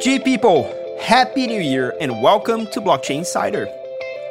FG 0.00 0.24
people, 0.24 0.64
Happy 0.98 1.46
New 1.46 1.60
Year 1.60 1.94
and 2.00 2.22
welcome 2.22 2.64
to 2.68 2.80
Blockchain 2.80 3.18
Insider. 3.18 3.68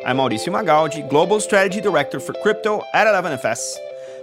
I'm 0.04 0.18
Mauricio 0.18 0.48
Magaldi, 0.48 1.07
Global 1.07 1.39
Strategy 1.39 1.80
Director 1.80 2.20
for 2.20 2.34
crypto 2.42 2.82
at 2.96 3.05
11FS. 3.05 3.75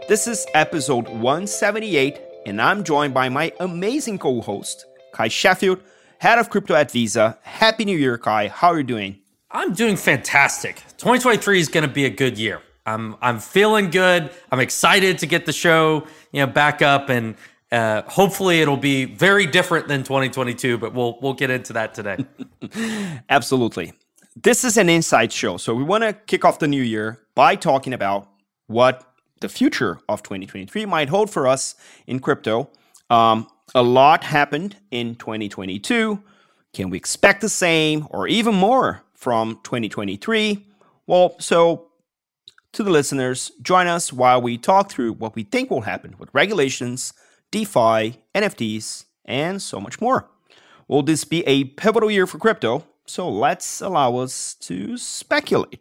This 0.09 0.27
is 0.27 0.45
episode 0.55 1.06
178, 1.06 2.20
and 2.46 2.61
I'm 2.61 2.82
joined 2.82 3.14
by 3.14 3.29
my 3.29 3.52
amazing 3.61 4.19
co 4.19 4.41
host, 4.41 4.87
Cuy 5.14 5.30
Sheffield, 5.30 5.80
Head 6.19 6.41
of 6.41 6.51
Crypto 6.51 6.74
at 6.74 6.91
Visa. 6.91 7.38
Happy 7.43 7.84
New 7.84 7.97
Year, 7.97 8.19
Cuy. 8.19 8.48
How 8.48 8.73
are 8.73 8.78
you 8.78 8.83
doing? 8.83 9.20
I'm 9.52 9.73
doing 9.73 9.95
fantastic. 9.95 10.83
2023 10.98 11.60
is 11.60 11.69
going 11.69 11.87
to 11.87 11.95
be 11.95 12.06
a 12.06 12.10
good 12.10 12.38
year. 12.38 12.60
I'm 12.87 13.15
I'm 13.23 13.38
feeling 13.38 13.91
good. 13.91 14.33
I'm 14.51 14.59
excited 14.59 15.19
to 15.19 15.27
get 15.27 15.47
the 15.47 15.52
show, 15.52 16.09
you 16.33 16.41
know, 16.41 16.48
back 16.48 16.83
up 16.83 17.09
and 17.09 17.37
uh, 17.73 18.02
hopefully 18.02 18.61
it'll 18.61 18.77
be 18.77 19.05
very 19.05 19.47
different 19.47 19.88
than 19.88 20.02
2022, 20.02 20.79
but 20.79 20.95
we'll 20.95 21.19
we'll 21.20 21.34
get 21.34 21.51
into 21.51 21.73
that 21.73 21.95
today. 21.95 22.24
Absolutely. 23.29 23.93
This 24.43 24.65
is 24.65 24.77
an 24.77 24.88
inside 24.88 25.33
show, 25.33 25.57
so 25.57 25.74
we 25.74 25.83
want 25.83 26.05
to 26.05 26.12
kick 26.12 26.45
off 26.45 26.59
the 26.59 26.69
new 26.69 26.83
year 26.83 27.23
by 27.34 27.57
talking 27.57 27.93
about 27.93 28.29
what 28.66 29.05
the 29.41 29.48
future 29.48 29.98
of 30.09 30.23
2023 30.23 30.87
might 30.87 31.09
hold 31.09 31.30
for 31.30 31.47
us 31.47 31.74
in 32.07 32.21
crypto. 32.21 32.71
Um, 33.10 33.47
a 33.74 33.83
lot 33.83 34.24
happened 34.24 34.77
in 34.91 35.15
2022. 35.16 36.23
Can 36.73 36.91
we 36.91 36.96
expect 36.96 37.41
the 37.41 37.48
same 37.48 38.07
or 38.10 38.29
even 38.29 38.55
more 38.55 39.02
from 39.15 39.60
2023? 39.65 40.66
Well, 41.07 41.37
so 41.38 41.88
to 42.73 42.83
the 42.83 42.90
listeners, 42.90 43.52
join 43.62 43.87
us 43.87 44.12
while 44.12 44.43
we 44.43 44.59
talk 44.59 44.90
through 44.90 45.15
what 45.15 45.35
we 45.35 45.45
think 45.45 45.71
will 45.71 45.83
happen 45.83 46.15
with 46.18 46.29
regulations, 46.35 47.12
DeFi, 47.51 48.19
NFTs, 48.35 49.05
and 49.25 49.61
so 49.61 49.80
much 49.80 50.01
more. 50.01 50.29
Will 50.89 51.02
this 51.02 51.25
be 51.25 51.47
a 51.47 51.65
pivotal 51.65 52.11
year 52.11 52.27
for 52.27 52.39
crypto? 52.39 52.85
So 53.07 53.29
let's 53.29 53.80
allow 53.80 54.16
us 54.16 54.55
to 54.61 54.97
speculate. 54.97 55.80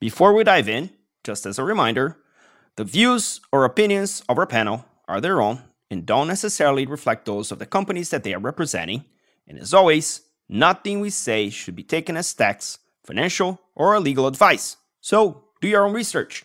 Before 0.00 0.32
we 0.32 0.44
dive 0.44 0.68
in, 0.68 0.90
just 1.24 1.46
as 1.46 1.58
a 1.58 1.64
reminder, 1.64 2.18
the 2.76 2.84
views 2.84 3.40
or 3.52 3.64
opinions 3.64 4.22
of 4.28 4.38
our 4.38 4.46
panel 4.46 4.84
are 5.06 5.20
their 5.20 5.40
own 5.40 5.62
and 5.90 6.06
don't 6.06 6.28
necessarily 6.28 6.86
reflect 6.86 7.26
those 7.26 7.52
of 7.52 7.58
the 7.58 7.66
companies 7.66 8.10
that 8.10 8.24
they 8.24 8.32
are 8.32 8.40
representing. 8.40 9.04
And 9.46 9.58
as 9.58 9.74
always, 9.74 10.22
nothing 10.48 11.00
we 11.00 11.10
say 11.10 11.50
should 11.50 11.76
be 11.76 11.82
taken 11.82 12.16
as 12.16 12.32
tax, 12.32 12.78
financial, 13.04 13.60
or 13.74 13.98
legal 14.00 14.26
advice. 14.26 14.78
So 15.00 15.44
do 15.60 15.68
your 15.68 15.86
own 15.86 15.92
research. 15.92 16.44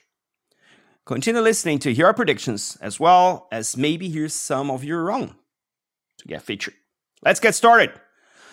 Continue 1.08 1.39
listening 1.39 1.80
to 1.80 1.94
hear 1.94 2.08
our 2.08 2.13
predictions 2.13 2.77
as 2.81 3.00
well 3.00 3.47
as 3.50 3.77
maybe 3.77 4.09
hear 4.09 4.27
some 4.27 4.69
of 4.69 4.83
your 4.83 5.09
own 5.09 5.36
to 6.17 6.27
get 6.27 6.41
featured. 6.41 6.73
Let's 7.23 7.39
get 7.39 7.55
started. 7.55 7.94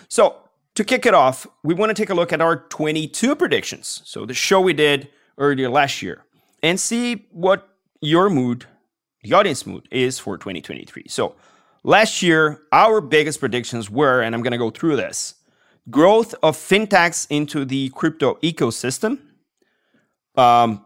So, 0.07 0.37
to 0.77 0.85
kick 0.85 1.05
it 1.05 1.15
off, 1.15 1.49
we 1.65 1.75
want 1.75 1.91
to 1.91 2.01
take 2.01 2.11
a 2.11 2.15
look 2.15 2.33
at 2.33 2.41
our 2.41 2.55
22 2.69 3.35
predictions. 3.35 4.03
So, 4.05 4.25
the 4.25 4.35
show 4.35 4.61
we 4.61 4.73
did 4.73 5.09
earlier 5.37 5.69
last 5.69 6.01
year 6.01 6.27
and 6.63 6.79
see 6.79 7.27
what 7.33 7.69
your 8.01 8.31
mood, 8.31 8.67
the 9.25 9.33
audience 9.33 9.67
mood, 9.67 9.89
is 9.91 10.21
for 10.21 10.39
2023. 10.39 11.07
So, 11.09 11.35
last 11.83 12.23
year, 12.23 12.61
our 12.71 13.01
biggest 13.01 13.41
predictions 13.41 13.91
were, 13.91 14.23
and 14.23 14.33
I'm 14.33 14.43
going 14.43 14.53
to 14.53 14.59
go 14.59 14.71
through 14.71 14.95
this 14.95 15.35
growth 15.91 16.37
of 16.41 16.57
fintechs 16.57 17.27
into 17.31 17.65
the 17.65 17.89
crypto 17.89 18.35
ecosystem 18.45 19.19
um, 20.37 20.85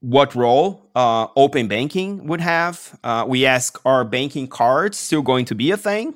what 0.00 0.34
role 0.34 0.90
uh, 0.94 1.26
open 1.36 1.68
banking 1.68 2.26
would 2.26 2.40
have. 2.40 2.98
Uh, 3.04 3.24
we 3.28 3.46
ask, 3.46 3.80
are 3.84 4.04
banking 4.04 4.48
cards 4.48 4.98
still 4.98 5.22
going 5.22 5.44
to 5.46 5.54
be 5.54 5.70
a 5.70 5.76
thing? 5.76 6.14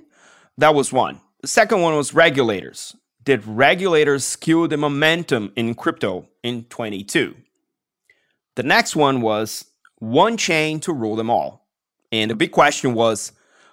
That 0.58 0.74
was 0.74 0.92
one. 0.92 1.20
The 1.42 1.48
second 1.48 1.80
one 1.80 1.94
was 1.94 2.14
regulators. 2.14 2.96
Did 3.22 3.46
regulators 3.46 4.24
skew 4.24 4.68
the 4.68 4.76
momentum 4.76 5.52
in 5.56 5.74
crypto 5.74 6.28
in 6.42 6.64
22? 6.64 7.34
The 8.56 8.62
next 8.62 8.96
one 8.96 9.20
was 9.20 9.64
one 9.98 10.36
chain 10.36 10.80
to 10.80 10.92
rule 10.92 11.16
them 11.16 11.30
all. 11.30 11.66
And 12.12 12.30
the 12.30 12.34
big 12.34 12.52
question 12.52 12.94
was, 12.94 13.32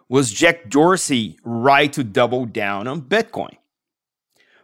was 0.09 0.31
Jack 0.31 0.69
Dorsey 0.69 1.37
right 1.43 1.91
to 1.93 2.03
double 2.03 2.45
down 2.45 2.87
on 2.87 3.01
Bitcoin? 3.01 3.57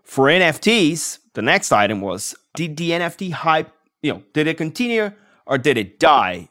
For 0.03 0.25
NFTs, 0.25 1.19
the 1.33 1.41
next 1.41 1.71
item 1.71 2.01
was, 2.01 2.35
did 2.53 2.77
the 2.77 2.91
NFT 2.91 3.31
hype 3.31 3.71
you 4.01 4.13
know, 4.13 4.23
did 4.33 4.47
it 4.47 4.57
continue 4.57 5.11
or 5.47 5.57
did 5.57 5.77
it 5.77 5.99
die? 5.99 6.49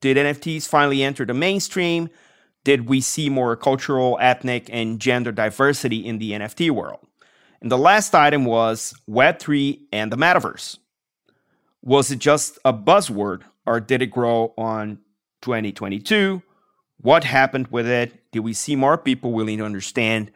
Did 0.00 0.16
NFTs 0.16 0.66
finally 0.66 1.02
enter 1.02 1.24
the 1.24 1.34
mainstream? 1.34 2.08
Did 2.64 2.88
we 2.88 3.00
see 3.00 3.28
more 3.28 3.56
cultural, 3.56 4.18
ethnic, 4.20 4.68
and 4.72 5.00
gender 5.00 5.32
diversity 5.32 6.04
in 6.04 6.18
the 6.18 6.32
NFT 6.32 6.70
world? 6.70 7.00
And 7.60 7.70
the 7.70 7.78
last 7.78 8.14
item 8.14 8.44
was 8.44 8.94
Web3 9.08 9.80
and 9.92 10.12
the 10.12 10.16
metaverse. 10.16 10.78
Was 11.82 12.10
it 12.10 12.18
just 12.18 12.58
a 12.64 12.72
buzzword 12.72 13.42
or 13.66 13.80
did 13.80 14.02
it 14.02 14.06
grow 14.06 14.54
on 14.56 14.98
2022? 15.42 16.42
What 17.00 17.24
happened 17.24 17.68
with 17.68 17.86
it? 17.86 18.30
Did 18.32 18.40
we 18.40 18.52
see 18.52 18.76
more 18.76 18.98
people 18.98 19.32
willing 19.32 19.58
to 19.58 19.64
understand 19.64 20.30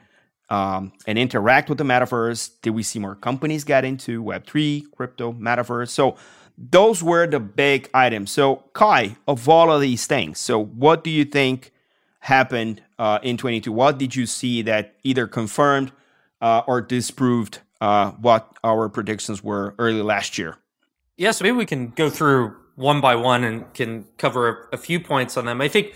um, 0.49 0.93
and 1.07 1.19
interact 1.19 1.69
with 1.69 1.79
the 1.79 1.85
metaverse? 1.85 2.51
Did 2.63 2.71
we 2.71 2.83
see 2.83 2.99
more 2.99 3.15
companies 3.15 3.65
get 3.65 3.85
into 3.85 4.23
Web3, 4.23 4.85
crypto, 4.97 5.33
metaverse? 5.33 5.91
So 5.91 6.17
those 6.71 7.03
were 7.03 7.27
the 7.27 7.41
big 7.41 7.91
items. 7.93 8.31
So, 8.31 8.65
Cuy, 8.75 9.17
of 9.27 9.49
all 9.49 9.73
of 9.73 9.81
these 9.81 10.07
things, 10.07 10.39
so 10.39 10.63
what 10.63 11.03
do 11.03 11.11
you 11.11 11.25
think 11.25 11.73
happened 12.21 12.83
uh, 12.99 13.19
in 13.23 13.37
22? 13.37 13.73
What 13.73 13.99
did 13.99 14.15
you 14.15 14.27
see 14.27 14.63
that 14.63 14.95
either 15.03 15.27
confirmed 15.27 15.91
uh, 16.41 16.63
or 16.69 16.81
disproved 16.81 17.59
uh, 17.81 18.13
what 18.13 18.57
our 18.63 18.89
predictions 18.89 19.43
were 19.43 19.75
early 19.79 20.03
last 20.03 20.39
year? 20.39 20.59
Yeah, 21.17 21.33
so 21.33 21.45
maybe 21.45 21.57
we 21.57 21.67
can 21.67 21.89
go 21.89 22.09
through 22.09 22.57
one 22.77 23.01
by 23.01 23.17
one 23.17 23.43
and 23.43 23.73
can 23.75 24.07
cover 24.17 24.69
a, 24.73 24.77
a 24.77 24.79
few 24.79 25.01
points 25.01 25.37
on 25.37 25.45
them. 25.45 25.61
I 25.61 25.69
think 25.69 25.95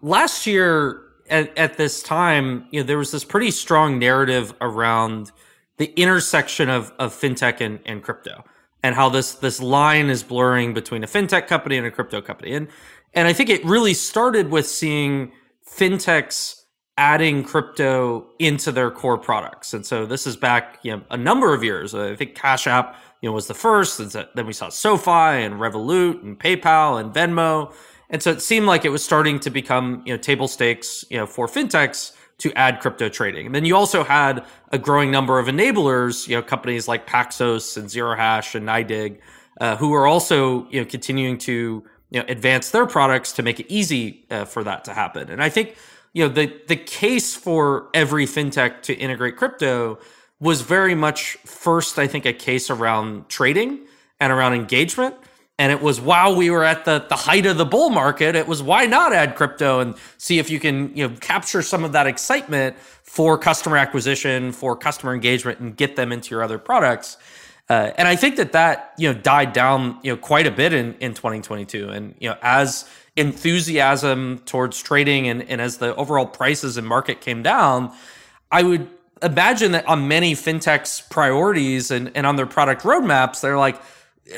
last 0.00 0.46
year 0.46 1.02
at, 1.28 1.56
at 1.58 1.76
this 1.76 2.02
time, 2.02 2.66
you 2.70 2.80
know, 2.80 2.86
there 2.86 2.98
was 2.98 3.12
this 3.12 3.22
pretty 3.22 3.50
strong 3.50 3.98
narrative 3.98 4.54
around 4.62 5.30
the 5.76 5.92
intersection 6.00 6.70
of, 6.70 6.90
of 6.98 7.12
fintech 7.12 7.60
and, 7.60 7.80
and 7.84 8.02
crypto 8.02 8.44
and 8.86 8.94
how 8.94 9.08
this 9.08 9.34
this 9.34 9.60
line 9.60 10.08
is 10.08 10.22
blurring 10.22 10.72
between 10.72 11.02
a 11.02 11.08
fintech 11.08 11.48
company 11.48 11.76
and 11.76 11.86
a 11.86 11.90
crypto 11.90 12.20
company. 12.20 12.52
And 12.54 12.68
and 13.14 13.26
I 13.26 13.32
think 13.32 13.50
it 13.50 13.64
really 13.64 13.94
started 13.94 14.50
with 14.50 14.66
seeing 14.66 15.32
fintechs 15.68 16.62
adding 16.96 17.42
crypto 17.42 18.28
into 18.38 18.70
their 18.70 18.90
core 18.90 19.18
products. 19.18 19.74
And 19.74 19.84
so 19.84 20.06
this 20.06 20.26
is 20.26 20.36
back, 20.36 20.78
you 20.82 20.92
know, 20.92 21.02
a 21.10 21.16
number 21.16 21.52
of 21.52 21.64
years. 21.64 21.94
I 21.94 22.14
think 22.14 22.36
Cash 22.36 22.66
App, 22.68 22.96
you 23.20 23.28
know, 23.28 23.34
was 23.34 23.48
the 23.48 23.54
first. 23.54 23.98
And 23.98 24.28
then 24.34 24.46
we 24.46 24.52
saw 24.52 24.68
SoFi 24.68 25.10
and 25.44 25.56
Revolut 25.56 26.22
and 26.22 26.38
PayPal 26.38 27.00
and 27.00 27.12
Venmo. 27.12 27.74
And 28.08 28.22
so 28.22 28.30
it 28.30 28.40
seemed 28.40 28.66
like 28.66 28.84
it 28.84 28.90
was 28.90 29.04
starting 29.04 29.40
to 29.40 29.50
become, 29.50 30.02
you 30.06 30.14
know, 30.14 30.16
table 30.16 30.46
stakes, 30.46 31.04
you 31.10 31.16
know, 31.16 31.26
for 31.26 31.48
fintechs 31.48 32.12
to 32.38 32.52
add 32.52 32.80
crypto 32.80 33.08
trading. 33.08 33.46
And 33.46 33.54
then 33.54 33.64
you 33.64 33.76
also 33.76 34.04
had 34.04 34.44
a 34.70 34.78
growing 34.78 35.10
number 35.10 35.38
of 35.38 35.46
enablers, 35.46 36.28
you 36.28 36.36
know, 36.36 36.42
companies 36.42 36.86
like 36.86 37.06
Paxos 37.06 37.76
and 37.76 37.90
Zero 37.90 38.14
Hash 38.14 38.54
and 38.54 38.66
NYDIG, 38.66 39.18
uh, 39.60 39.76
who 39.76 39.94
are 39.94 40.06
also, 40.06 40.68
you 40.68 40.80
know, 40.80 40.86
continuing 40.86 41.38
to, 41.38 41.82
you 42.10 42.20
know, 42.20 42.26
advance 42.28 42.70
their 42.70 42.86
products 42.86 43.32
to 43.32 43.42
make 43.42 43.58
it 43.58 43.66
easy 43.68 44.26
uh, 44.30 44.44
for 44.44 44.62
that 44.64 44.84
to 44.84 44.92
happen. 44.92 45.30
And 45.30 45.42
I 45.42 45.48
think, 45.48 45.76
you 46.12 46.26
know, 46.26 46.32
the, 46.32 46.52
the 46.68 46.76
case 46.76 47.34
for 47.34 47.88
every 47.94 48.26
fintech 48.26 48.82
to 48.82 48.94
integrate 48.94 49.36
crypto 49.36 49.98
was 50.38 50.60
very 50.60 50.94
much 50.94 51.38
first, 51.46 51.98
I 51.98 52.06
think, 52.06 52.26
a 52.26 52.32
case 52.32 52.68
around 52.68 53.28
trading 53.30 53.86
and 54.20 54.30
around 54.32 54.52
engagement 54.52 55.14
and 55.58 55.72
it 55.72 55.80
was 55.80 56.00
while 56.00 56.36
we 56.36 56.50
were 56.50 56.64
at 56.64 56.84
the, 56.84 57.04
the 57.08 57.16
height 57.16 57.46
of 57.46 57.56
the 57.56 57.64
bull 57.64 57.90
market 57.90 58.34
it 58.34 58.46
was 58.46 58.62
why 58.62 58.86
not 58.86 59.12
add 59.12 59.34
crypto 59.34 59.80
and 59.80 59.94
see 60.18 60.38
if 60.38 60.50
you 60.50 60.60
can 60.60 60.94
you 60.96 61.08
know 61.08 61.14
capture 61.20 61.62
some 61.62 61.84
of 61.84 61.92
that 61.92 62.06
excitement 62.06 62.76
for 63.02 63.38
customer 63.38 63.76
acquisition 63.76 64.52
for 64.52 64.76
customer 64.76 65.14
engagement 65.14 65.58
and 65.60 65.76
get 65.76 65.96
them 65.96 66.12
into 66.12 66.30
your 66.30 66.42
other 66.42 66.58
products. 66.58 67.16
Uh, 67.68 67.90
and 67.98 68.06
i 68.06 68.14
think 68.14 68.36
that 68.36 68.52
that 68.52 68.92
you 68.96 69.12
know 69.12 69.18
died 69.18 69.52
down 69.52 69.98
you 70.02 70.12
know 70.12 70.16
quite 70.16 70.46
a 70.46 70.52
bit 70.52 70.72
in, 70.72 70.94
in 71.00 71.14
2022 71.14 71.88
and 71.88 72.14
you 72.20 72.28
know 72.28 72.36
as 72.40 72.88
enthusiasm 73.16 74.38
towards 74.44 74.80
trading 74.80 75.26
and, 75.26 75.42
and 75.42 75.60
as 75.60 75.78
the 75.78 75.92
overall 75.96 76.26
prices 76.26 76.76
and 76.76 76.86
market 76.86 77.20
came 77.20 77.42
down 77.42 77.92
i 78.52 78.62
would 78.62 78.88
imagine 79.20 79.72
that 79.72 79.84
on 79.88 80.06
many 80.06 80.32
fintechs 80.32 81.10
priorities 81.10 81.90
and, 81.90 82.12
and 82.14 82.24
on 82.24 82.36
their 82.36 82.46
product 82.46 82.82
roadmaps 82.82 83.40
they're 83.40 83.58
like 83.58 83.82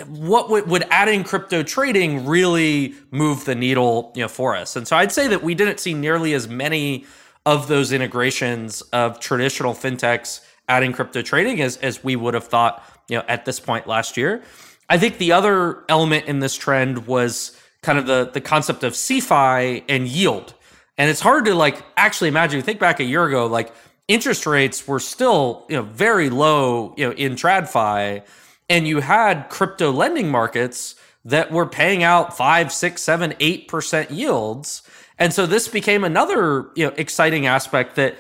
what 0.07 0.51
would, 0.51 0.69
would 0.69 0.85
adding 0.91 1.25
crypto 1.25 1.63
trading 1.63 2.27
really 2.27 2.95
move 3.11 3.45
the 3.45 3.55
needle 3.55 4.13
you 4.15 4.23
know 4.23 4.29
for 4.29 4.55
us? 4.55 4.77
And 4.77 4.87
so 4.87 4.97
i'd 4.97 5.13
say 5.13 5.29
that 5.29 5.43
we 5.43 5.55
didn't 5.55 5.81
see 5.81 5.95
nearly 5.95 6.35
as 6.35 6.49
many 6.49 7.07
of 7.47 7.69
those 7.69 7.93
integrations 7.93 8.83
of 8.93 9.19
traditional 9.21 9.73
fintechs 9.73 10.41
adding 10.69 10.93
crypto 10.93 11.23
trading 11.23 11.63
as, 11.63 11.79
as 11.79 12.05
we 12.05 12.15
would 12.15 12.35
have 12.35 12.45
thought 12.45 12.85
you 13.09 13.17
know 13.17 13.25
at 13.29 13.45
this 13.45 13.59
point 13.61 13.87
last 13.87 14.17
year. 14.17 14.43
I 14.91 14.99
think 14.99 15.19
the 15.19 15.33
other 15.33 15.85
element 15.89 16.27
in 16.27 16.41
this 16.41 16.55
trend 16.55 17.07
was 17.07 17.59
kind 17.83 17.99
of 17.99 18.07
the 18.07 18.31
the 18.33 18.41
concept 18.41 18.85
of 18.85 18.93
CeFi 18.93 19.85
and 19.89 20.07
yield. 20.07 20.55
And 20.97 21.09
it's 21.09 21.21
hard 21.21 21.45
to 21.47 21.55
like 21.55 21.83
actually 21.97 22.29
imagine 22.29 22.61
think 22.63 22.81
back 22.81 23.01
a 23.01 23.05
year 23.05 23.25
ago 23.25 23.47
like 23.47 23.73
interest 24.09 24.47
rates 24.47 24.87
were 24.87 25.01
still 25.01 25.65
you 25.69 25.77
know 25.77 25.83
very 25.83 26.29
low 26.31 26.95
you 26.97 27.07
know 27.07 27.13
in 27.13 27.35
TradFi, 27.35 28.23
and 28.69 28.87
you 28.87 29.01
had 29.01 29.49
crypto 29.49 29.91
lending 29.91 30.31
markets 30.31 30.95
that 31.25 31.51
were 31.51 31.67
paying 31.67 32.03
out 32.03 32.37
five, 32.37 32.73
six, 32.73 33.03
seven, 33.03 33.35
eight 33.41 33.69
percent 33.69 34.11
yields. 34.11 34.83
And 35.19 35.33
so 35.33 35.47
this 35.47 35.69
became 35.69 36.05
another 36.05 36.71
you 36.75 36.87
know 36.87 36.95
exciting 36.97 37.47
aspect 37.47 37.97
that 37.97 38.17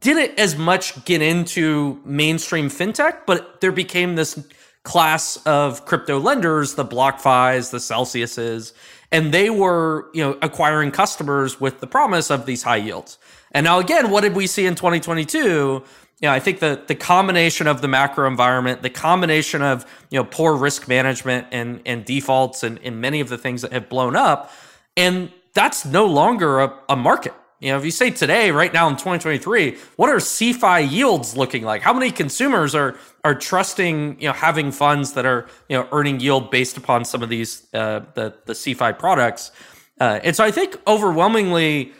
didn't 0.00 0.38
as 0.38 0.56
much 0.56 1.04
get 1.04 1.22
into 1.22 2.00
mainstream 2.04 2.68
fintech, 2.68 3.20
but 3.26 3.60
there 3.60 3.72
became 3.72 4.16
this 4.16 4.38
class 4.82 5.36
of 5.44 5.84
crypto 5.84 6.18
lenders, 6.18 6.74
the 6.74 6.84
BlockFis, 6.84 7.70
the 7.70 7.78
Celsiuses, 7.78 8.72
and 9.12 9.32
they 9.32 9.50
were, 9.50 10.08
you 10.14 10.22
know, 10.22 10.38
acquiring 10.42 10.90
customers 10.90 11.60
with 11.60 11.80
the 11.80 11.86
promise 11.86 12.30
of 12.30 12.46
these 12.46 12.62
high 12.62 12.76
yields. 12.76 13.18
And 13.52 13.64
now 13.64 13.78
again, 13.78 14.10
what 14.10 14.22
did 14.22 14.34
we 14.34 14.46
see 14.46 14.66
in 14.66 14.74
2022? 14.74 15.84
Yeah, 16.20 16.32
I 16.32 16.40
think 16.40 16.58
the 16.58 16.82
the 16.86 16.96
combination 16.96 17.68
of 17.68 17.80
the 17.80 17.88
macro 17.88 18.26
environment, 18.26 18.82
the 18.82 18.90
combination 18.90 19.62
of 19.62 19.86
you 20.10 20.18
know 20.18 20.24
poor 20.24 20.56
risk 20.56 20.88
management 20.88 21.46
and 21.52 21.80
and 21.86 22.04
defaults 22.04 22.64
and, 22.64 22.80
and 22.82 23.00
many 23.00 23.20
of 23.20 23.28
the 23.28 23.38
things 23.38 23.62
that 23.62 23.72
have 23.72 23.88
blown 23.88 24.16
up, 24.16 24.50
and 24.96 25.30
that's 25.54 25.84
no 25.84 26.06
longer 26.06 26.60
a, 26.60 26.74
a 26.88 26.96
market. 26.96 27.34
You 27.60 27.72
know, 27.72 27.78
if 27.78 27.84
you 27.84 27.90
say 27.90 28.10
today, 28.10 28.52
right 28.52 28.72
now 28.72 28.88
in 28.88 28.94
2023, 28.94 29.78
what 29.96 30.08
are 30.10 30.16
CeFi 30.16 30.88
yields 30.88 31.36
looking 31.36 31.64
like? 31.64 31.82
How 31.82 31.92
many 31.92 32.10
consumers 32.10 32.74
are 32.74 32.96
are 33.22 33.34
trusting, 33.34 34.20
you 34.20 34.28
know, 34.28 34.32
having 34.32 34.72
funds 34.72 35.12
that 35.12 35.24
are 35.26 35.46
you 35.68 35.76
know 35.76 35.88
earning 35.92 36.18
yield 36.18 36.50
based 36.50 36.76
upon 36.76 37.04
some 37.04 37.22
of 37.22 37.28
these 37.28 37.66
uh, 37.74 38.00
the 38.14 38.34
the 38.46 38.54
CeFi 38.54 38.98
products? 38.98 39.52
Uh, 40.00 40.18
and 40.24 40.34
so 40.34 40.42
I 40.44 40.50
think 40.50 40.76
overwhelmingly 40.86 41.92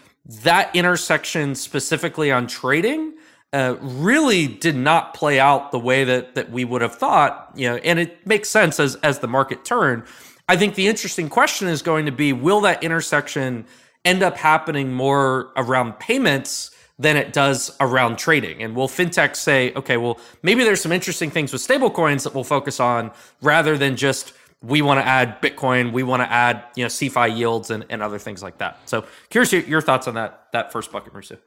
that 0.42 0.74
intersection 0.74 1.54
specifically 1.54 2.30
on 2.30 2.46
trading 2.46 3.14
uh, 3.52 3.76
really 3.80 4.46
did 4.46 4.76
not 4.76 5.14
play 5.14 5.40
out 5.40 5.72
the 5.72 5.78
way 5.78 6.04
that 6.04 6.34
that 6.34 6.50
we 6.50 6.64
would 6.64 6.82
have 6.82 6.94
thought. 6.94 7.52
You 7.54 7.70
know, 7.70 7.76
and 7.76 7.98
it 7.98 8.26
makes 8.26 8.48
sense 8.48 8.78
as 8.80 8.96
as 8.96 9.20
the 9.20 9.28
market 9.28 9.64
turned. 9.64 10.04
I 10.48 10.56
think 10.56 10.74
the 10.74 10.88
interesting 10.88 11.28
question 11.28 11.68
is 11.68 11.82
going 11.82 12.06
to 12.06 12.12
be: 12.12 12.32
Will 12.32 12.60
that 12.62 12.82
intersection 12.82 13.66
end 14.04 14.22
up 14.22 14.36
happening 14.36 14.92
more 14.92 15.50
around 15.56 15.98
payments 15.98 16.70
than 16.98 17.16
it 17.16 17.32
does 17.32 17.76
around 17.80 18.18
trading. 18.18 18.62
And 18.62 18.74
will 18.74 18.88
fintech 18.88 19.36
say, 19.36 19.72
okay, 19.74 19.96
well, 19.96 20.18
maybe 20.42 20.64
there's 20.64 20.80
some 20.80 20.92
interesting 20.92 21.30
things 21.30 21.52
with 21.52 21.66
stablecoins 21.66 22.24
that 22.24 22.34
we'll 22.34 22.44
focus 22.44 22.80
on 22.80 23.12
rather 23.40 23.78
than 23.78 23.96
just 23.96 24.32
we 24.60 24.82
want 24.82 24.98
to 24.98 25.06
add 25.06 25.40
Bitcoin, 25.40 25.92
we 25.92 26.02
want 26.02 26.22
to 26.22 26.32
add, 26.32 26.64
you 26.74 26.82
know, 26.82 26.88
CeFi 26.88 27.36
yields 27.36 27.70
and, 27.70 27.86
and 27.90 28.02
other 28.02 28.18
things 28.18 28.42
like 28.42 28.58
that. 28.58 28.80
So 28.86 29.04
curious 29.30 29.52
your, 29.52 29.62
your 29.62 29.80
thoughts 29.80 30.08
on 30.08 30.14
that 30.14 30.48
that 30.52 30.72
first 30.72 30.90
bucket, 30.90 31.12
Mauricio. 31.12 31.38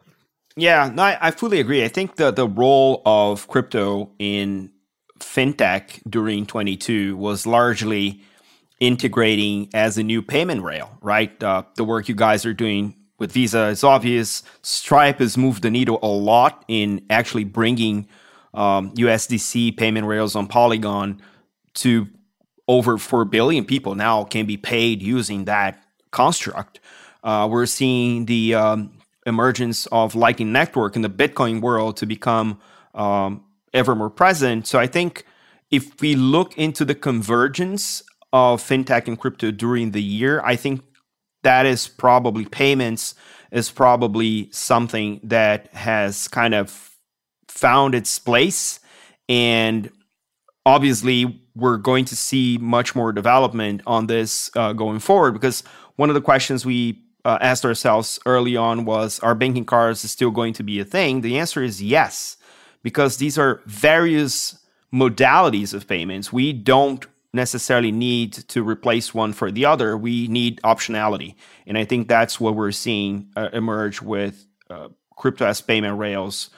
Yeah, 0.56 0.92
no, 0.94 1.04
I, 1.04 1.18
I 1.22 1.32
fully 1.32 1.60
agree. 1.60 1.84
I 1.84 1.88
think 1.88 2.16
the 2.16 2.32
the 2.32 2.48
role 2.48 3.02
of 3.06 3.48
crypto 3.48 4.12
in 4.20 4.72
fintech 5.20 6.02
during 6.10 6.46
22 6.46 7.16
was 7.16 7.46
largely 7.46 8.22
integrating 8.80 9.70
as 9.74 9.98
a 9.98 10.04
new 10.04 10.22
payment 10.22 10.64
rail, 10.64 10.98
right? 11.02 11.42
Uh, 11.42 11.64
the 11.76 11.84
work 11.84 12.10
you 12.10 12.16
guys 12.16 12.46
are 12.46 12.54
doing 12.54 12.96
with 13.20 13.32
Visa 13.32 13.68
is 13.68 13.84
obvious. 13.84 14.42
Stripe 14.64 15.20
has 15.20 15.38
moved 15.38 15.62
the 15.62 15.70
needle 15.70 16.00
a 16.02 16.08
lot 16.08 16.66
in 16.68 17.06
actually 17.10 17.44
bringing 17.44 18.08
um, 18.56 18.94
USDC 18.96 19.78
payment 19.78 20.08
rails 20.08 20.36
on 20.36 20.48
Polygon 20.48 21.22
to 21.76 22.08
over 22.68 22.98
4 22.98 23.26
billion 23.26 23.64
people 23.64 23.96
now 23.96 24.24
can 24.24 24.46
be 24.48 24.58
paid 24.58 25.02
using 25.04 25.46
that 25.46 25.84
construct. 26.10 26.80
Uh, 27.24 27.48
we're 27.50 27.68
seeing 27.68 28.26
the 28.26 28.56
um, 28.56 28.92
emergence 29.26 29.86
of 29.88 30.16
Lightning 30.16 30.52
Network 30.52 30.96
in 30.96 31.02
the 31.02 31.10
Bitcoin 31.10 31.62
world 31.62 31.98
to 31.98 32.06
become 32.06 32.60
um, 32.94 33.44
ever 33.74 33.96
more 33.96 34.10
present. 34.10 34.68
So 34.68 34.80
I 34.80 34.88
think 34.88 35.26
if 35.70 36.02
we 36.02 36.16
look 36.16 36.58
into 36.58 36.84
the 36.86 36.96
convergence 36.96 38.04
of 38.34 38.62
fintech 38.62 39.08
and 39.08 39.20
crypto 39.20 39.52
during 39.52 39.92
the 39.92 40.02
year, 40.02 40.42
I 40.44 40.56
think 40.56 40.84
that 41.44 41.66
is 41.66 41.88
probably 41.88 42.46
payments 42.46 43.16
is 43.52 43.70
probably 43.70 44.50
something 44.52 45.20
that 45.24 45.68
has 45.74 46.28
kind 46.28 46.54
of 46.54 46.92
found 47.48 47.94
its 47.94 48.18
place 48.18 48.80
and 49.28 49.92
obviously 50.66 51.42
we're 51.56 51.78
going 51.78 52.06
to 52.06 52.16
see 52.16 52.58
much 52.60 52.96
more 52.96 53.12
development 53.12 53.82
on 53.86 54.08
this 54.08 54.50
uh, 54.56 54.74
going 54.74 55.00
forward 55.00 55.34
because 55.34 55.64
one 55.96 56.10
of 56.10 56.14
the 56.14 56.22
questions 56.22 56.66
we 56.66 57.04
uh, 57.26 57.38
asked 57.42 57.66
ourselves 57.66 58.20
early 58.26 58.56
on 58.56 58.86
was 58.86 59.20
are 59.20 59.36
banking 59.36 59.66
cards 59.66 60.10
still 60.10 60.32
going 60.32 60.54
to 60.54 60.64
be 60.64 60.80
a 60.80 60.86
thing 60.86 61.22
the 61.22 61.38
answer 61.38 61.64
is 61.64 61.82
yes 61.82 62.38
because 62.84 63.18
these 63.18 63.38
are 63.38 63.62
various 63.66 64.58
modalities 64.94 65.74
of 65.74 65.88
payments 65.88 66.34
we 66.34 66.52
don't 66.52 67.06
necessarily 67.34 67.92
need 67.92 68.34
to 68.34 68.64
replace 68.64 69.14
one 69.14 69.34
for 69.34 69.52
the 69.52 69.66
other. 69.66 69.98
We 69.98 70.28
need 70.28 70.60
optionality. 70.64 71.36
And 71.66 71.78
I 71.78 71.86
think 71.86 72.08
that's 72.08 72.40
what 72.40 72.56
we're 72.56 72.72
seeing 72.72 73.30
uh, 73.36 73.50
emerge 73.54 74.02
with 74.02 74.46
uh, 74.70 74.90
crypto 75.16 75.46
as 75.46 75.62
payment 75.62 75.98
rails 75.98 76.50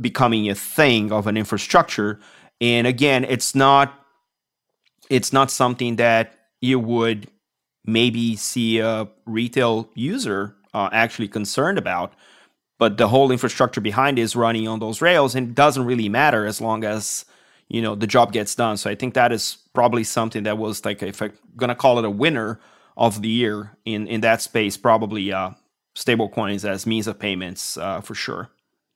becoming 0.00 0.48
a 0.48 0.54
thing 0.54 1.12
of 1.12 1.26
an 1.26 1.36
infrastructure. 1.36 2.18
And 2.60 2.86
again, 2.86 3.24
it's 3.24 3.54
not 3.54 3.98
it's 5.10 5.32
not 5.32 5.50
something 5.50 5.96
that 5.96 6.34
you 6.60 6.78
would 6.78 7.28
maybe 7.84 8.36
see 8.36 8.78
a 8.78 9.08
retail 9.26 9.88
user 9.94 10.54
uh, 10.74 10.88
actually 10.92 11.28
concerned 11.28 11.78
about. 11.78 12.14
But 12.78 12.96
the 12.96 13.08
whole 13.08 13.30
infrastructure 13.30 13.80
behind 13.80 14.18
is 14.18 14.34
running 14.34 14.66
on 14.66 14.80
those 14.80 15.00
rails, 15.00 15.34
and 15.34 15.50
it 15.50 15.54
doesn't 15.54 15.84
really 15.84 16.08
matter 16.08 16.46
as 16.46 16.60
long 16.60 16.84
as 16.84 17.24
you 17.68 17.80
know 17.80 17.94
the 17.94 18.06
job 18.06 18.32
gets 18.32 18.54
done. 18.54 18.76
So 18.76 18.90
I 18.90 18.94
think 18.94 19.14
that 19.14 19.30
is 19.30 19.58
probably 19.72 20.04
something 20.04 20.42
that 20.44 20.58
was 20.58 20.84
like 20.84 21.02
if 21.02 21.22
I'm 21.22 21.32
gonna 21.56 21.76
call 21.76 21.98
it 21.98 22.04
a 22.04 22.10
winner 22.10 22.58
of 22.96 23.22
the 23.22 23.28
year 23.28 23.76
in 23.84 24.08
in 24.08 24.20
that 24.22 24.42
space, 24.42 24.76
probably 24.76 25.32
uh, 25.32 25.50
stable 25.94 26.28
coins 26.28 26.64
as 26.64 26.86
means 26.86 27.06
of 27.06 27.18
payments 27.18 27.76
uh, 27.76 28.00
for 28.00 28.14
sure. 28.14 28.50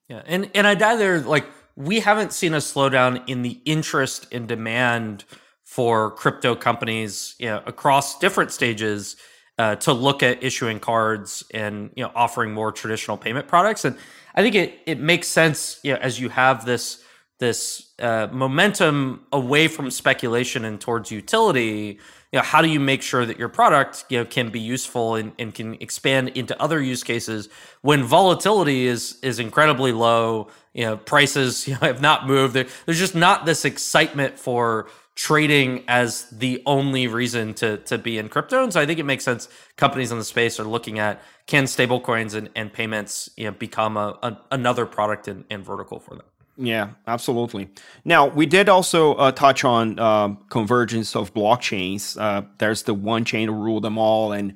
Yeah, 0.09 0.23
and 0.27 0.51
and 0.55 0.67
I 0.67 0.75
gather 0.75 1.21
like 1.21 1.47
we 1.77 2.01
haven't 2.01 2.33
seen 2.33 2.55
a 2.55 2.59
slowdown 2.59 3.23
in 3.29 3.43
the 3.43 3.61
interest 3.65 4.27
and 4.33 4.49
demand 4.49 5.25
for 5.67 6.13
crypto 6.13 6.55
companies 6.55 7.35
you 7.41 7.47
know, 7.47 7.61
across 7.67 8.21
different 8.21 8.53
stages 8.53 9.17
uh, 9.59 9.75
to 9.75 9.93
look 9.93 10.23
at 10.23 10.43
issuing 10.43 10.79
cards 10.79 11.45
and 11.53 11.91
you 11.97 12.05
know 12.05 12.13
offering 12.15 12.53
more 12.53 12.71
traditional 12.71 13.17
payment 13.17 13.49
products. 13.49 13.85
And 13.85 13.97
I 14.35 14.43
think 14.43 14.55
it 14.55 14.79
it 14.87 15.01
makes 15.01 15.27
sense 15.27 15.81
you 15.83 15.93
know, 15.93 15.99
as 15.99 16.21
you 16.21 16.29
have 16.29 16.65
this 16.65 17.03
this 17.41 17.93
uh, 17.99 18.29
momentum 18.31 19.27
away 19.33 19.67
from 19.67 19.91
speculation 19.91 20.65
and 20.65 20.81
towards 20.81 21.11
utility 21.11 21.99
you 22.33 22.39
know 22.39 22.43
how 22.43 22.63
do 22.63 22.69
you 22.69 22.81
make 22.81 23.03
sure 23.03 23.27
that 23.27 23.39
your 23.39 23.49
product 23.49 24.05
you 24.09 24.19
know 24.19 24.25
can 24.25 24.49
be 24.51 24.61
useful 24.61 25.17
and, 25.17 25.33
and 25.39 25.55
can 25.55 25.75
expand 25.75 26.29
into 26.31 26.59
other 26.61 26.81
use 26.81 27.05
cases 27.05 27.49
when 27.83 28.03
volatility 28.03 28.87
is 28.87 29.19
is 29.23 29.39
incredibly 29.39 29.93
low 29.93 30.49
you 30.73 30.85
know 30.85 30.97
prices 30.97 31.69
you 31.69 31.75
know, 31.75 31.81
have 31.81 32.01
not 32.01 32.27
moved 32.27 32.55
there, 32.55 32.67
there's 32.87 32.99
just 32.99 33.15
not 33.15 33.45
this 33.45 33.65
excitement 33.67 34.39
for 34.39 34.89
trading 35.17 35.83
as 35.89 36.29
the 36.31 36.63
only 36.67 37.09
reason 37.09 37.55
to 37.55 37.79
to 37.79 37.97
be 37.99 38.19
in 38.19 38.29
crypto 38.29 38.63
and 38.63 38.73
so 38.73 38.81
i 38.81 38.87
think 38.87 39.01
it 39.01 39.05
makes 39.05 39.25
sense 39.25 39.49
companies 39.77 40.13
in 40.13 40.19
the 40.19 40.25
space 40.25 40.61
are 40.61 40.65
looking 40.65 40.99
at 40.99 41.21
can 41.47 41.65
stablecoins 41.65 42.35
and, 42.35 42.51
and 42.55 42.73
payments 42.73 43.31
you 43.37 43.47
know 43.47 43.53
become 43.53 43.97
a, 43.97 44.17
a 44.23 44.37
another 44.53 44.85
product 44.87 45.27
and, 45.27 45.45
and 45.51 45.65
vertical 45.65 45.99
for 45.99 46.15
them 46.15 46.27
yeah, 46.59 46.91
absolutely. 47.07 47.69
Now, 48.05 48.27
we 48.27 48.47
did 48.47 48.69
also 48.69 49.15
uh, 49.15 49.31
touch 49.33 49.63
on 49.63 49.99
uh, 49.99 50.35
convergence 50.49 51.15
of 51.15 51.35
blockchains. 51.35 52.19
Uh, 52.19 52.47
there's 52.59 52.85
the 52.85 52.95
one 52.95 53.27
chain 53.27 53.49
to 53.49 53.53
rule 53.53 53.81
them 53.81 53.99
all. 53.99 54.33
And 54.33 54.55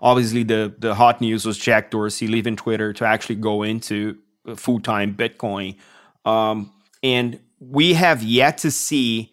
obviously, 0.00 0.44
the, 0.44 0.74
the 0.78 0.94
hot 0.94 1.20
news 1.20 1.44
was 1.44 1.58
Jack 1.58 1.90
Dorsey 1.90 2.26
leaving 2.26 2.56
Twitter 2.56 2.94
to 2.94 3.04
actually 3.04 3.34
go 3.34 3.62
into 3.62 4.16
full 4.56 4.80
time 4.80 5.14
Bitcoin. 5.14 5.76
Um, 6.24 6.72
and 7.02 7.38
we 7.60 7.92
have 7.94 8.22
yet 8.22 8.58
to 8.58 8.70
see 8.70 9.31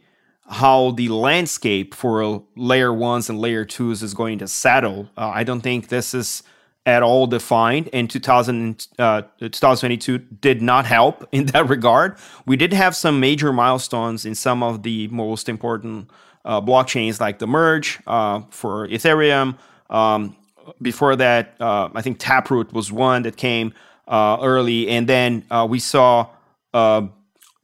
how 0.49 0.91
the 0.91 1.09
landscape 1.09 1.93
for 1.93 2.43
layer 2.55 2.91
ones 2.91 3.29
and 3.29 3.39
layer 3.39 3.65
twos 3.65 4.01
is 4.01 4.13
going 4.13 4.39
to 4.39 4.47
settle. 4.47 5.09
Uh, 5.15 5.29
I 5.29 5.43
don't 5.43 5.61
think 5.61 5.89
this 5.89 6.13
is 6.13 6.43
at 6.85 7.03
all 7.03 7.27
defined, 7.27 7.87
and 7.93 8.09
2000, 8.09 8.87
uh, 8.97 9.21
2022 9.39 10.17
did 10.17 10.61
not 10.61 10.85
help 10.85 11.27
in 11.31 11.45
that 11.47 11.69
regard. 11.69 12.17
We 12.45 12.57
did 12.57 12.73
have 12.73 12.95
some 12.95 13.19
major 13.19 13.53
milestones 13.53 14.25
in 14.25 14.33
some 14.33 14.63
of 14.63 14.81
the 14.83 15.07
most 15.09 15.49
important 15.49 16.09
uh, 16.45 16.61
blockchains, 16.61 17.19
like 17.19 17.37
the 17.37 17.47
merge 17.47 17.99
uh, 18.07 18.41
for 18.49 18.87
Ethereum. 18.87 19.57
Um, 19.89 20.35
before 20.81 21.15
that, 21.15 21.55
uh, 21.59 21.89
I 21.93 22.01
think 22.01 22.17
Taproot 22.17 22.73
was 22.73 22.91
one 22.91 23.23
that 23.23 23.37
came 23.37 23.73
uh, 24.07 24.37
early, 24.41 24.89
and 24.89 25.07
then 25.07 25.45
uh, 25.51 25.67
we 25.69 25.79
saw 25.79 26.27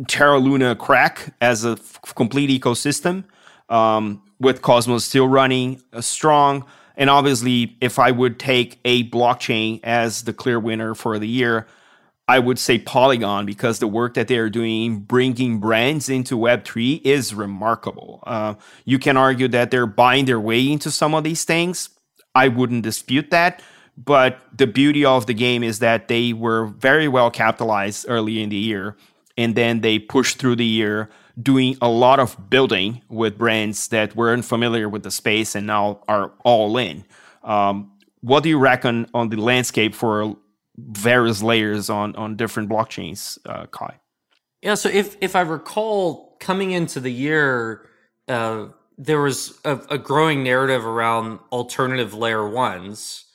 Terra 0.08 0.40
Luna 0.40 0.76
crack 0.76 1.34
as 1.42 1.64
a 1.64 1.72
f- 1.72 2.00
complete 2.16 2.50
ecosystem 2.50 3.24
um, 3.70 4.22
with 4.40 4.62
Cosmos 4.62 5.06
still 5.06 5.28
running 5.28 5.82
strong. 6.02 6.66
And 6.98 7.10
obviously, 7.10 7.78
if 7.82 8.00
I 8.00 8.12
would 8.12 8.40
take 8.40 8.80
a 8.86 9.10
blockchain 9.10 9.80
as 9.84 10.24
the 10.24 10.34
clear 10.34 10.60
winner 10.60 10.96
for 10.96 11.18
the 11.20 11.28
year, 11.28 11.68
I 12.28 12.40
would 12.40 12.58
say 12.58 12.80
Polygon 12.80 13.46
because 13.46 13.80
the 13.80 13.88
work 13.88 14.16
that 14.16 14.28
they 14.28 14.38
are 14.38 14.50
doing 14.50 15.00
bringing 15.00 15.60
brands 15.60 16.10
into 16.10 16.38
Web3 16.38 17.02
is 17.06 17.34
remarkable. 17.34 18.24
Uh, 18.26 18.56
you 18.84 18.98
can 18.98 19.16
argue 19.16 19.48
that 19.50 19.72
they're 19.72 19.86
buying 19.86 20.26
their 20.26 20.40
way 20.40 20.72
into 20.72 20.90
some 20.90 21.14
of 21.14 21.24
these 21.24 21.44
things. 21.44 21.90
I 22.34 22.48
wouldn't 22.48 22.84
dispute 22.84 23.30
that. 23.30 23.62
But 23.98 24.40
the 24.54 24.68
beauty 24.68 25.06
of 25.06 25.26
the 25.26 25.34
game 25.34 25.64
is 25.64 25.80
that 25.80 26.10
they 26.10 26.34
were 26.34 26.66
very 26.66 27.08
well 27.08 27.32
capitalized 27.32 28.06
early 28.10 28.42
in 28.42 28.50
the 28.50 28.58
year. 28.58 28.98
And 29.38 29.56
then 29.56 29.82
they 29.82 30.00
pushed 30.00 30.38
through 30.38 30.56
the 30.56 30.66
year 30.66 31.10
doing 31.42 31.78
a 31.82 31.90
lot 31.90 32.20
of 32.20 32.50
building 32.50 33.02
with 33.10 33.38
brands 33.38 33.90
that 33.90 34.16
weren't 34.16 34.46
familiar 34.46 34.88
with 34.88 35.04
the 35.04 35.12
space 35.12 35.56
and 35.56 35.68
now 35.68 36.02
are 36.08 36.32
all 36.44 36.78
in. 36.78 37.04
Um, 37.44 37.92
what 38.22 38.44
do 38.44 38.50
you 38.50 38.58
reckon 38.58 39.08
on 39.14 39.30
the 39.30 39.38
landscape 39.38 39.94
for 39.94 40.36
various 40.78 41.44
layers 41.44 41.90
on 41.90 42.16
on 42.16 42.36
different 42.36 42.70
blockchains, 42.70 43.38
uh, 43.46 43.66
Cuy? 43.68 43.94
Yeah, 44.62 44.76
so 44.76 44.90
if 44.90 45.16
if 45.22 45.36
I 45.36 45.42
recall, 45.42 46.38
coming 46.40 46.72
into 46.72 47.00
the 47.00 47.12
year, 47.12 47.88
uh, 48.28 48.68
there 48.98 49.22
was 49.22 49.60
a, 49.64 49.80
a, 49.90 49.98
growing 49.98 50.44
narrative 50.44 50.86
around 50.86 51.40
alternative 51.52 52.14
layer 52.14 52.50
ones, 52.50 53.26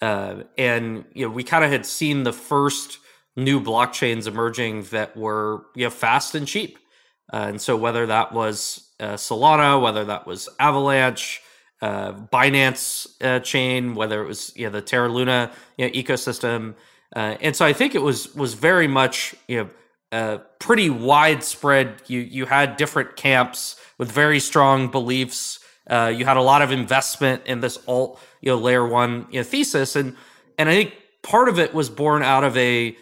uh, 0.00 0.42
and 0.58 1.04
you 1.14 1.26
know 1.26 1.32
we 1.32 1.44
kind 1.44 1.64
of 1.64 1.70
had 1.70 1.86
seen 1.86 2.24
the 2.24 2.32
first 2.32 2.98
new 3.36 3.60
blockchains 3.60 4.26
emerging 4.26 4.84
that 4.84 5.16
were 5.16 5.64
you 5.74 5.84
know 5.84 5.90
fast 5.90 6.34
and 6.34 6.46
cheap, 6.46 6.78
uh, 7.32 7.46
and 7.48 7.60
so 7.60 7.76
whether 7.76 8.06
that 8.06 8.32
was 8.32 8.90
uh, 9.00 9.14
Solana, 9.14 9.80
whether 9.80 10.04
that 10.04 10.26
was 10.26 10.48
Avalanche. 10.58 11.42
Uh, 11.82 12.12
Binance 12.12 13.06
uh, 13.22 13.40
chain, 13.40 13.94
whether 13.94 14.22
it 14.22 14.26
was 14.26 14.52
you 14.54 14.66
know, 14.66 14.70
the 14.70 14.82
Terra 14.82 15.08
Luna 15.08 15.50
you 15.78 15.86
know, 15.86 15.92
ecosystem, 15.92 16.74
uh, 17.16 17.36
and 17.40 17.56
so 17.56 17.64
I 17.64 17.72
think 17.72 17.94
it 17.94 18.02
was 18.02 18.34
was 18.34 18.52
very 18.52 18.86
much 18.86 19.34
you 19.48 19.56
know 19.56 19.70
uh, 20.12 20.38
pretty 20.58 20.90
widespread. 20.90 22.02
You 22.06 22.20
you 22.20 22.44
had 22.44 22.76
different 22.76 23.16
camps 23.16 23.76
with 23.96 24.12
very 24.12 24.40
strong 24.40 24.90
beliefs. 24.90 25.60
You 25.88 26.26
had 26.26 26.36
a 26.36 26.42
lot 26.42 26.60
of 26.60 26.70
investment 26.70 27.46
in 27.46 27.62
this 27.62 27.78
alt 27.88 28.20
you 28.42 28.50
know 28.50 28.58
layer 28.58 28.86
one 28.86 29.26
you 29.30 29.40
know, 29.40 29.44
thesis, 29.44 29.96
and 29.96 30.16
and 30.58 30.68
I 30.68 30.74
think 30.74 30.94
part 31.22 31.48
of 31.48 31.58
it 31.58 31.72
was 31.72 31.88
born 31.88 32.22
out 32.22 32.44
of 32.44 32.54
a 32.58 32.94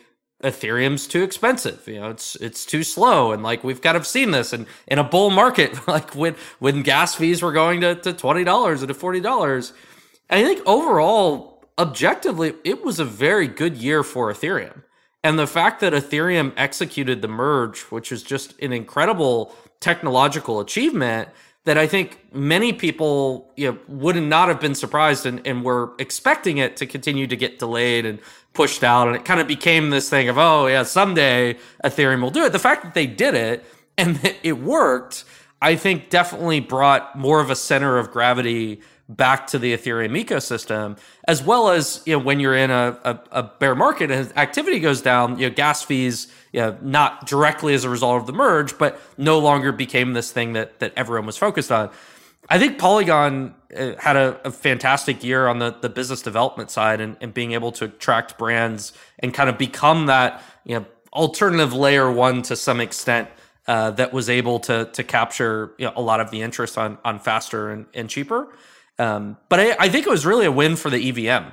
Ethereum's 0.42 1.08
too 1.08 1.22
expensive. 1.22 1.86
You 1.88 2.00
know, 2.00 2.10
it's 2.10 2.36
it's 2.36 2.64
too 2.64 2.82
slow, 2.82 3.32
and 3.32 3.42
like 3.42 3.64
we've 3.64 3.82
kind 3.82 3.96
of 3.96 4.06
seen 4.06 4.30
this, 4.30 4.52
and 4.52 4.66
in 4.86 4.98
a 4.98 5.04
bull 5.04 5.30
market, 5.30 5.88
like 5.88 6.14
when 6.14 6.36
when 6.58 6.82
gas 6.82 7.14
fees 7.14 7.42
were 7.42 7.52
going 7.52 7.80
to, 7.80 7.94
to 7.96 8.12
twenty 8.12 8.44
dollars 8.44 8.82
and 8.82 8.88
to 8.88 8.94
forty 8.94 9.20
dollars, 9.20 9.72
I 10.30 10.42
think 10.42 10.62
overall 10.66 11.64
objectively, 11.78 12.54
it 12.64 12.84
was 12.84 12.98
a 12.98 13.04
very 13.04 13.46
good 13.48 13.76
year 13.76 14.02
for 14.02 14.32
Ethereum. 14.32 14.82
And 15.24 15.38
the 15.38 15.46
fact 15.46 15.80
that 15.80 15.92
Ethereum 15.92 16.52
executed 16.56 17.22
the 17.22 17.28
merge, 17.28 17.80
which 17.82 18.12
is 18.12 18.22
just 18.22 18.58
an 18.60 18.72
incredible 18.72 19.54
technological 19.80 20.60
achievement 20.60 21.28
that 21.68 21.76
I 21.76 21.86
think 21.86 22.18
many 22.32 22.72
people 22.72 23.52
you 23.54 23.70
know, 23.70 23.78
would 23.88 24.16
not 24.16 24.48
have 24.48 24.58
been 24.58 24.74
surprised 24.74 25.26
and, 25.26 25.46
and 25.46 25.62
were 25.62 25.92
expecting 25.98 26.56
it 26.56 26.78
to 26.78 26.86
continue 26.86 27.26
to 27.26 27.36
get 27.36 27.58
delayed 27.58 28.06
and 28.06 28.20
pushed 28.54 28.82
out. 28.82 29.06
And 29.06 29.14
it 29.14 29.26
kind 29.26 29.38
of 29.38 29.46
became 29.46 29.90
this 29.90 30.08
thing 30.08 30.30
of, 30.30 30.38
oh, 30.38 30.66
yeah, 30.66 30.82
someday 30.82 31.58
Ethereum 31.84 32.22
will 32.22 32.30
do 32.30 32.42
it. 32.46 32.52
The 32.52 32.58
fact 32.58 32.84
that 32.84 32.94
they 32.94 33.06
did 33.06 33.34
it 33.34 33.66
and 33.98 34.16
that 34.16 34.36
it 34.42 34.58
worked, 34.58 35.24
I 35.60 35.76
think 35.76 36.08
definitely 36.08 36.60
brought 36.60 37.18
more 37.18 37.38
of 37.38 37.50
a 37.50 37.56
center 37.56 37.98
of 37.98 38.10
gravity 38.12 38.80
back 39.08 39.46
to 39.48 39.58
the 39.58 39.74
Ethereum 39.74 40.22
ecosystem, 40.22 40.98
as 41.26 41.42
well 41.42 41.70
as 41.70 42.02
you 42.04 42.12
know 42.14 42.22
when 42.22 42.40
you're 42.40 42.56
in 42.56 42.70
a, 42.70 42.98
a, 43.04 43.20
a 43.32 43.42
bear 43.42 43.74
market 43.74 44.10
and 44.10 44.36
activity 44.36 44.80
goes 44.80 45.00
down, 45.00 45.38
you 45.38 45.48
know 45.48 45.54
gas 45.54 45.82
fees, 45.82 46.30
you 46.52 46.60
know, 46.60 46.76
not 46.82 47.26
directly 47.26 47.74
as 47.74 47.84
a 47.84 47.88
result 47.88 48.20
of 48.20 48.26
the 48.26 48.32
merge, 48.32 48.76
but 48.76 49.00
no 49.16 49.38
longer 49.38 49.72
became 49.72 50.12
this 50.12 50.30
thing 50.30 50.52
that 50.52 50.78
that 50.80 50.92
everyone 50.96 51.26
was 51.26 51.36
focused 51.36 51.72
on. 51.72 51.90
I 52.50 52.58
think 52.58 52.78
Polygon 52.78 53.54
uh, 53.76 53.92
had 53.98 54.16
a, 54.16 54.40
a, 54.46 54.50
fantastic 54.50 55.22
year 55.22 55.48
on 55.48 55.58
the, 55.58 55.76
the 55.82 55.90
business 55.90 56.22
development 56.22 56.70
side 56.70 56.98
and, 57.02 57.16
and 57.20 57.34
being 57.34 57.52
able 57.52 57.72
to 57.72 57.84
attract 57.84 58.38
brands 58.38 58.94
and 59.18 59.34
kind 59.34 59.50
of 59.50 59.58
become 59.58 60.06
that 60.06 60.42
you 60.64 60.78
know 60.78 60.86
alternative 61.12 61.72
layer 61.72 62.10
one 62.10 62.42
to 62.42 62.56
some 62.56 62.80
extent 62.80 63.28
uh, 63.66 63.90
that 63.92 64.12
was 64.12 64.28
able 64.30 64.58
to 64.60 64.86
to 64.92 65.02
capture 65.02 65.72
you 65.78 65.86
know, 65.86 65.92
a 65.96 66.02
lot 66.02 66.20
of 66.20 66.30
the 66.30 66.42
interest 66.42 66.76
on 66.76 66.98
on 67.04 67.18
faster 67.18 67.70
and, 67.70 67.86
and 67.94 68.10
cheaper. 68.10 68.48
Um, 68.98 69.36
but 69.48 69.60
I, 69.60 69.76
I, 69.78 69.88
think 69.88 70.06
it 70.06 70.10
was 70.10 70.26
really 70.26 70.46
a 70.46 70.52
win 70.52 70.74
for 70.74 70.90
the 70.90 71.08
EVM 71.08 71.46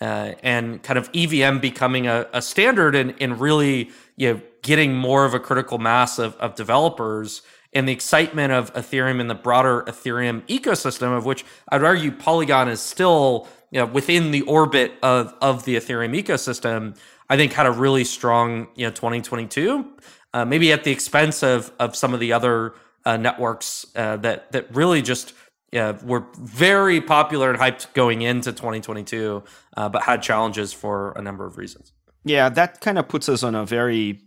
uh, 0.00 0.32
and 0.42 0.82
kind 0.82 0.98
of 0.98 1.08
EVM 1.14 1.58
becoming 1.58 2.06
a, 2.06 2.26
a 2.34 2.42
standard 2.42 2.94
and, 2.94 3.14
and, 3.18 3.40
really 3.40 3.90
you 4.16 4.34
know 4.34 4.40
getting 4.62 4.94
more 4.94 5.24
of 5.24 5.32
a 5.32 5.40
critical 5.40 5.78
mass 5.78 6.18
of, 6.18 6.36
of 6.36 6.54
developers 6.54 7.40
and 7.72 7.88
the 7.88 7.92
excitement 7.92 8.52
of 8.52 8.72
Ethereum 8.74 9.20
and 9.20 9.30
the 9.30 9.34
broader 9.34 9.82
Ethereum 9.86 10.46
ecosystem, 10.46 11.16
of 11.16 11.24
which 11.24 11.44
I'd 11.70 11.82
argue 11.82 12.10
Polygon 12.10 12.68
is 12.68 12.80
still 12.80 13.48
you 13.70 13.80
know, 13.80 13.86
within 13.86 14.30
the 14.30 14.42
orbit 14.42 14.92
of, 15.02 15.34
of 15.40 15.64
the 15.64 15.76
Ethereum 15.76 16.14
ecosystem, 16.20 16.96
I 17.30 17.36
think 17.36 17.54
had 17.54 17.66
a 17.66 17.72
really 17.72 18.04
strong 18.04 18.68
you 18.74 18.86
know 18.86 18.92
2022, 18.92 19.86
uh, 20.34 20.44
maybe 20.44 20.72
at 20.72 20.84
the 20.84 20.90
expense 20.90 21.42
of 21.42 21.72
of 21.78 21.96
some 21.96 22.12
of 22.12 22.20
the 22.20 22.34
other 22.34 22.74
uh, 23.04 23.16
networks 23.16 23.86
uh, 23.96 24.18
that 24.18 24.52
that 24.52 24.74
really 24.74 25.00
just 25.00 25.32
yeah, 25.72 25.98
were 26.04 26.26
very 26.38 27.00
popular 27.00 27.50
and 27.50 27.58
hyped 27.58 27.92
going 27.94 28.20
into 28.22 28.52
2022, 28.52 29.42
uh, 29.76 29.88
but 29.88 30.02
had 30.02 30.22
challenges 30.22 30.72
for 30.72 31.12
a 31.12 31.22
number 31.22 31.46
of 31.46 31.56
reasons. 31.56 31.92
Yeah, 32.24 32.50
that 32.50 32.80
kind 32.82 32.98
of 32.98 33.08
puts 33.08 33.28
us 33.28 33.42
on 33.42 33.54
a 33.54 33.64
very 33.64 34.20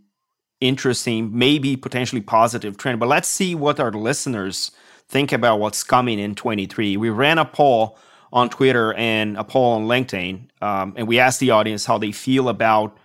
interesting, 0.60 1.38
maybe 1.38 1.78
potentially 1.78 2.22
positive 2.22 2.78
trend. 2.78 3.00
But 3.00 3.10
let's 3.10 3.28
see 3.28 3.54
what 3.54 3.80
our 3.80 3.92
listeners 3.92 4.72
think 5.08 5.32
about 5.32 5.60
what's 5.60 5.84
coming 5.84 6.18
in 6.18 6.34
23. 6.34 6.98
We 6.98 7.10
ran 7.12 7.38
a 7.38 7.46
poll 7.46 8.00
on 8.34 8.50
Twitter 8.50 8.94
and 8.96 9.38
a 9.38 9.44
poll 9.44 9.74
on 9.74 9.86
LinkedIn, 9.86 10.48
um, 10.64 10.94
and 10.98 11.08
we 11.08 11.20
asked 11.20 11.40
the 11.40 11.52
audience 11.52 11.86
how 11.86 12.00
they 12.00 12.12
feel 12.12 12.50
about 12.50 12.98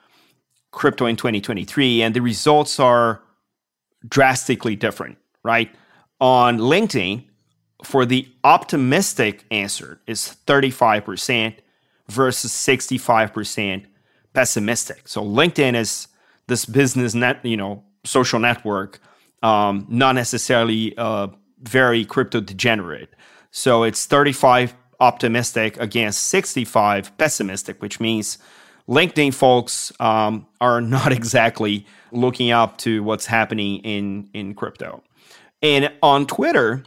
crypto 0.71 1.05
in 1.05 1.17
2023, 1.17 2.01
and 2.03 2.15
the 2.15 2.23
results 2.23 2.81
are 2.81 3.23
drastically 4.09 4.77
different, 4.77 5.19
right? 5.45 5.71
On 6.21 6.59
LinkedIn, 6.59 7.27
for 7.83 8.05
the 8.05 8.29
optimistic 8.45 9.45
answer 9.51 10.01
is 10.07 10.37
35% 10.47 11.57
versus 12.09 12.53
65% 12.53 13.87
pessimistic. 14.33 15.09
So 15.09 15.23
LinkedIn 15.23 15.75
is 15.75 16.09
this 16.47 16.65
business 16.65 17.15
net, 17.15 17.45
you 17.45 17.57
know, 17.57 17.85
social 18.05 18.39
network, 18.41 19.01
um, 19.43 19.87
not 19.89 20.15
necessarily 20.15 20.97
uh, 20.97 21.29
very 21.63 22.05
crypto 22.05 22.41
degenerate. 22.41 23.11
So 23.51 23.83
it's 23.83 24.07
35 24.07 24.75
optimistic 25.01 25.79
against 25.79 26.25
65 26.25 27.17
pessimistic, 27.17 27.81
which 27.81 28.01
means 28.01 28.39
LinkedIn 28.89 29.33
folks 29.33 29.93
um, 30.01 30.47
are 30.61 30.81
not 30.97 31.13
exactly 31.13 31.87
looking 32.13 32.51
up 32.51 32.77
to 32.79 33.03
what's 33.03 33.27
happening 33.27 33.79
in 33.79 34.29
in 34.35 34.55
crypto. 34.55 35.03
And 35.63 35.93
on 36.03 36.27
Twitter, 36.27 36.85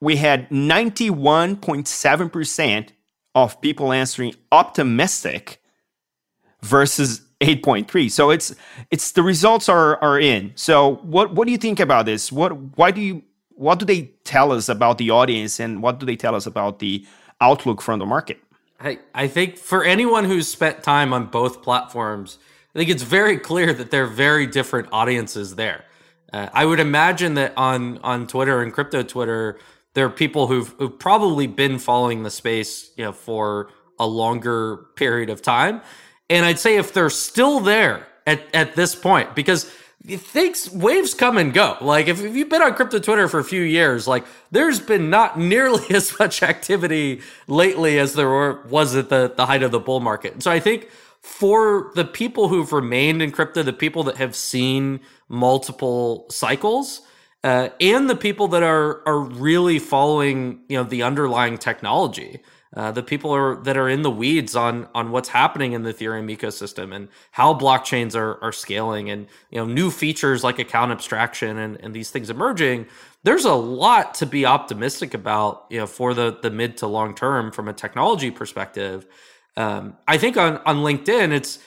we 0.00 0.16
had 0.16 0.48
91.7% 0.50 2.88
of 3.34 3.60
people 3.60 3.92
answering 3.92 4.34
optimistic 4.50 5.62
versus 6.62 7.20
8.3 7.40 8.10
so 8.10 8.30
it's 8.30 8.54
it's 8.90 9.12
the 9.12 9.22
results 9.22 9.68
are 9.68 10.02
are 10.02 10.18
in. 10.18 10.52
So 10.54 10.96
what 10.96 11.34
what 11.34 11.44
do 11.44 11.52
you 11.52 11.58
think 11.58 11.80
about 11.80 12.06
this? 12.06 12.32
What 12.32 12.56
why 12.78 12.90
do 12.90 13.02
you 13.02 13.22
what 13.50 13.78
do 13.78 13.84
they 13.84 14.12
tell 14.24 14.52
us 14.52 14.68
about 14.68 14.98
the 14.98 15.10
audience 15.10 15.60
and 15.60 15.82
what 15.82 16.00
do 16.00 16.06
they 16.06 16.16
tell 16.16 16.34
us 16.34 16.46
about 16.46 16.78
the 16.78 17.06
outlook 17.40 17.82
from 17.82 17.98
the 17.98 18.06
market? 18.06 18.38
I, 18.80 18.98
I 19.14 19.28
think 19.28 19.56
for 19.56 19.84
anyone 19.84 20.24
who's 20.24 20.48
spent 20.48 20.82
time 20.82 21.12
on 21.12 21.26
both 21.26 21.62
platforms 21.62 22.38
i 22.74 22.78
think 22.78 22.90
it's 22.90 23.02
very 23.02 23.38
clear 23.38 23.72
that 23.72 23.90
they're 23.90 24.06
very 24.06 24.46
different 24.46 24.88
audiences 24.92 25.56
there. 25.56 25.84
Uh, 26.30 26.50
i 26.52 26.66
would 26.66 26.80
imagine 26.80 27.34
that 27.34 27.54
on 27.56 27.96
on 27.98 28.26
twitter 28.26 28.62
and 28.62 28.74
crypto 28.74 29.02
twitter 29.02 29.58
there 29.96 30.04
are 30.04 30.10
people 30.10 30.46
who've, 30.46 30.68
who've 30.78 30.98
probably 30.98 31.46
been 31.46 31.78
following 31.78 32.22
the 32.22 32.30
space, 32.30 32.90
you 32.98 33.04
know, 33.04 33.12
for 33.12 33.70
a 33.98 34.06
longer 34.06 34.76
period 34.94 35.30
of 35.30 35.40
time. 35.40 35.80
And 36.28 36.44
I'd 36.44 36.58
say 36.58 36.76
if 36.76 36.92
they're 36.92 37.08
still 37.08 37.60
there 37.60 38.06
at, 38.26 38.42
at 38.54 38.76
this 38.76 38.94
point, 38.94 39.34
because 39.34 39.64
things 40.04 40.70
waves 40.70 41.14
come 41.14 41.38
and 41.38 41.54
go. 41.54 41.78
Like 41.80 42.08
if, 42.08 42.22
if 42.22 42.36
you've 42.36 42.50
been 42.50 42.60
on 42.60 42.74
crypto 42.74 42.98
Twitter 42.98 43.26
for 43.26 43.40
a 43.40 43.44
few 43.44 43.62
years, 43.62 44.06
like 44.06 44.26
there's 44.50 44.80
been 44.80 45.08
not 45.08 45.38
nearly 45.54 45.86
as 45.94 46.18
much 46.18 46.42
activity 46.42 47.22
lately 47.46 47.98
as 47.98 48.12
there 48.12 48.28
were, 48.28 48.66
was 48.68 48.94
at 48.94 49.08
the, 49.08 49.32
the 49.34 49.46
height 49.46 49.62
of 49.62 49.70
the 49.70 49.80
bull 49.80 50.00
market. 50.00 50.34
And 50.34 50.42
so 50.42 50.50
I 50.50 50.60
think 50.60 50.90
for 51.22 51.90
the 51.94 52.04
people 52.04 52.48
who've 52.48 52.70
remained 52.70 53.22
in 53.22 53.30
crypto, 53.30 53.62
the 53.62 53.72
people 53.72 54.02
that 54.04 54.18
have 54.18 54.36
seen 54.36 55.00
multiple 55.30 56.26
cycles, 56.28 57.00
uh, 57.46 57.68
and 57.80 58.10
the 58.10 58.16
people 58.16 58.48
that 58.48 58.64
are 58.64 59.06
are 59.06 59.20
really 59.20 59.78
following 59.78 60.36
you 60.68 60.76
know 60.76 60.84
the 60.84 61.02
underlying 61.10 61.56
technology. 61.58 62.32
uh, 62.76 62.92
the 62.92 63.02
people 63.02 63.30
are 63.34 63.56
that 63.62 63.76
are 63.76 63.88
in 63.88 64.02
the 64.02 64.10
weeds 64.10 64.54
on 64.56 64.88
on 64.94 65.10
what's 65.12 65.30
happening 65.30 65.72
in 65.72 65.82
the 65.82 65.94
Ethereum 65.94 66.28
ecosystem 66.36 66.94
and 66.94 67.08
how 67.30 67.54
blockchains 67.54 68.14
are 68.14 68.42
are 68.42 68.52
scaling 68.52 69.10
and 69.10 69.26
you 69.50 69.58
know 69.58 69.64
new 69.64 69.90
features 69.90 70.44
like 70.44 70.58
account 70.58 70.90
abstraction 70.92 71.56
and, 71.58 71.80
and 71.82 71.94
these 71.94 72.10
things 72.10 72.28
emerging. 72.30 72.86
There's 73.22 73.44
a 73.44 73.54
lot 73.54 74.14
to 74.16 74.26
be 74.26 74.44
optimistic 74.46 75.14
about, 75.14 75.66
you 75.70 75.78
know, 75.78 75.86
for 75.86 76.14
the 76.14 76.38
the 76.42 76.50
mid 76.50 76.76
to 76.78 76.86
long 76.86 77.14
term 77.14 77.50
from 77.52 77.68
a 77.68 77.72
technology 77.72 78.30
perspective. 78.30 79.06
Um, 79.56 79.96
I 80.06 80.18
think 80.18 80.36
on 80.36 80.58
on 80.66 80.78
LinkedIn, 80.78 81.32
it's 81.32 81.58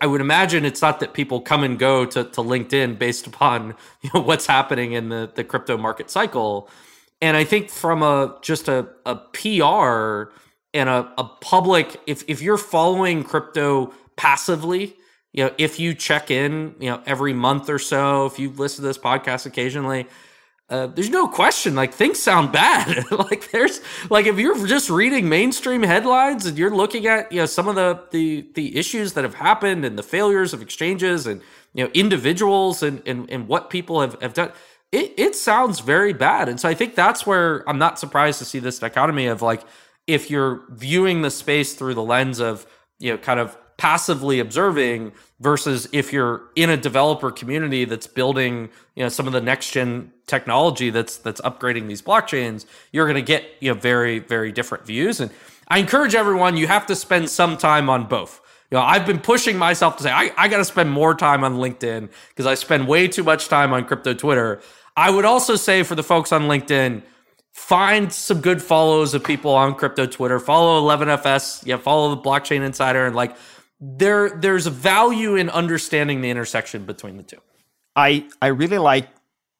I 0.00 0.06
would 0.06 0.20
imagine 0.20 0.64
it's 0.64 0.82
not 0.82 1.00
that 1.00 1.14
people 1.14 1.40
come 1.40 1.64
and 1.64 1.78
go 1.78 2.04
to, 2.04 2.24
to 2.24 2.40
LinkedIn 2.40 2.98
based 2.98 3.26
upon 3.26 3.74
you 4.02 4.10
know 4.14 4.20
what's 4.20 4.46
happening 4.46 4.92
in 4.92 5.08
the, 5.08 5.30
the 5.34 5.44
crypto 5.44 5.76
market 5.76 6.10
cycle. 6.10 6.68
And 7.20 7.36
I 7.36 7.44
think 7.44 7.70
from 7.70 8.02
a 8.02 8.38
just 8.42 8.68
a, 8.68 8.88
a 9.06 9.16
PR 9.16 10.32
and 10.74 10.88
a, 10.88 11.12
a 11.16 11.24
public, 11.40 12.00
if 12.06 12.24
if 12.28 12.42
you're 12.42 12.58
following 12.58 13.24
crypto 13.24 13.92
passively, 14.16 14.96
you 15.32 15.44
know, 15.44 15.54
if 15.58 15.80
you 15.80 15.94
check 15.94 16.30
in, 16.30 16.74
you 16.78 16.90
know, 16.90 17.02
every 17.06 17.32
month 17.32 17.68
or 17.68 17.78
so, 17.78 18.26
if 18.26 18.38
you 18.38 18.50
listen 18.50 18.82
to 18.82 18.88
this 18.88 18.98
podcast 18.98 19.46
occasionally, 19.46 20.06
uh, 20.70 20.86
there's 20.86 21.10
no 21.10 21.28
question 21.28 21.74
like 21.74 21.92
things 21.92 22.22
sound 22.22 22.52
bad. 22.52 23.04
Like 23.10 23.50
there's 23.50 23.80
like 24.10 24.26
if 24.26 24.38
you're 24.38 24.66
just 24.66 24.90
reading 24.90 25.28
mainstream 25.28 25.82
headlines 25.82 26.46
and 26.46 26.58
you're 26.58 26.74
looking 26.74 27.06
at 27.06 27.30
you 27.30 27.40
know 27.40 27.46
some 27.46 27.68
of 27.68 27.74
the 27.74 28.00
the 28.10 28.48
the 28.54 28.76
issues 28.76 29.12
that 29.12 29.24
have 29.24 29.34
happened 29.34 29.84
and 29.84 29.98
the 29.98 30.02
failures 30.02 30.52
of 30.52 30.62
exchanges 30.62 31.26
and 31.26 31.42
you 31.74 31.84
know 31.84 31.90
individuals 31.94 32.82
and 32.82 33.02
and, 33.06 33.30
and 33.30 33.46
what 33.46 33.70
people 33.70 34.00
have, 34.00 34.20
have 34.22 34.34
done 34.34 34.52
it, 34.90 35.12
it 35.16 35.34
sounds 35.34 35.80
very 35.80 36.12
bad. 36.12 36.48
And 36.48 36.58
so 36.58 36.68
i 36.68 36.74
think 36.74 36.94
that's 36.94 37.26
where 37.26 37.68
i'm 37.68 37.78
not 37.78 37.98
surprised 37.98 38.38
to 38.38 38.44
see 38.44 38.58
this 38.58 38.78
dichotomy 38.78 39.26
of 39.26 39.42
like 39.42 39.62
if 40.06 40.30
you're 40.30 40.62
viewing 40.70 41.22
the 41.22 41.30
space 41.30 41.74
through 41.74 41.94
the 41.94 42.02
lens 42.02 42.40
of 42.40 42.66
you 42.98 43.12
know 43.12 43.18
kind 43.18 43.40
of 43.40 43.56
passively 43.76 44.38
observing 44.38 45.12
versus 45.40 45.88
if 45.92 46.12
you're 46.12 46.42
in 46.54 46.70
a 46.70 46.76
developer 46.76 47.30
community 47.30 47.84
that's 47.84 48.06
building 48.06 48.70
you 48.94 49.02
know 49.02 49.08
some 49.08 49.26
of 49.26 49.32
the 49.32 49.40
next 49.40 49.72
gen 49.72 50.12
technology 50.26 50.90
that's 50.90 51.16
that's 51.18 51.40
upgrading 51.40 51.88
these 51.88 52.00
blockchains 52.00 52.66
you're 52.92 53.06
going 53.06 53.16
to 53.16 53.22
get 53.22 53.44
you 53.60 53.72
know 53.72 53.78
very 53.78 54.18
very 54.18 54.52
different 54.52 54.86
views. 54.86 55.20
And 55.20 55.30
i 55.68 55.78
encourage 55.78 56.14
everyone 56.14 56.56
you 56.56 56.66
have 56.66 56.86
to 56.86 56.96
spend 56.96 57.28
some 57.30 57.56
time 57.56 57.90
on 57.90 58.06
both. 58.06 58.40
You 58.70 58.78
know 58.78 58.84
i've 58.84 59.06
been 59.06 59.18
pushing 59.18 59.58
myself 59.58 59.96
to 59.96 60.04
say 60.04 60.10
i, 60.10 60.32
I 60.36 60.48
got 60.48 60.58
to 60.58 60.64
spend 60.64 60.90
more 60.90 61.14
time 61.14 61.42
on 61.42 61.56
linkedin 61.56 62.08
because 62.28 62.46
i 62.46 62.54
spend 62.54 62.86
way 62.86 63.08
too 63.08 63.24
much 63.24 63.48
time 63.48 63.72
on 63.72 63.84
crypto 63.84 64.14
twitter. 64.14 64.62
I 64.96 65.10
would 65.10 65.24
also 65.24 65.56
say 65.56 65.82
for 65.82 65.96
the 65.96 66.04
folks 66.04 66.30
on 66.30 66.42
linkedin 66.42 67.02
find 67.50 68.12
some 68.12 68.40
good 68.40 68.60
follows 68.62 69.14
of 69.14 69.22
people 69.22 69.52
on 69.52 69.74
crypto 69.74 70.06
twitter. 70.06 70.38
Follow 70.38 70.80
11fs 70.88 71.66
yeah 71.66 71.76
follow 71.76 72.14
the 72.14 72.20
blockchain 72.22 72.64
insider 72.64 73.04
and 73.04 73.16
like 73.16 73.36
there 73.84 74.30
there's 74.30 74.66
a 74.66 74.70
value 74.70 75.36
in 75.36 75.50
understanding 75.50 76.20
the 76.20 76.30
intersection 76.30 76.84
between 76.84 77.16
the 77.16 77.22
two. 77.22 77.40
I 77.94 78.28
I 78.40 78.48
really 78.48 78.78
like 78.78 79.08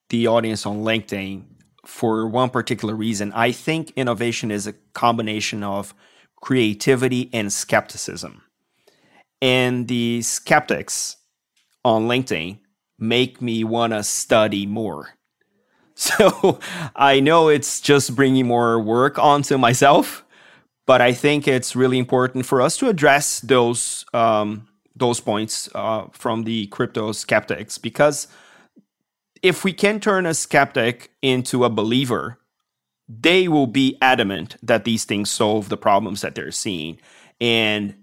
the 0.09 0.27
audience 0.29 0.67
on 0.67 0.79
LinkedIn 0.79 1.45
for 1.85 2.27
one 2.27 2.51
particular 2.51 2.95
reason. 2.95 3.33
I 3.33 3.53
think 3.53 3.93
innovation 3.97 4.51
is 4.51 4.67
a 4.67 4.73
combination 4.95 5.63
of 5.63 5.95
creativity 6.37 7.31
and 7.33 7.53
skepticism. 7.53 8.43
And 9.43 9.89
the 9.89 10.23
skeptics 10.23 11.17
on 11.85 12.09
LinkedIn 12.09 12.59
make 12.99 13.43
me 13.43 13.63
want 13.65 13.93
to 13.93 14.03
study 14.03 14.67
more. 14.67 15.11
So 15.97 16.59
I 16.97 17.21
know 17.21 17.47
it's 17.47 17.81
just 17.81 18.17
bringing 18.17 18.49
more 18.49 18.81
work 18.81 19.17
onto 19.17 19.57
myself 19.57 20.24
but 20.87 21.01
I 21.01 21.13
think 21.13 21.49
it's 21.49 21.75
really 21.75 21.99
important 21.99 22.47
for 22.47 22.61
us 22.61 22.77
to 22.79 22.89
address 22.89 23.41
those 23.41 24.05
um, 24.13 24.69
those 24.97 25.21
points 25.21 25.69
uh, 25.75 26.07
from 26.13 26.45
the 26.45 26.67
crypto 26.69 27.13
skeptics 27.13 27.79
because 27.79 28.29
if 29.43 29.65
we 29.65 29.73
can 29.73 30.01
turn 30.01 30.25
a 30.25 30.33
skeptic 30.35 31.11
into 31.21 31.65
a 31.65 31.71
believer, 31.71 32.39
they 33.09 33.49
will 33.49 33.67
be 33.67 33.99
adamant 34.01 34.57
that 34.63 34.85
these 34.85 35.05
things 35.05 35.31
solve 35.31 35.69
the 35.69 35.77
problems 35.77 36.23
that 36.23 36.35
they're 36.35 36.51
seeing. 36.51 36.99
And 37.41 37.95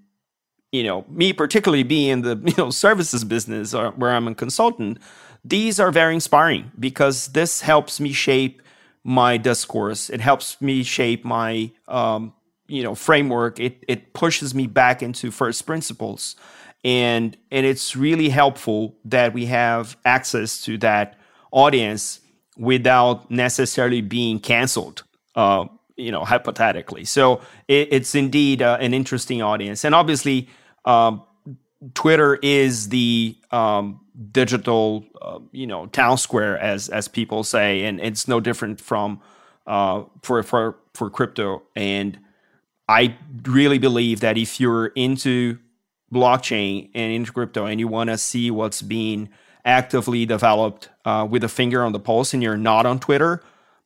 you 0.71 0.84
know, 0.84 1.05
me 1.10 1.34
particularly 1.34 1.84
being 1.84 2.10
in 2.10 2.21
the 2.21 2.41
you 2.45 2.53
know 2.58 2.69
services 2.69 3.23
business 3.23 3.73
or 3.73 3.91
where 3.91 4.12
I'm 4.12 4.27
a 4.27 4.36
consultant, 4.36 4.99
these 5.43 5.79
are 5.79 5.91
very 5.91 6.13
inspiring 6.13 6.71
because 6.79 7.27
this 7.29 7.62
helps 7.62 7.99
me 7.99 8.13
shape 8.13 8.62
my 9.03 9.38
discourse. 9.38 10.10
It 10.10 10.21
helps 10.21 10.62
me 10.62 10.84
shape 10.84 11.25
my 11.25 11.71
um, 11.88 12.34
you 12.71 12.84
know 12.84 12.95
framework 12.95 13.60
it 13.60 13.84
it 13.88 14.13
pushes 14.13 14.55
me 14.55 14.65
back 14.65 15.03
into 15.03 15.29
first 15.29 15.65
principles. 15.65 16.36
And 16.84 17.38
and 17.51 17.65
it's 17.65 17.95
really 17.95 18.29
helpful 18.29 18.95
that 19.05 19.34
we 19.34 19.45
have 19.47 19.97
access 20.03 20.62
to 20.63 20.77
that 20.79 21.19
audience 21.51 22.21
without 22.57 23.29
necessarily 23.29 24.01
being 24.01 24.39
canceled 24.39 25.03
uh, 25.36 25.65
you 25.97 26.12
know 26.12 26.23
hypothetically. 26.23 27.05
So 27.05 27.41
it, 27.67 27.89
it's 27.91 28.15
indeed 28.15 28.62
uh, 28.62 28.77
an 28.79 28.93
interesting 28.93 29.41
audience. 29.41 29.84
And 29.84 29.93
obviously 29.93 30.49
um, 30.86 31.21
twitter 31.93 32.36
is 32.41 32.89
the 32.89 33.38
um, 33.51 33.99
digital 34.31 35.05
uh, 35.21 35.39
you 35.51 35.67
know 35.67 35.88
town 35.88 36.17
square 36.17 36.57
as 36.57 36.89
as 36.89 37.07
people 37.07 37.43
say. 37.43 37.84
And 37.84 37.99
it's 37.99 38.27
no 38.27 38.39
different 38.39 38.79
from 38.79 39.21
uh, 39.67 40.03
for 40.23 40.41
for 40.41 40.77
for 40.93 41.10
crypto. 41.10 41.62
And 41.75 42.17
I 42.91 43.15
really 43.43 43.77
believe 43.77 44.19
that 44.19 44.38
if 44.38 44.60
you're 44.60 44.88
into 44.88 45.58
blockchain 46.13 46.89
and 46.93 47.13
into 47.13 47.32
crypto 47.32 47.65
and 47.65 47.80
you 47.80 47.88
want 47.88 48.10
to 48.10 48.17
see 48.17 48.51
what's 48.51 48.82
being 48.82 49.30
actively 49.63 50.25
developed 50.25 50.89
uh, 51.06 51.25
with 51.30 51.43
a 51.43 51.47
finger 51.47 51.84
on 51.84 51.93
the 51.93 51.99
pulse 51.99 52.34
and 52.34 52.43
you're 52.43 52.58
not 52.58 52.86
on 52.86 52.99
Twitter, 52.99 53.41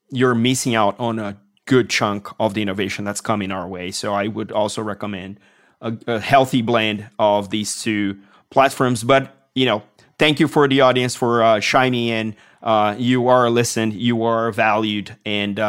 you're 0.09 0.33
missing 0.33 0.73
out 0.73 0.99
on 0.99 1.19
a 1.19 1.37
good 1.65 1.87
chunk 1.87 2.27
of 2.39 2.55
the 2.55 2.63
innovation 2.63 3.05
that's 3.05 3.21
coming 3.21 3.51
our 3.51 3.67
way. 3.67 3.91
So 3.91 4.13
I 4.13 4.27
would 4.27 4.51
also 4.51 4.81
recommend 4.81 5.39
a, 5.81 5.95
a 6.07 6.19
healthy 6.19 6.63
blend 6.63 7.07
of 7.19 7.51
these 7.51 7.83
two 7.83 8.17
platforms. 8.49 9.03
But, 9.03 9.49
you 9.53 9.67
know, 9.67 9.83
thank 10.17 10.39
you 10.39 10.47
for 10.47 10.67
the 10.67 10.81
audience 10.81 11.15
for 11.15 11.43
uh, 11.43 11.59
chiming 11.59 12.07
in. 12.07 12.35
Uh, 12.63 12.95
you 12.97 13.27
are 13.27 13.51
listened, 13.51 13.93
you 13.93 14.23
are 14.23 14.51
valued, 14.51 15.15
and 15.25 15.59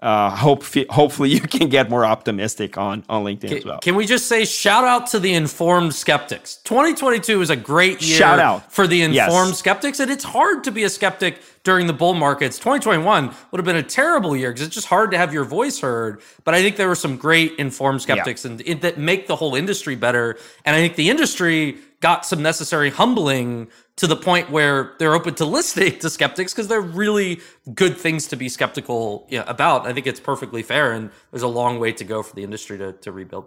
uh, 0.00 0.30
hope 0.30 0.64
hopefully 0.90 1.30
you 1.30 1.40
can 1.40 1.68
get 1.68 1.90
more 1.90 2.04
optimistic 2.04 2.78
on 2.78 3.04
on 3.08 3.24
LinkedIn 3.24 3.48
can, 3.48 3.58
as 3.58 3.64
well. 3.64 3.78
Can 3.80 3.96
we 3.96 4.06
just 4.06 4.26
say 4.26 4.44
shout 4.44 4.84
out 4.84 5.08
to 5.08 5.18
the 5.18 5.34
informed 5.34 5.94
skeptics? 5.94 6.56
2022 6.64 7.42
is 7.42 7.50
a 7.50 7.56
great 7.56 8.00
year 8.00 8.16
shout 8.16 8.38
out. 8.38 8.70
for 8.70 8.86
the 8.86 9.02
informed 9.02 9.50
yes. 9.50 9.58
skeptics, 9.58 10.00
and 10.00 10.10
it's 10.10 10.24
hard 10.24 10.64
to 10.64 10.70
be 10.70 10.84
a 10.84 10.90
skeptic 10.90 11.40
during 11.64 11.86
the 11.86 11.92
bull 11.92 12.14
markets. 12.14 12.58
2021 12.58 13.34
would 13.50 13.58
have 13.58 13.64
been 13.64 13.76
a 13.76 13.82
terrible 13.82 14.36
year 14.36 14.50
because 14.50 14.66
it's 14.66 14.74
just 14.74 14.86
hard 14.86 15.10
to 15.10 15.18
have 15.18 15.34
your 15.34 15.44
voice 15.44 15.80
heard. 15.80 16.22
But 16.44 16.54
I 16.54 16.62
think 16.62 16.76
there 16.76 16.88
were 16.88 16.94
some 16.94 17.16
great 17.16 17.56
informed 17.58 18.00
skeptics 18.00 18.44
yeah. 18.44 18.52
and 18.52 18.60
it, 18.62 18.80
that 18.82 18.98
make 18.98 19.26
the 19.26 19.36
whole 19.36 19.54
industry 19.54 19.94
better. 19.94 20.38
And 20.64 20.76
I 20.76 20.78
think 20.78 20.94
the 20.96 21.10
industry 21.10 21.76
got 22.00 22.24
some 22.24 22.42
necessary 22.42 22.90
humbling 22.90 23.68
to 23.96 24.06
the 24.06 24.16
point 24.16 24.50
where 24.50 24.94
they're 24.98 25.14
open 25.14 25.34
to 25.36 25.44
listening 25.58 25.98
to 25.98 26.10
skeptics 26.10 26.52
because 26.52 26.68
they're 26.68 26.80
really 26.80 27.40
good 27.74 27.96
things 27.96 28.28
to 28.28 28.36
be 28.36 28.48
skeptical 28.48 29.26
you 29.30 29.38
know, 29.38 29.44
about. 29.46 29.86
I 29.86 29.92
think 29.92 30.06
it's 30.06 30.20
perfectly 30.20 30.62
fair, 30.62 30.92
and 30.92 31.10
there's 31.30 31.42
a 31.42 31.48
long 31.48 31.78
way 31.78 31.92
to 31.92 32.04
go 32.04 32.22
for 32.22 32.34
the 32.34 32.44
industry 32.44 32.78
to, 32.78 32.92
to 32.92 33.12
rebuild. 33.12 33.46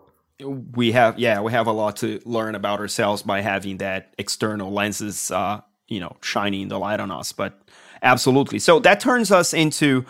We 0.75 0.91
have, 0.93 1.19
yeah, 1.19 1.41
we 1.41 1.51
have 1.51 1.67
a 1.67 1.71
lot 1.71 1.97
to 1.97 2.19
learn 2.25 2.55
about 2.55 2.79
ourselves 2.79 3.21
by 3.21 3.41
having 3.41 3.77
that 3.77 4.13
external 4.17 4.71
lenses, 4.71 5.29
uh, 5.29 5.61
you 5.87 5.99
know, 5.99 6.17
shining 6.21 6.67
the 6.67 6.79
light 6.79 6.99
on 6.99 7.11
us. 7.11 7.31
But 7.31 7.61
absolutely. 8.01 8.57
So 8.57 8.79
that 8.79 8.99
turns 8.99 9.31
us 9.31 9.53
into 9.53 10.03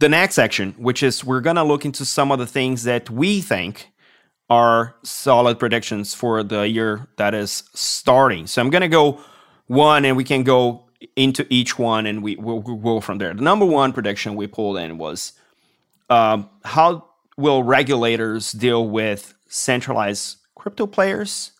the 0.00 0.08
next 0.08 0.34
section, 0.34 0.72
which 0.72 1.04
is 1.04 1.24
we're 1.24 1.40
going 1.40 1.56
to 1.56 1.62
look 1.62 1.84
into 1.84 2.04
some 2.04 2.32
of 2.32 2.40
the 2.40 2.48
things 2.48 2.82
that 2.82 3.08
we 3.08 3.40
think 3.40 3.92
are 4.48 4.94
solid 5.02 5.58
predictions 5.58 6.14
for 6.14 6.42
the 6.42 6.68
year 6.68 7.08
that 7.16 7.34
is 7.34 7.64
starting. 7.74 8.46
So 8.46 8.62
I'm 8.62 8.70
going 8.70 8.82
to 8.82 8.88
go 8.88 9.20
one, 9.66 10.04
and 10.04 10.16
we 10.16 10.24
can 10.24 10.44
go 10.44 10.84
into 11.16 11.46
each 11.50 11.78
one, 11.78 12.06
and 12.06 12.22
we 12.22 12.36
will 12.36 12.60
we'll 12.60 12.76
go 12.76 13.00
from 13.00 13.18
there. 13.18 13.34
The 13.34 13.42
number 13.42 13.66
one 13.66 13.92
prediction 13.92 14.36
we 14.36 14.46
pulled 14.46 14.78
in 14.78 14.98
was 14.98 15.32
um, 16.08 16.48
how 16.64 17.08
will 17.36 17.62
regulators 17.62 18.52
deal 18.52 18.88
with 18.88 19.34
centralized 19.48 20.38
crypto 20.54 20.86
players, 20.86 21.52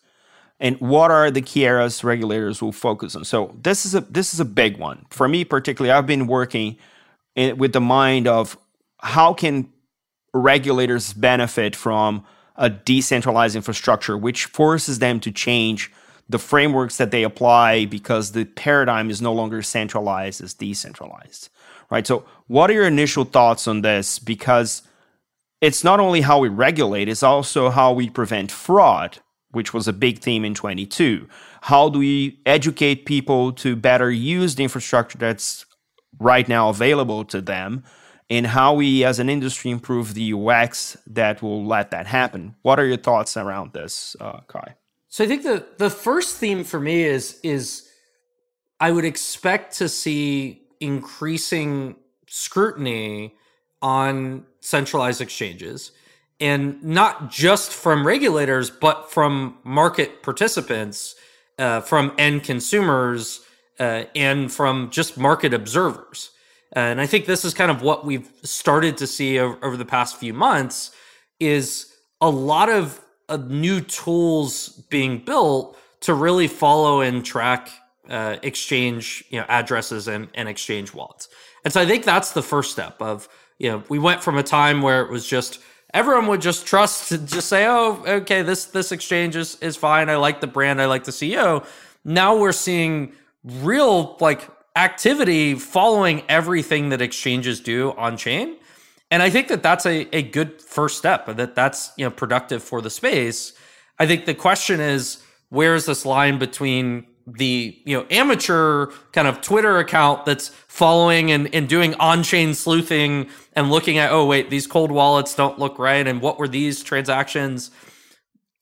and 0.59 0.79
what 0.79 1.11
are 1.11 1.29
the 1.29 1.41
key 1.41 1.65
areas 1.65 2.03
regulators 2.03 2.61
will 2.61 2.71
focus 2.71 3.15
on? 3.15 3.25
So 3.25 3.55
this 3.61 3.85
is 3.85 3.93
a 3.95 4.01
this 4.01 4.33
is 4.33 4.39
a 4.39 4.45
big 4.45 4.77
one 4.77 5.05
for 5.09 5.27
me, 5.27 5.43
particularly. 5.43 5.91
I've 5.91 6.07
been 6.07 6.27
working 6.27 6.77
in, 7.35 7.57
with 7.57 7.73
the 7.73 7.81
mind 7.81 8.27
of 8.27 8.57
how 8.99 9.33
can 9.33 9.69
regulators 10.33 11.13
benefit 11.13 11.75
from 11.75 12.25
a 12.57 12.69
decentralized 12.69 13.55
infrastructure, 13.55 14.17
which 14.17 14.45
forces 14.45 14.99
them 14.99 15.19
to 15.19 15.31
change 15.31 15.91
the 16.29 16.39
frameworks 16.39 16.97
that 16.97 17.11
they 17.11 17.23
apply 17.23 17.85
because 17.85 18.31
the 18.31 18.45
paradigm 18.45 19.09
is 19.09 19.21
no 19.21 19.33
longer 19.33 19.61
centralized, 19.61 20.41
it's 20.41 20.53
decentralized. 20.53 21.49
Right. 21.89 22.05
So, 22.05 22.25
what 22.47 22.69
are 22.69 22.73
your 22.73 22.87
initial 22.87 23.23
thoughts 23.23 23.67
on 23.67 23.81
this? 23.81 24.19
Because 24.19 24.81
it's 25.61 25.83
not 25.83 25.99
only 25.99 26.21
how 26.21 26.39
we 26.39 26.49
regulate, 26.49 27.07
it's 27.07 27.23
also 27.23 27.69
how 27.69 27.93
we 27.93 28.09
prevent 28.09 28.51
fraud, 28.51 29.19
which 29.51 29.73
was 29.73 29.87
a 29.87 29.93
big 29.93 30.19
theme 30.19 30.43
in 30.43 30.53
22. 30.53 31.29
How 31.61 31.87
do 31.89 31.99
we 31.99 32.41
educate 32.45 33.05
people 33.05 33.53
to 33.53 33.75
better 33.75 34.11
use 34.11 34.55
the 34.55 34.63
infrastructure 34.63 35.17
that's 35.17 35.65
right 36.19 36.47
now 36.47 36.69
available 36.69 37.23
to 37.25 37.39
them? 37.39 37.83
And 38.29 38.45
how 38.45 38.73
we 38.73 39.05
as 39.05 39.19
an 39.19 39.29
industry 39.29 39.71
improve 39.71 40.13
the 40.13 40.33
UX 40.33 40.97
that 41.07 41.41
will 41.41 41.65
let 41.65 41.91
that 41.91 42.07
happen. 42.07 42.55
What 42.61 42.77
are 42.77 42.85
your 42.85 42.97
thoughts 42.97 43.37
around 43.37 43.71
this, 43.71 44.17
uh, 44.19 44.41
Cuy? 44.49 44.73
So 45.07 45.23
I 45.23 45.27
think 45.27 45.43
the 45.43 45.65
the 45.77 45.89
first 45.89 46.37
theme 46.37 46.63
for 46.63 46.79
me 46.79 47.03
is 47.03 47.39
is 47.41 47.89
I 48.79 48.91
would 48.91 49.05
expect 49.05 49.77
to 49.77 49.89
see 49.89 50.61
increasing 50.79 51.95
scrutiny 52.27 53.35
on 53.81 54.45
centralized 54.59 55.21
exchanges 55.21 55.91
and 56.39 56.83
not 56.83 57.31
just 57.31 57.71
from 57.71 58.05
regulators 58.05 58.69
but 58.69 59.11
from 59.11 59.57
market 59.63 60.21
participants 60.21 61.15
uh, 61.57 61.81
from 61.81 62.13
end 62.17 62.43
consumers 62.43 63.41
uh, 63.79 64.03
and 64.15 64.51
from 64.51 64.89
just 64.89 65.17
market 65.17 65.53
observers 65.53 66.31
and 66.73 66.99
i 67.01 67.05
think 67.05 67.25
this 67.25 67.45
is 67.45 67.53
kind 67.53 67.71
of 67.71 67.81
what 67.81 68.05
we've 68.05 68.29
started 68.43 68.97
to 68.97 69.07
see 69.07 69.39
over, 69.39 69.57
over 69.63 69.77
the 69.77 69.85
past 69.85 70.17
few 70.17 70.33
months 70.33 70.91
is 71.39 71.93
a 72.21 72.29
lot 72.29 72.69
of 72.69 72.99
uh, 73.29 73.37
new 73.37 73.81
tools 73.81 74.69
being 74.89 75.19
built 75.19 75.77
to 76.01 76.13
really 76.13 76.47
follow 76.47 77.01
and 77.01 77.25
track 77.25 77.69
uh, 78.09 78.37
exchange 78.43 79.23
you 79.29 79.39
know 79.39 79.45
addresses 79.49 80.07
and, 80.07 80.29
and 80.33 80.47
exchange 80.47 80.93
wallets. 80.93 81.27
And 81.63 81.73
so 81.73 81.81
i 81.81 81.85
think 81.85 82.05
that's 82.05 82.31
the 82.31 82.43
first 82.43 82.71
step 82.71 83.01
of 83.01 83.27
you 83.59 83.69
know 83.69 83.83
we 83.89 83.99
went 83.99 84.23
from 84.23 84.37
a 84.37 84.43
time 84.43 84.81
where 84.81 85.01
it 85.01 85.11
was 85.11 85.27
just 85.27 85.59
everyone 85.93 86.27
would 86.27 86.41
just 86.41 86.65
trust 86.65 87.09
to 87.09 87.17
just 87.17 87.49
say 87.49 87.65
oh 87.65 88.01
okay 88.07 88.41
this 88.41 88.65
this 88.65 88.91
exchange 88.91 89.35
is, 89.35 89.55
is 89.55 89.75
fine. 89.75 90.09
I 90.09 90.15
like 90.15 90.39
the 90.41 90.47
brand. 90.47 90.81
I 90.81 90.85
like 90.85 91.03
the 91.03 91.11
ceo 91.11 91.65
now 92.07 92.37
we're 92.37 92.53
seeing 92.53 93.11
real 93.43 94.17
like 94.19 94.49
activity 94.77 95.55
following 95.55 96.21
everything 96.29 96.89
that 96.89 97.01
exchanges 97.01 97.59
do 97.59 97.93
on 97.97 98.15
chain. 98.15 98.55
And 99.09 99.23
i 99.23 99.29
think 99.29 99.47
that 99.47 99.63
that's 99.63 99.85
a, 99.85 100.07
a 100.15 100.21
good 100.21 100.61
first 100.61 100.97
step 100.97 101.25
that 101.25 101.55
that's 101.55 101.91
you 101.97 102.05
know 102.05 102.11
productive 102.11 102.61
for 102.63 102.81
the 102.81 102.89
space. 102.89 103.53
I 103.99 104.05
think 104.05 104.25
the 104.25 104.35
question 104.35 104.79
is 104.79 105.23
where 105.49 105.75
is 105.75 105.85
this 105.85 106.05
line 106.05 106.37
between 106.37 107.07
the 107.25 107.77
you 107.85 107.97
know 107.97 108.05
amateur 108.09 108.87
kind 109.11 109.27
of 109.27 109.41
Twitter 109.41 109.79
account 109.79 110.25
that's 110.25 110.49
following 110.67 111.31
and, 111.31 111.53
and 111.53 111.67
doing 111.67 111.93
on-chain 111.95 112.53
sleuthing 112.53 113.29
and 113.53 113.69
looking 113.71 113.97
at 113.97 114.11
oh 114.11 114.25
wait 114.25 114.49
these 114.49 114.67
cold 114.67 114.91
wallets 114.91 115.35
don't 115.35 115.57
look 115.59 115.79
right 115.79 116.07
and 116.07 116.21
what 116.21 116.37
were 116.37 116.47
these 116.47 116.83
transactions 116.83 117.71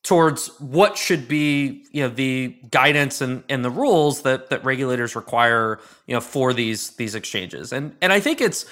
towards 0.06 0.48
what 0.60 0.96
should 0.96 1.26
be 1.26 1.84
you 1.90 2.00
know 2.00 2.08
the 2.08 2.56
guidance 2.70 3.20
and, 3.20 3.42
and 3.48 3.64
the 3.64 3.70
rules 3.70 4.22
that 4.22 4.50
that 4.50 4.64
regulators 4.64 5.16
require 5.16 5.80
you 6.06 6.14
know 6.14 6.20
for 6.20 6.54
these 6.54 6.90
these 6.90 7.16
exchanges. 7.16 7.72
And 7.72 7.96
and 8.00 8.12
I 8.12 8.20
think 8.20 8.40
it's 8.40 8.66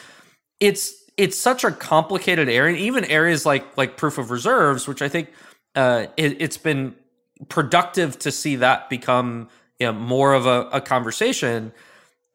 it's 0.60 0.94
it's 1.16 1.36
such 1.36 1.64
a 1.64 1.72
complicated 1.72 2.48
area 2.48 2.76
even 2.76 3.04
areas 3.06 3.44
like 3.44 3.76
like 3.76 3.96
proof 3.96 4.16
of 4.16 4.30
reserves 4.30 4.86
which 4.86 5.02
I 5.02 5.08
think 5.08 5.32
uh, 5.74 6.06
it, 6.16 6.40
it's 6.40 6.56
been 6.56 6.94
productive 7.48 8.16
to 8.20 8.30
see 8.30 8.54
that 8.56 8.88
become 8.88 9.48
you 9.80 9.86
know, 9.86 9.92
more 9.92 10.34
of 10.34 10.46
a, 10.46 10.68
a 10.72 10.80
conversation, 10.80 11.72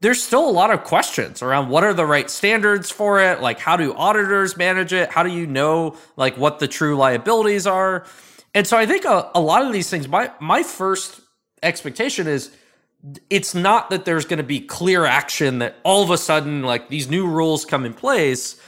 there's 0.02 0.22
still 0.22 0.50
a 0.50 0.52
lot 0.52 0.72
of 0.72 0.84
questions 0.84 1.42
around 1.42 1.70
what 1.70 1.86
are 1.86 1.94
the 1.94 2.06
right 2.06 2.30
standards 2.30 2.92
for 2.92 3.22
it? 3.22 3.42
Like 3.42 3.60
how 3.60 3.78
do 3.78 3.94
auditors 3.94 4.58
manage 4.58 4.92
it? 4.92 5.10
How 5.10 5.24
do 5.24 5.30
you 5.30 5.48
know 5.48 5.96
like 6.18 6.36
what 6.36 6.60
the 6.60 6.68
true 6.68 6.98
liabilities 6.98 7.66
are 7.66 8.06
and 8.54 8.66
so 8.68 8.78
i 8.78 8.86
think 8.86 9.06
a, 9.06 9.30
a 9.36 9.42
lot 9.42 9.66
of 9.66 9.74
these 9.74 9.90
things 9.90 10.08
my 10.08 10.32
my 10.40 10.64
first 10.64 11.22
expectation 11.62 12.28
is 12.28 12.52
it's 13.30 13.56
not 13.56 13.90
that 13.90 14.06
there's 14.06 14.26
going 14.26 14.38
to 14.38 14.44
be 14.44 14.60
clear 14.60 15.06
action 15.06 15.60
that 15.60 15.78
all 15.84 16.04
of 16.04 16.10
a 16.10 16.18
sudden 16.18 16.64
like 16.64 16.90
these 16.90 17.10
new 17.10 17.28
rules 17.28 17.66
come 17.66 17.86
in 17.86 17.94
place. 17.94 18.60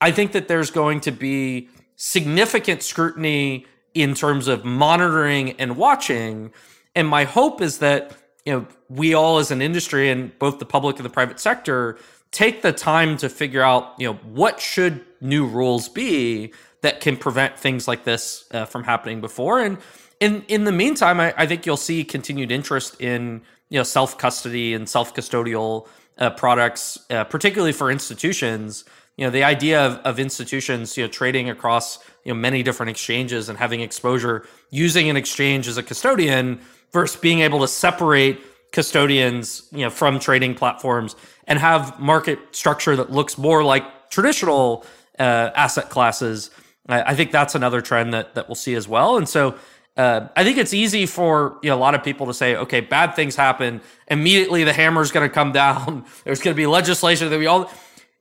I 0.00 0.12
think 0.12 0.32
that 0.32 0.48
there's 0.48 0.70
going 0.70 1.00
to 1.02 1.10
be 1.10 1.68
significant 1.96 2.82
scrutiny 2.82 3.66
in 3.94 4.14
terms 4.14 4.46
of 4.48 4.64
monitoring 4.64 5.52
and 5.52 5.76
watching. 5.76 6.52
And 6.94 7.08
my 7.08 7.24
hope 7.24 7.60
is 7.60 7.78
that 7.78 8.16
you 8.46 8.52
know, 8.52 8.66
we 8.88 9.12
all 9.12 9.38
as 9.38 9.50
an 9.50 9.60
industry 9.60 10.08
and 10.08 10.36
both 10.38 10.58
the 10.58 10.64
public 10.64 10.96
and 10.96 11.04
the 11.04 11.10
private 11.10 11.40
sector 11.40 11.98
take 12.32 12.62
the 12.62 12.72
time 12.72 13.16
to 13.18 13.28
figure 13.28 13.62
out, 13.62 13.94
you 13.98 14.06
know, 14.06 14.14
what 14.24 14.60
should 14.60 15.04
new 15.20 15.46
rules 15.46 15.88
be 15.88 16.52
that 16.82 17.00
can 17.00 17.16
prevent 17.16 17.58
things 17.58 17.86
like 17.86 18.04
this 18.04 18.44
uh, 18.52 18.64
from 18.64 18.84
happening 18.84 19.20
before. 19.20 19.60
And 19.60 19.78
in 20.20 20.42
in 20.48 20.64
the 20.64 20.72
meantime, 20.72 21.20
I, 21.20 21.34
I, 21.36 21.46
think 21.46 21.66
you'll 21.66 21.76
see 21.76 22.04
continued 22.04 22.52
interest 22.52 23.00
in 23.00 23.42
you 23.68 23.78
know 23.78 23.82
self 23.82 24.18
custody 24.18 24.74
and 24.74 24.88
self 24.88 25.14
custodial 25.14 25.88
uh, 26.18 26.30
products, 26.30 26.98
uh, 27.10 27.24
particularly 27.24 27.72
for 27.72 27.90
institutions. 27.90 28.84
You 29.16 29.26
know, 29.26 29.30
the 29.30 29.44
idea 29.44 29.84
of, 29.84 29.98
of 29.98 30.18
institutions, 30.18 30.96
you 30.96 31.04
know, 31.04 31.08
trading 31.08 31.50
across 31.50 31.98
you 32.24 32.32
know 32.32 32.38
many 32.38 32.62
different 32.62 32.90
exchanges 32.90 33.48
and 33.48 33.58
having 33.58 33.80
exposure 33.80 34.46
using 34.70 35.10
an 35.10 35.16
exchange 35.16 35.66
as 35.68 35.76
a 35.76 35.82
custodian 35.82 36.60
versus 36.92 37.20
being 37.20 37.40
able 37.40 37.60
to 37.60 37.68
separate 37.68 38.40
custodians, 38.72 39.68
you 39.72 39.80
know, 39.80 39.90
from 39.90 40.18
trading 40.18 40.54
platforms 40.54 41.16
and 41.50 41.58
have 41.58 41.98
market 42.00 42.38
structure 42.52 42.96
that 42.96 43.10
looks 43.10 43.36
more 43.36 43.62
like 43.62 44.08
traditional 44.08 44.86
uh, 45.18 45.50
asset 45.54 45.90
classes. 45.90 46.50
I, 46.88 47.10
I, 47.10 47.14
think 47.14 47.32
that's 47.32 47.54
another 47.54 47.82
trend 47.82 48.14
that 48.14 48.36
that 48.36 48.48
we'll 48.48 48.54
see 48.54 48.74
as 48.74 48.88
well. 48.88 49.18
And 49.18 49.28
so 49.28 49.56
uh, 49.96 50.28
I 50.36 50.44
think 50.44 50.56
it's 50.56 50.72
easy 50.72 51.04
for 51.04 51.58
you 51.62 51.70
know, 51.70 51.76
a 51.76 51.78
lot 51.78 51.94
of 51.94 52.04
people 52.04 52.26
to 52.26 52.34
say, 52.34 52.54
okay, 52.56 52.80
bad 52.80 53.16
things 53.16 53.34
happen. 53.34 53.80
Immediately, 54.06 54.64
the 54.64 54.72
hammer's 54.72 55.10
going 55.10 55.28
to 55.28 55.34
come 55.34 55.52
down. 55.64 56.06
There's 56.24 56.40
going 56.40 56.54
to 56.54 56.56
be 56.56 56.66
legislation 56.66 57.28
that 57.28 57.38
we 57.38 57.46
all. 57.46 57.70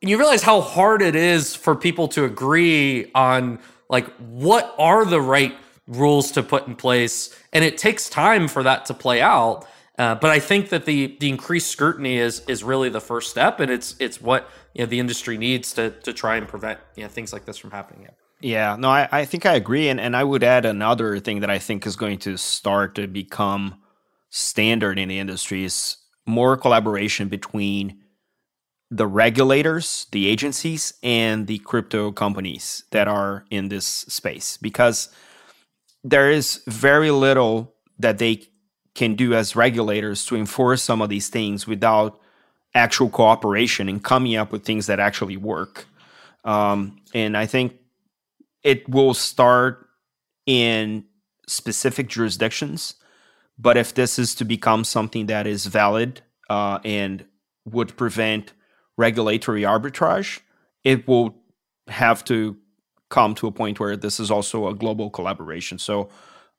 And 0.02 0.10
you 0.10 0.18
realize 0.18 0.42
how 0.42 0.62
hard 0.62 1.02
it 1.02 1.16
is 1.16 1.56
for 1.56 1.76
people 1.76 2.08
to 2.10 2.26
agree 2.26 3.12
on 3.14 3.60
like 3.90 4.08
what 4.18 4.74
are 4.80 5.06
the 5.06 5.22
right 5.22 5.56
rules 5.88 6.32
to 6.32 6.44
put 6.44 6.68
in 6.68 6.76
place, 6.76 7.36
and 7.54 7.64
it 7.64 7.78
takes 7.78 8.10
time 8.10 8.48
for 8.48 8.64
that 8.64 8.86
to 8.86 8.94
play 8.94 9.22
out. 9.22 9.68
Uh, 10.00 10.16
but 10.16 10.32
I 10.32 10.40
think 10.40 10.70
that 10.70 10.86
the 10.86 11.18
the 11.20 11.28
increased 11.28 11.70
scrutiny 11.70 12.18
is 12.18 12.42
is 12.48 12.64
really 12.64 12.88
the 12.88 13.02
first 13.02 13.30
step, 13.30 13.60
and 13.60 13.70
it's 13.70 13.98
it's 14.00 14.22
what 14.22 14.50
you 14.74 14.82
know 14.82 14.86
the 14.86 14.98
industry 14.98 15.38
needs 15.38 15.74
to 15.74 15.92
to 15.92 16.14
try 16.14 16.38
and 16.38 16.48
prevent 16.48 16.80
you 16.96 17.04
know 17.04 17.10
things 17.10 17.34
like 17.34 17.44
this 17.44 17.58
from 17.58 17.72
happening. 17.72 18.08
Yeah, 18.40 18.78
no, 18.80 18.90
I, 18.90 19.10
I 19.12 19.26
think 19.26 19.46
I 19.46 19.56
agree, 19.56 19.90
and 19.90 20.00
and 20.00 20.16
I 20.16 20.24
would 20.24 20.42
add 20.42 20.66
another 20.66 21.20
thing 21.20 21.42
that 21.42 21.50
I 21.50 21.60
think 21.60 21.86
is 21.86 21.98
going 21.98 22.20
to 22.20 22.38
start 22.38 22.96
to 22.96 23.08
become 23.08 23.76
standard 24.30 24.98
in 24.98 25.10
the 25.10 25.20
industry 25.20 25.66
is 25.66 25.98
more 26.26 26.56
collaboration 26.56 27.28
between 27.28 28.00
the 28.90 29.06
regulators, 29.06 30.08
the 30.14 30.30
agencies, 30.30 30.94
and 31.04 31.46
the 31.46 31.60
crypto 31.60 32.14
companies 32.14 32.86
that 32.92 33.10
are 33.10 33.44
in 33.52 33.68
this 33.68 33.86
space 33.86 34.56
because 34.56 35.10
there 36.06 36.32
is 36.32 36.62
very 36.68 37.12
little 37.12 37.76
that 37.98 38.18
they 38.18 38.48
can 38.96 39.16
do 39.16 39.34
as 39.34 39.56
regulators 39.56 40.26
to 40.26 40.36
enforce 40.36 40.82
some 40.82 41.02
of 41.02 41.10
these 41.10 41.30
things 41.30 41.68
without 41.68 42.20
actual 42.74 43.10
cooperation 43.10 43.90
and 43.90 44.04
coming 44.04 44.36
up 44.36 44.52
with 44.52 44.64
things 44.64 44.88
that 44.88 45.00
actually 45.00 45.38
work. 45.38 45.88
Um, 46.44 47.02
and 47.14 47.36
I 47.36 47.46
think 47.46 47.78
it 48.64 48.88
will 48.90 49.14
start 49.14 49.88
in 50.46 51.06
specific 51.48 52.08
jurisdictions. 52.08 52.96
But 53.58 53.78
if 53.78 53.94
this 53.94 54.18
is 54.18 54.36
to 54.36 54.46
become 54.46 54.84
something 54.84 55.26
that 55.26 55.46
is 55.46 55.66
valid 55.66 56.22
uh, 56.50 56.80
and 56.86 57.26
would 57.66 57.98
prevent 57.98 58.54
regulatory 58.98 59.64
arbitrage, 59.64 60.40
it 60.84 61.08
will 61.08 61.36
have 61.88 62.24
to 62.26 62.58
come 63.10 63.36
to 63.36 63.48
a 63.48 63.52
point 63.52 63.80
where 63.80 63.98
this 63.98 64.20
is 64.20 64.32
also 64.32 64.68
a 64.68 64.76
global 64.76 65.10
collaboration. 65.10 65.78
So 65.78 66.10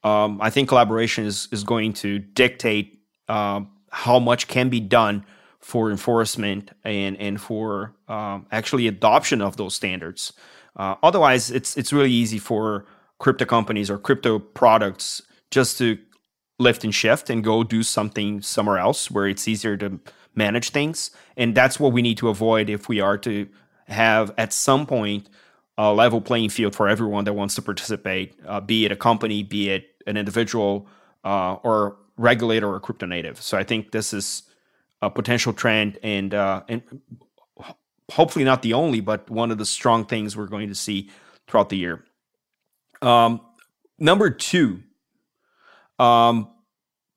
um, 0.03 0.41
I 0.41 0.51
think 0.51 0.69
collaboration 0.69 1.25
is 1.27 1.49
is 1.53 1.65
going 1.65 1.93
to 1.95 2.19
dictate 2.19 2.99
uh, 3.29 3.63
how 3.91 4.19
much 4.19 4.49
can 4.49 4.69
be 4.69 4.81
done 4.81 5.25
for 5.61 5.91
enforcement 5.91 6.71
and 6.85 7.17
and 7.19 7.41
for 7.41 7.95
um, 8.09 8.47
actually 8.51 8.87
adoption 8.87 9.43
of 9.43 9.57
those 9.57 9.75
standards. 9.75 10.33
Uh, 10.77 10.95
otherwise, 11.03 11.51
it's 11.51 11.77
it's 11.77 11.93
really 11.93 12.13
easy 12.13 12.39
for 12.39 12.87
crypto 13.19 13.45
companies 13.45 13.91
or 13.91 13.99
crypto 13.99 14.39
products 14.39 15.23
just 15.51 15.79
to 15.79 15.99
lift 16.59 16.85
and 16.85 16.95
shift 16.95 17.31
and 17.31 17.43
go 17.45 17.65
do 17.65 17.83
something 17.83 18.41
somewhere 18.41 18.79
else 18.79 19.11
where 19.11 19.27
it's 19.27 19.49
easier 19.49 19.77
to 19.77 19.99
manage 20.35 20.71
things. 20.71 21.11
And 21.37 21.55
that's 21.55 21.81
what 21.81 21.93
we 21.93 22.03
need 22.03 22.19
to 22.19 22.29
avoid 22.29 22.71
if 22.71 22.89
we 22.89 23.01
are 23.01 23.19
to 23.19 23.49
have 23.89 24.33
at 24.39 24.53
some 24.53 24.87
point 24.87 25.29
a 25.77 25.93
level 25.93 26.21
playing 26.21 26.51
field 26.51 26.75
for 26.75 26.89
everyone 26.89 27.25
that 27.25 27.33
wants 27.33 27.55
to 27.55 27.63
participate, 27.63 28.39
uh, 28.47 28.61
be 28.61 28.85
it 28.85 28.93
a 28.93 28.97
company, 28.97 29.43
be 29.43 29.71
it 29.71 29.90
an 30.07 30.17
individual, 30.17 30.87
uh, 31.25 31.55
or 31.63 31.97
regulator 32.17 32.69
or 32.69 32.81
crypto 32.81 33.07
native. 33.07 33.41
So 33.41 33.57
I 33.57 33.65
think 33.65 33.93
this 33.93 34.13
is 34.13 34.43
a 35.03 35.11
potential 35.11 35.53
trend, 35.53 35.99
and 36.03 36.35
uh, 36.35 36.63
and 36.69 36.83
hopefully 38.11 38.45
not 38.45 38.63
the 38.63 38.75
only, 38.75 39.01
but 39.01 39.31
one 39.31 39.51
of 39.51 39.59
the 39.59 39.67
strong 39.67 40.05
things 40.05 40.37
we're 40.37 40.47
going 40.47 40.69
to 40.69 40.75
see 40.75 41.11
throughout 41.47 41.71
the 41.71 41.77
year. 41.77 42.05
Um, 43.03 43.41
number 43.99 44.31
two, 44.31 44.83
um, 45.99 46.49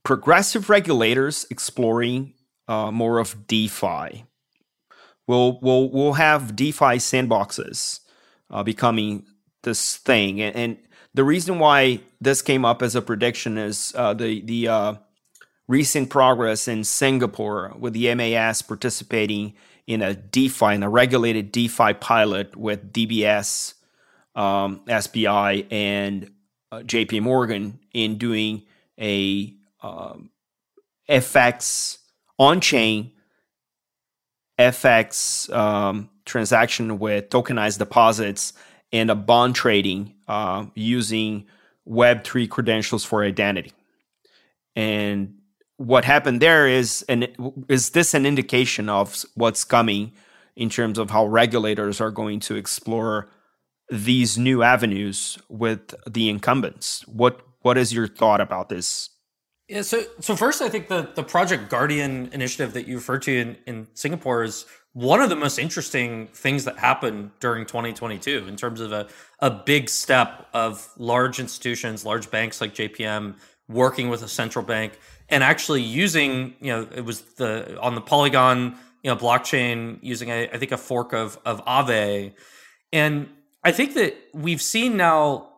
progressive 0.03 0.69
regulators 0.69 1.45
exploring 1.49 2.33
uh, 2.67 2.91
more 2.91 3.19
of 3.19 3.47
DeFi. 3.47 4.25
We'll 5.27 5.59
we'll 5.61 5.89
we'll 5.89 6.13
have 6.13 6.55
DeFi 6.55 6.97
sandboxes 6.97 8.01
uh, 8.49 8.63
becoming 8.63 9.25
this 9.63 9.97
thing, 9.97 10.41
and, 10.41 10.55
and, 10.55 10.77
the 11.13 11.23
reason 11.23 11.59
why 11.59 12.01
this 12.21 12.41
came 12.41 12.65
up 12.65 12.81
as 12.81 12.95
a 12.95 13.01
prediction 13.01 13.57
is 13.57 13.93
uh, 13.95 14.13
the 14.13 14.41
the 14.41 14.67
uh, 14.67 14.95
recent 15.67 16.09
progress 16.09 16.67
in 16.67 16.83
Singapore 16.83 17.73
with 17.77 17.93
the 17.93 18.13
MAS 18.15 18.61
participating 18.61 19.53
in 19.85 20.01
a 20.01 20.13
DeFi, 20.13 20.75
in 20.75 20.83
a 20.83 20.89
regulated 20.89 21.51
DeFi 21.51 21.93
pilot 21.95 22.55
with 22.55 22.93
DBS, 22.93 23.73
um, 24.35 24.81
SBI, 24.87 25.67
and 25.71 26.31
uh, 26.71 26.79
JP 26.79 27.21
Morgan 27.21 27.79
in 27.93 28.17
doing 28.17 28.63
a 28.99 29.53
um, 29.81 30.29
FX 31.09 31.97
on 32.39 32.61
chain 32.61 33.11
FX 34.59 35.53
um, 35.53 36.09
transaction 36.25 36.99
with 36.99 37.29
tokenized 37.29 37.79
deposits 37.79 38.53
and 38.91 39.09
a 39.09 39.15
bond 39.15 39.55
trading 39.55 40.12
uh, 40.33 40.65
using 40.73 41.45
Web3 41.87 42.49
credentials 42.49 43.05
for 43.05 43.23
identity. 43.23 43.71
And 44.75 45.35
what 45.77 46.05
happened 46.05 46.41
there 46.41 46.67
is, 46.67 47.05
and 47.07 47.27
is 47.69 47.91
this 47.91 48.15
an 48.15 48.25
indication 48.25 48.89
of 48.89 49.25
what's 49.35 49.63
coming 49.63 50.11
in 50.55 50.69
terms 50.69 50.97
of 50.97 51.11
how 51.11 51.27
regulators 51.27 52.01
are 52.01 52.09
going 52.09 52.39
to 52.39 52.55
explore 52.55 53.29
these 53.91 54.35
new 54.35 54.63
avenues 54.63 55.37
with 55.49 55.93
the 56.09 56.29
incumbents? 56.29 57.07
What 57.07 57.41
what 57.61 57.77
is 57.77 57.93
your 57.93 58.07
thought 58.07 58.41
about 58.41 58.69
this? 58.69 59.09
Yeah, 59.69 59.83
so 59.83 60.03
so 60.19 60.35
first, 60.35 60.63
I 60.63 60.69
think 60.69 60.87
the 60.87 61.11
the 61.13 61.23
Project 61.23 61.69
Guardian 61.69 62.29
initiative 62.33 62.73
that 62.73 62.87
you 62.87 62.95
referred 62.95 63.21
to 63.23 63.39
in, 63.39 63.57
in 63.67 63.87
Singapore 63.93 64.43
is 64.43 64.65
one 64.93 65.21
of 65.21 65.29
the 65.29 65.35
most 65.35 65.57
interesting 65.57 66.27
things 66.27 66.65
that 66.65 66.77
happened 66.77 67.31
during 67.39 67.65
2022 67.65 68.45
in 68.47 68.55
terms 68.55 68.79
of 68.79 68.91
a, 68.91 69.07
a 69.39 69.49
big 69.49 69.89
step 69.89 70.47
of 70.53 70.87
large 70.97 71.39
institutions, 71.39 72.05
large 72.05 72.29
banks 72.29 72.61
like 72.61 72.75
JPM 72.75 73.35
working 73.67 74.09
with 74.09 74.21
a 74.21 74.27
central 74.27 74.63
bank 74.63 74.99
and 75.29 75.43
actually 75.43 75.81
using, 75.81 76.53
you 76.59 76.71
know, 76.71 76.87
it 76.93 77.03
was 77.03 77.21
the 77.37 77.79
on 77.79 77.95
the 77.95 78.01
Polygon, 78.01 78.77
you 79.01 79.09
know, 79.09 79.15
blockchain 79.15 79.97
using 80.01 80.29
a, 80.29 80.47
I 80.49 80.57
think 80.57 80.71
a 80.71 80.77
fork 80.77 81.13
of 81.13 81.39
of 81.45 81.65
Aave. 81.65 82.33
And 82.91 83.29
I 83.63 83.71
think 83.71 83.95
that 83.95 84.15
we've 84.33 84.61
seen 84.61 84.97
now 84.97 85.49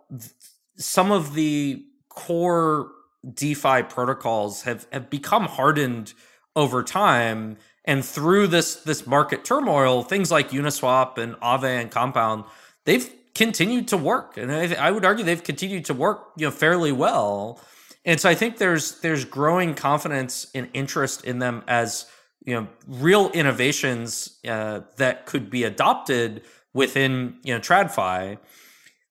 some 0.78 1.12
of 1.12 1.34
the 1.34 1.84
core 2.10 2.90
DeFi 3.34 3.84
protocols 3.84 4.64
have, 4.64 4.88
have 4.92 5.10
become 5.10 5.46
hardened 5.46 6.14
over 6.56 6.84
time. 6.84 7.58
And 7.86 8.04
through 8.04 8.48
this 8.48 8.76
this 8.76 9.06
market 9.06 9.46
turmoil, 9.46 10.04
things 10.04 10.32
like 10.32 10.50
Uniswap 10.50 11.18
and 11.18 11.36
Aave 11.36 11.64
and 11.64 11.92
Compound, 11.92 12.46
they've 12.86 13.10
continued 13.34 13.88
to 13.90 13.98
work, 13.98 14.38
and 14.38 14.52
I, 14.52 14.74
I, 14.76 14.92
would 14.92 15.04
argue 15.04 15.26
they've 15.26 15.44
continued 15.44 15.86
to 15.86 15.94
work, 15.94 16.32
you 16.38 16.48
know, 16.48 16.52
fairly 16.52 16.94
well. 16.94 17.60
And 18.06 18.20
so 18.20 18.30
I 18.30 18.36
think 18.36 18.58
there's 18.58 19.00
there's 19.02 19.26
growing 19.26 19.76
confidence 19.76 20.48
and 20.56 20.70
interest 20.74 21.26
in 21.26 21.40
them 21.40 21.64
as 21.68 22.06
you 22.46 22.56
know 22.56 22.68
real 22.88 23.30
innovations 23.32 24.40
uh, 24.48 24.82
that 24.98 25.26
could 25.26 25.50
be 25.50 25.64
adopted 25.64 26.42
within 26.74 27.38
you 27.44 27.54
know 27.54 27.60
TradFi 27.60 28.38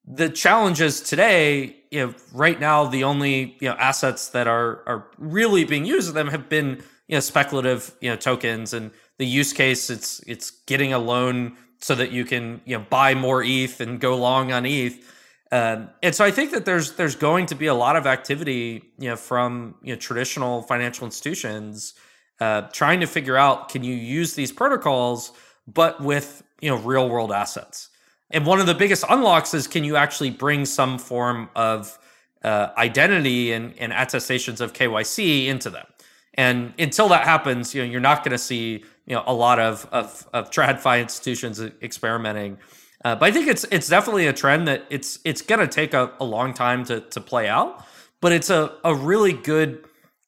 the 0.06 0.28
challenges 0.28 1.00
today, 1.00 1.76
you 1.90 2.06
know, 2.06 2.14
right 2.32 2.60
now 2.60 2.84
the 2.84 3.04
only 3.04 3.56
you 3.60 3.68
know 3.68 3.74
assets 3.76 4.28
that 4.30 4.46
are 4.46 4.82
are 4.87 5.06
really 5.18 5.64
being 5.64 5.84
used 5.84 6.08
of 6.08 6.14
them 6.14 6.28
have 6.28 6.48
been 6.48 6.82
you 7.08 7.16
know 7.16 7.20
speculative 7.20 7.94
you 8.00 8.10
know 8.10 8.16
tokens, 8.16 8.72
and 8.74 8.90
the 9.18 9.26
use 9.26 9.52
case 9.52 9.90
it's 9.90 10.20
it's 10.20 10.50
getting 10.50 10.92
a 10.92 10.98
loan 10.98 11.56
so 11.78 11.94
that 11.94 12.10
you 12.12 12.24
can 12.24 12.60
you 12.64 12.78
know 12.78 12.84
buy 12.88 13.14
more 13.14 13.42
ETH 13.42 13.80
and 13.80 14.00
go 14.00 14.16
long 14.16 14.52
on 14.52 14.66
ETH. 14.66 15.10
Um, 15.52 15.90
and 16.02 16.14
so 16.14 16.24
I 16.24 16.30
think 16.30 16.50
that 16.52 16.64
there's 16.64 16.94
there's 16.94 17.14
going 17.14 17.46
to 17.46 17.54
be 17.54 17.66
a 17.66 17.74
lot 17.74 17.96
of 17.96 18.06
activity 18.06 18.92
you 18.98 19.10
know 19.10 19.16
from 19.16 19.76
you 19.82 19.94
know 19.94 19.98
traditional 19.98 20.62
financial 20.62 21.04
institutions 21.04 21.94
uh, 22.40 22.62
trying 22.72 23.00
to 23.00 23.06
figure 23.06 23.36
out 23.36 23.68
can 23.68 23.84
you 23.84 23.94
use 23.94 24.34
these 24.34 24.50
protocols 24.50 25.32
but 25.66 26.00
with 26.00 26.42
you 26.60 26.70
know 26.70 26.76
real 26.76 27.08
world 27.08 27.32
assets. 27.32 27.90
And 28.30 28.46
one 28.46 28.58
of 28.58 28.66
the 28.66 28.74
biggest 28.74 29.04
unlocks 29.08 29.54
is 29.54 29.66
can 29.66 29.84
you 29.84 29.96
actually 29.96 30.30
bring 30.30 30.64
some 30.64 30.98
form 30.98 31.50
of 31.54 31.98
uh, 32.42 32.70
identity 32.76 33.52
and, 33.52 33.78
and 33.78 33.92
attestations 33.92 34.60
of 34.60 34.72
KYC 34.72 35.46
into 35.46 35.70
them? 35.70 35.86
And 36.35 36.75
until 36.79 37.09
that 37.09 37.25
happens, 37.25 37.75
you 37.75 37.83
know, 37.83 37.90
you're 37.90 38.01
not 38.01 38.25
going 38.25 38.33
to 38.33 38.38
see 38.38 38.85
you 39.07 39.14
know 39.14 39.23
a 39.27 39.35
lot 39.35 39.59
of 39.59 39.87
of, 39.92 40.29
of 40.33 40.51
TradFi 40.51 41.01
institutions 41.01 41.61
experimenting. 41.83 42.59
Uh, 43.05 43.14
but 43.14 43.27
I 43.27 43.33
think 43.33 43.49
it's 43.49 43.64
it's 43.70 43.88
definitely 43.88 44.27
a 44.27 44.33
trend 44.33 44.66
that 44.68 44.85
it's 44.90 45.18
it's 45.25 45.42
going 45.42 45.61
to 45.61 45.68
take 45.68 45.94
a, 45.94 46.12
a 46.20 46.25
long 46.25 46.55
time 46.55 46.85
to 46.87 47.01
to 47.01 47.20
play 47.20 47.49
out. 47.49 47.85
But 48.20 48.33
it's 48.33 48.51
a 48.51 48.77
a 48.85 48.94
really 48.94 49.33
good 49.33 49.85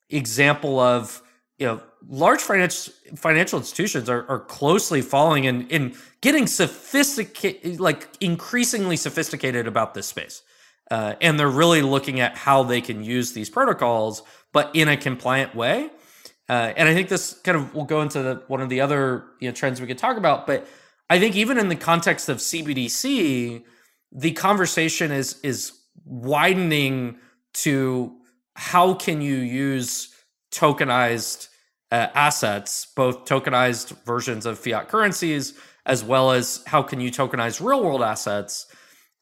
example 0.09 0.79
of 0.79 1.21
you 1.57 1.67
know 1.67 1.81
large 2.07 2.41
financial 2.41 2.93
financial 3.15 3.59
institutions 3.59 4.09
are, 4.09 4.25
are 4.29 4.39
closely 4.39 5.01
following 5.01 5.47
and 5.47 5.69
in 5.71 5.95
getting 6.21 6.47
sophisticated 6.47 7.79
like 7.79 8.07
increasingly 8.21 8.95
sophisticated 8.95 9.67
about 9.67 9.93
this 9.93 10.07
space 10.07 10.43
uh, 10.91 11.15
and 11.19 11.39
they're 11.39 11.49
really 11.49 11.81
looking 11.81 12.19
at 12.19 12.37
how 12.37 12.63
they 12.63 12.79
can 12.79 13.03
use 13.03 13.33
these 13.33 13.49
protocols 13.49 14.23
but 14.53 14.73
in 14.73 14.87
a 14.87 14.95
compliant 14.95 15.53
way 15.55 15.89
uh, 16.49 16.73
and 16.75 16.87
i 16.87 16.93
think 16.93 17.09
this 17.09 17.33
kind 17.43 17.57
of 17.57 17.73
will 17.73 17.85
go 17.85 18.01
into 18.01 18.21
the, 18.21 18.43
one 18.47 18.61
of 18.61 18.69
the 18.69 18.81
other 18.81 19.25
you 19.39 19.47
know 19.47 19.53
trends 19.53 19.79
we 19.81 19.87
could 19.87 19.97
talk 19.97 20.17
about 20.17 20.47
but 20.47 20.67
i 21.09 21.19
think 21.19 21.35
even 21.35 21.57
in 21.57 21.69
the 21.69 21.75
context 21.75 22.29
of 22.29 22.37
cbdc 22.37 23.63
the 24.11 24.31
conversation 24.31 25.11
is 25.11 25.39
is 25.43 25.73
widening 26.05 27.17
to 27.53 28.15
how 28.55 28.93
can 28.93 29.21
you 29.21 29.35
use 29.35 30.13
tokenized 30.51 31.47
uh, 31.91 32.07
assets, 32.13 32.87
both 32.95 33.25
tokenized 33.25 34.03
versions 34.03 34.45
of 34.45 34.59
fiat 34.59 34.89
currencies, 34.89 35.53
as 35.85 36.03
well 36.03 36.31
as 36.31 36.63
how 36.67 36.81
can 36.81 36.99
you 36.99 37.09
tokenize 37.09 37.65
real 37.65 37.83
world 37.83 38.01
assets. 38.01 38.67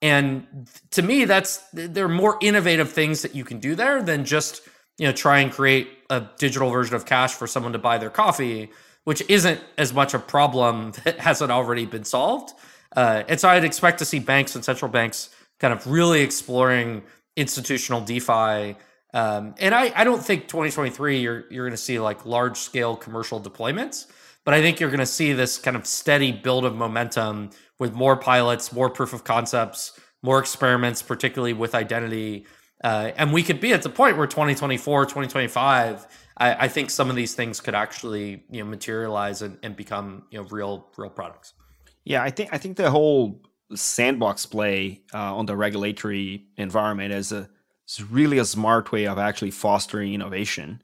And 0.02 0.68
to 0.92 1.02
me, 1.02 1.26
that's 1.26 1.58
there 1.74 2.06
are 2.06 2.10
more 2.10 2.38
innovative 2.42 2.92
things 2.92 3.22
that 3.22 3.36
you 3.36 3.44
can 3.44 3.60
do 3.60 3.76
there 3.76 4.02
than 4.02 4.26
just 4.26 4.62
you 4.98 5.08
know 5.08 5.14
try 5.14 5.40
and 5.40 5.52
create 5.52 5.90
a 6.10 6.28
digital 6.38 6.70
version 6.70 6.96
of 6.96 7.06
cash 7.06 7.34
for 7.34 7.48
someone 7.48 7.74
to 7.74 7.80
buy 7.80 7.98
their 7.98 8.10
coffee, 8.10 8.72
which 9.04 9.22
isn't 9.30 9.62
as 9.78 9.94
much 9.94 10.14
a 10.14 10.20
problem 10.20 10.92
that 11.04 11.20
hasn't 11.20 11.52
already 11.52 11.86
been 11.86 12.04
solved. 12.04 12.54
Uh, 12.96 13.24
and 13.28 13.40
so 13.40 13.50
I'd 13.50 13.66
expect 13.66 14.00
to 14.00 14.06
see 14.06 14.20
banks 14.20 14.56
and 14.56 14.64
central 14.64 14.90
banks 14.90 15.30
kind 15.60 15.74
of 15.74 15.86
really 15.88 16.22
exploring 16.22 17.04
institutional 17.36 18.02
DeFi 18.02 18.76
um, 19.16 19.56
and 19.60 19.74
I, 19.74 19.94
I 19.96 20.04
don't 20.04 20.24
think 20.24 20.50
2023 20.50 21.20
you're 21.20 21.46
you're 21.50 21.66
going 21.66 21.72
to 21.72 21.78
see 21.78 22.00
like 22.00 22.26
large 22.26 22.58
scale 22.58 22.98
commercial 22.98 23.40
deployments, 23.40 24.08
but 24.44 24.54
I 24.54 24.62
think 24.62 24.82
you're 24.82 24.90
going 24.90 25.00
to 25.00 25.06
see 25.06 25.32
this 25.32 25.58
kind 25.58 25.78
of 25.78 25.88
steady 25.88 26.34
build 26.34 26.66
of 26.66 26.76
momentum 26.76 27.52
with 27.80 27.94
more 27.94 28.18
pilots, 28.18 28.74
more 28.74 28.90
proof 28.90 29.14
of 29.14 29.24
concepts, 29.24 29.98
more 30.22 30.38
experiments, 30.38 31.02
particularly 31.02 31.54
with 31.54 31.74
identity. 31.74 32.46
Uh, 32.86 33.12
and 33.18 33.34
we 33.34 33.42
could 33.42 33.60
be 33.60 33.74
at 33.74 33.82
the 33.82 33.90
point 33.90 34.16
where 34.16 34.28
2024, 34.28 35.06
2025, 35.06 36.06
I, 36.38 36.54
I, 36.54 36.68
think 36.68 36.92
some 36.92 37.10
of 37.10 37.16
these 37.16 37.34
things 37.34 37.60
could 37.60 37.74
actually 37.74 38.44
you 38.52 38.64
know 38.64 38.70
materialize 38.70 39.42
and, 39.42 39.58
and 39.64 39.76
become 39.76 40.26
you 40.30 40.40
know 40.40 40.48
real 40.52 40.88
real 40.96 41.10
products. 41.10 41.56
Yeah, 42.04 42.22
I 42.22 42.30
think 42.30 42.52
I 42.54 42.60
think 42.60 42.78
the 42.78 42.92
whole 42.92 43.42
sandbox 43.74 44.46
play 44.46 45.02
uh, 45.16 45.36
on 45.36 45.48
the 45.48 45.56
regulatory 45.56 46.46
environment 46.58 47.12
is 47.12 47.32
a 47.32 47.50
it's 47.86 48.02
really 48.02 48.38
a 48.38 48.46
smart 48.46 48.92
way 48.92 49.08
of 49.08 49.18
actually 49.18 49.50
fostering 49.50 50.14
innovation. 50.14 50.80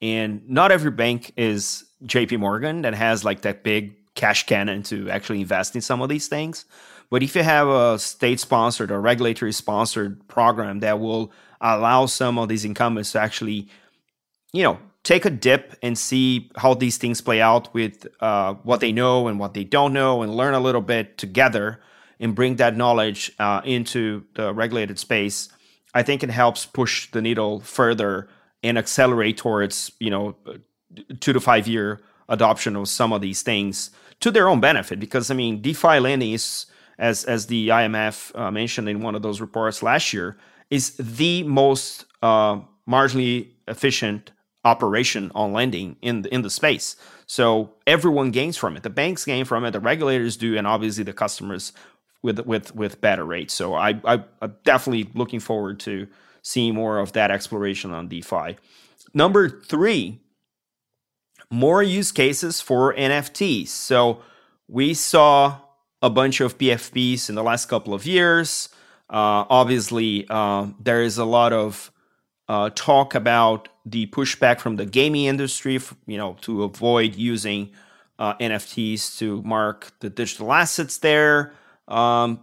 And 0.00 0.48
not 0.48 0.72
every 0.72 0.90
bank 0.90 1.34
is 1.36 1.84
JP 2.06 2.38
Morgan 2.38 2.80
that 2.80 2.94
has 2.94 3.26
like 3.26 3.42
that 3.42 3.62
big 3.62 3.96
cash 4.14 4.46
cannon 4.46 4.82
to 4.84 5.10
actually 5.10 5.42
invest 5.42 5.74
in 5.74 5.82
some 5.82 6.00
of 6.00 6.08
these 6.08 6.28
things. 6.28 6.64
But 7.12 7.22
if 7.22 7.36
you 7.36 7.42
have 7.42 7.68
a 7.68 7.98
state 7.98 8.40
sponsored 8.40 8.90
or 8.90 9.00
regulatory 9.00 9.52
sponsored 9.52 10.26
program 10.28 10.80
that 10.80 10.98
will 10.98 11.30
allow 11.60 12.06
some 12.06 12.38
of 12.38 12.48
these 12.48 12.64
incumbents 12.64 13.12
to 13.12 13.20
actually, 13.20 13.68
you 14.52 14.62
know, 14.62 14.78
take 15.02 15.24
a 15.26 15.30
dip 15.30 15.76
and 15.82 15.96
see 15.96 16.50
how 16.56 16.72
these 16.74 16.96
things 16.96 17.20
play 17.20 17.40
out 17.40 17.72
with 17.74 18.06
uh, 18.20 18.54
what 18.62 18.80
they 18.80 18.92
know 18.92 19.28
and 19.28 19.38
what 19.38 19.52
they 19.52 19.64
don't 19.64 19.92
know 19.92 20.22
and 20.22 20.34
learn 20.34 20.54
a 20.54 20.60
little 20.60 20.80
bit 20.80 21.18
together 21.18 21.80
and 22.18 22.34
bring 22.34 22.56
that 22.56 22.76
knowledge 22.76 23.30
uh, 23.38 23.60
into 23.64 24.24
the 24.34 24.52
regulated 24.54 24.98
space 24.98 25.50
I 25.94 26.02
think 26.02 26.22
it 26.22 26.30
helps 26.30 26.66
push 26.66 27.10
the 27.10 27.20
needle 27.20 27.60
further 27.60 28.28
and 28.62 28.78
accelerate 28.78 29.36
towards 29.36 29.92
you 29.98 30.10
know 30.10 30.36
two 31.20 31.32
to 31.32 31.40
five 31.40 31.66
year 31.68 32.00
adoption 32.28 32.76
of 32.76 32.88
some 32.88 33.12
of 33.12 33.20
these 33.20 33.42
things 33.42 33.90
to 34.20 34.30
their 34.30 34.48
own 34.48 34.60
benefit. 34.60 35.00
Because 35.00 35.30
I 35.30 35.34
mean, 35.34 35.60
DeFi 35.60 35.98
lending 36.00 36.32
is 36.32 36.66
as 36.98 37.24
as 37.24 37.46
the 37.46 37.68
IMF 37.68 38.38
uh, 38.38 38.50
mentioned 38.50 38.88
in 38.88 39.00
one 39.00 39.14
of 39.14 39.22
those 39.22 39.40
reports 39.40 39.82
last 39.82 40.12
year, 40.12 40.36
is 40.70 40.96
the 40.96 41.42
most 41.44 42.06
uh, 42.22 42.60
marginally 42.88 43.48
efficient 43.68 44.32
operation 44.64 45.32
on 45.34 45.52
lending 45.52 45.96
in 46.02 46.22
the, 46.22 46.32
in 46.32 46.42
the 46.42 46.50
space. 46.50 46.96
So 47.26 47.74
everyone 47.86 48.30
gains 48.30 48.56
from 48.56 48.76
it. 48.76 48.82
The 48.82 48.90
banks 48.90 49.24
gain 49.24 49.44
from 49.44 49.64
it, 49.64 49.72
the 49.72 49.80
regulators 49.80 50.36
do, 50.36 50.56
and 50.56 50.66
obviously 50.66 51.04
the 51.04 51.12
customers 51.12 51.72
with 52.22 52.40
with 52.46 52.74
with 52.74 53.00
better 53.00 53.24
rates. 53.24 53.54
So 53.54 53.74
I, 53.74 54.00
I 54.04 54.22
I'm 54.40 54.56
definitely 54.64 55.10
looking 55.14 55.40
forward 55.40 55.80
to 55.80 56.06
seeing 56.42 56.74
more 56.74 56.98
of 56.98 57.12
that 57.12 57.30
exploration 57.30 57.92
on 57.92 58.08
DeFi. 58.08 58.56
Number 59.14 59.48
three, 59.48 60.20
more 61.50 61.82
use 61.82 62.12
cases 62.12 62.60
for 62.60 62.94
NFTs. 62.94 63.68
So 63.68 64.22
we 64.68 64.94
saw 64.94 65.58
a 66.02 66.10
bunch 66.10 66.40
of 66.40 66.58
PFPs 66.58 67.28
in 67.28 67.34
the 67.36 67.42
last 67.42 67.66
couple 67.66 67.94
of 67.94 68.04
years. 68.04 68.68
Uh, 69.08 69.46
obviously, 69.48 70.26
uh, 70.28 70.66
there 70.80 71.02
is 71.02 71.18
a 71.18 71.24
lot 71.24 71.52
of 71.52 71.92
uh, 72.48 72.70
talk 72.74 73.14
about 73.14 73.68
the 73.86 74.06
pushback 74.06 74.60
from 74.60 74.76
the 74.76 74.84
gaming 74.84 75.26
industry, 75.26 75.78
you 76.06 76.18
know, 76.18 76.36
to 76.42 76.64
avoid 76.64 77.14
using 77.14 77.70
uh, 78.18 78.34
NFTs 78.34 79.18
to 79.18 79.42
mark 79.42 79.92
the 80.00 80.10
digital 80.10 80.52
assets 80.52 80.98
there. 80.98 81.52
Um, 81.88 82.40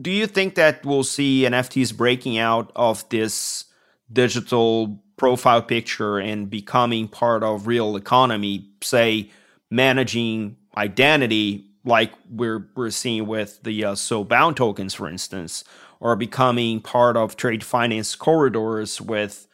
do 0.00 0.10
you 0.10 0.26
think 0.26 0.56
that 0.56 0.84
we'll 0.84 1.04
see 1.04 1.42
NFTs 1.42 1.96
breaking 1.96 2.38
out 2.38 2.72
of 2.76 3.08
this 3.08 3.64
digital 4.12 5.02
profile 5.16 5.62
picture 5.62 6.18
and 6.18 6.50
becoming 6.50 7.08
part 7.08 7.42
of 7.42 7.66
real 7.66 7.96
economy, 7.96 8.68
say 8.82 9.30
managing 9.70 10.56
identity 10.76 11.71
like 11.84 12.12
we're 12.30 12.68
we're 12.74 12.90
seeing 12.90 13.26
with 13.26 13.62
the 13.62 13.84
uh, 13.84 13.92
soulbound 13.94 14.56
tokens, 14.56 14.94
for 14.94 15.08
instance, 15.08 15.64
or 16.00 16.16
becoming 16.16 16.80
part 16.80 17.16
of 17.16 17.36
trade 17.36 17.64
finance 17.64 18.14
corridors 18.14 19.00
with 19.00 19.46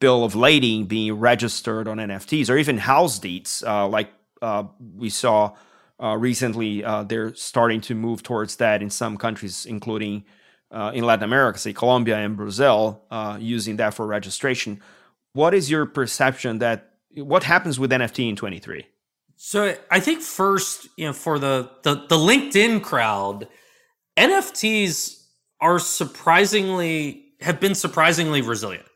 bill 0.00 0.24
of 0.24 0.34
lading 0.34 0.86
being 0.86 1.14
registered 1.14 1.86
on 1.86 1.98
NFTs, 1.98 2.50
or 2.50 2.56
even 2.56 2.78
house 2.78 3.18
deeds, 3.18 3.62
uh, 3.66 3.86
like 3.86 4.10
uh, 4.42 4.64
we 4.96 5.10
saw 5.10 5.54
uh, 6.02 6.16
recently. 6.16 6.84
Uh, 6.84 7.02
they're 7.04 7.34
starting 7.34 7.80
to 7.82 7.94
move 7.94 8.22
towards 8.22 8.56
that 8.56 8.82
in 8.82 8.90
some 8.90 9.16
countries, 9.16 9.66
including 9.66 10.24
uh, 10.70 10.90
in 10.94 11.04
Latin 11.04 11.24
America, 11.24 11.58
say 11.58 11.72
Colombia 11.72 12.16
and 12.16 12.36
Brazil, 12.36 13.02
using 13.38 13.76
that 13.76 13.94
for 13.94 14.06
registration. 14.06 14.80
What 15.32 15.54
is 15.54 15.70
your 15.70 15.86
perception 15.86 16.58
that 16.58 16.94
what 17.14 17.44
happens 17.44 17.78
with 17.78 17.90
NFT 17.90 18.28
in 18.28 18.36
23? 18.36 18.86
So 19.40 19.76
I 19.88 20.00
think 20.00 20.20
first, 20.20 20.88
you 20.96 21.06
know, 21.06 21.12
for 21.12 21.38
the, 21.38 21.70
the 21.84 21.94
the 21.94 22.16
LinkedIn 22.16 22.82
crowd, 22.82 23.46
NFTs 24.16 25.24
are 25.60 25.78
surprisingly 25.78 27.24
have 27.40 27.60
been 27.60 27.76
surprisingly 27.76 28.42
resilient. 28.42 28.86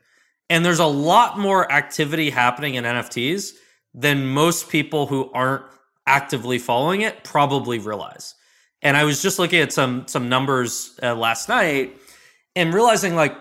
And 0.50 0.64
there's 0.64 0.80
a 0.80 0.84
lot 0.84 1.38
more 1.38 1.70
activity 1.70 2.28
happening 2.28 2.74
in 2.74 2.82
NFTs 2.82 3.52
than 3.94 4.26
most 4.26 4.68
people 4.68 5.06
who 5.06 5.30
aren't 5.32 5.62
actively 6.08 6.58
following 6.58 7.02
it 7.02 7.22
probably 7.22 7.78
realize. 7.78 8.34
And 8.82 8.96
I 8.96 9.04
was 9.04 9.22
just 9.22 9.38
looking 9.38 9.60
at 9.60 9.72
some 9.72 10.08
some 10.08 10.28
numbers 10.28 10.98
uh, 11.04 11.14
last 11.14 11.48
night 11.48 11.96
and 12.56 12.74
realizing 12.74 13.14
like 13.14 13.36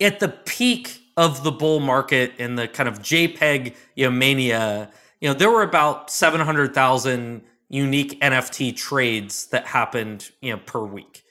at 0.00 0.18
the 0.18 0.30
peak 0.30 1.00
of 1.16 1.44
the 1.44 1.52
bull 1.52 1.78
market 1.78 2.32
in 2.38 2.56
the 2.56 2.66
kind 2.66 2.88
of 2.88 2.98
JPEG 2.98 3.72
you 3.94 4.06
know, 4.06 4.10
mania 4.10 4.90
you 5.24 5.30
know, 5.30 5.34
there 5.34 5.50
were 5.50 5.62
about 5.62 6.10
700,000 6.10 7.40
unique 7.70 8.20
NFT 8.20 8.76
trades 8.76 9.46
that 9.46 9.66
happened, 9.66 10.30
you 10.42 10.52
know, 10.52 10.60
per 10.66 10.84
week. 10.84 11.22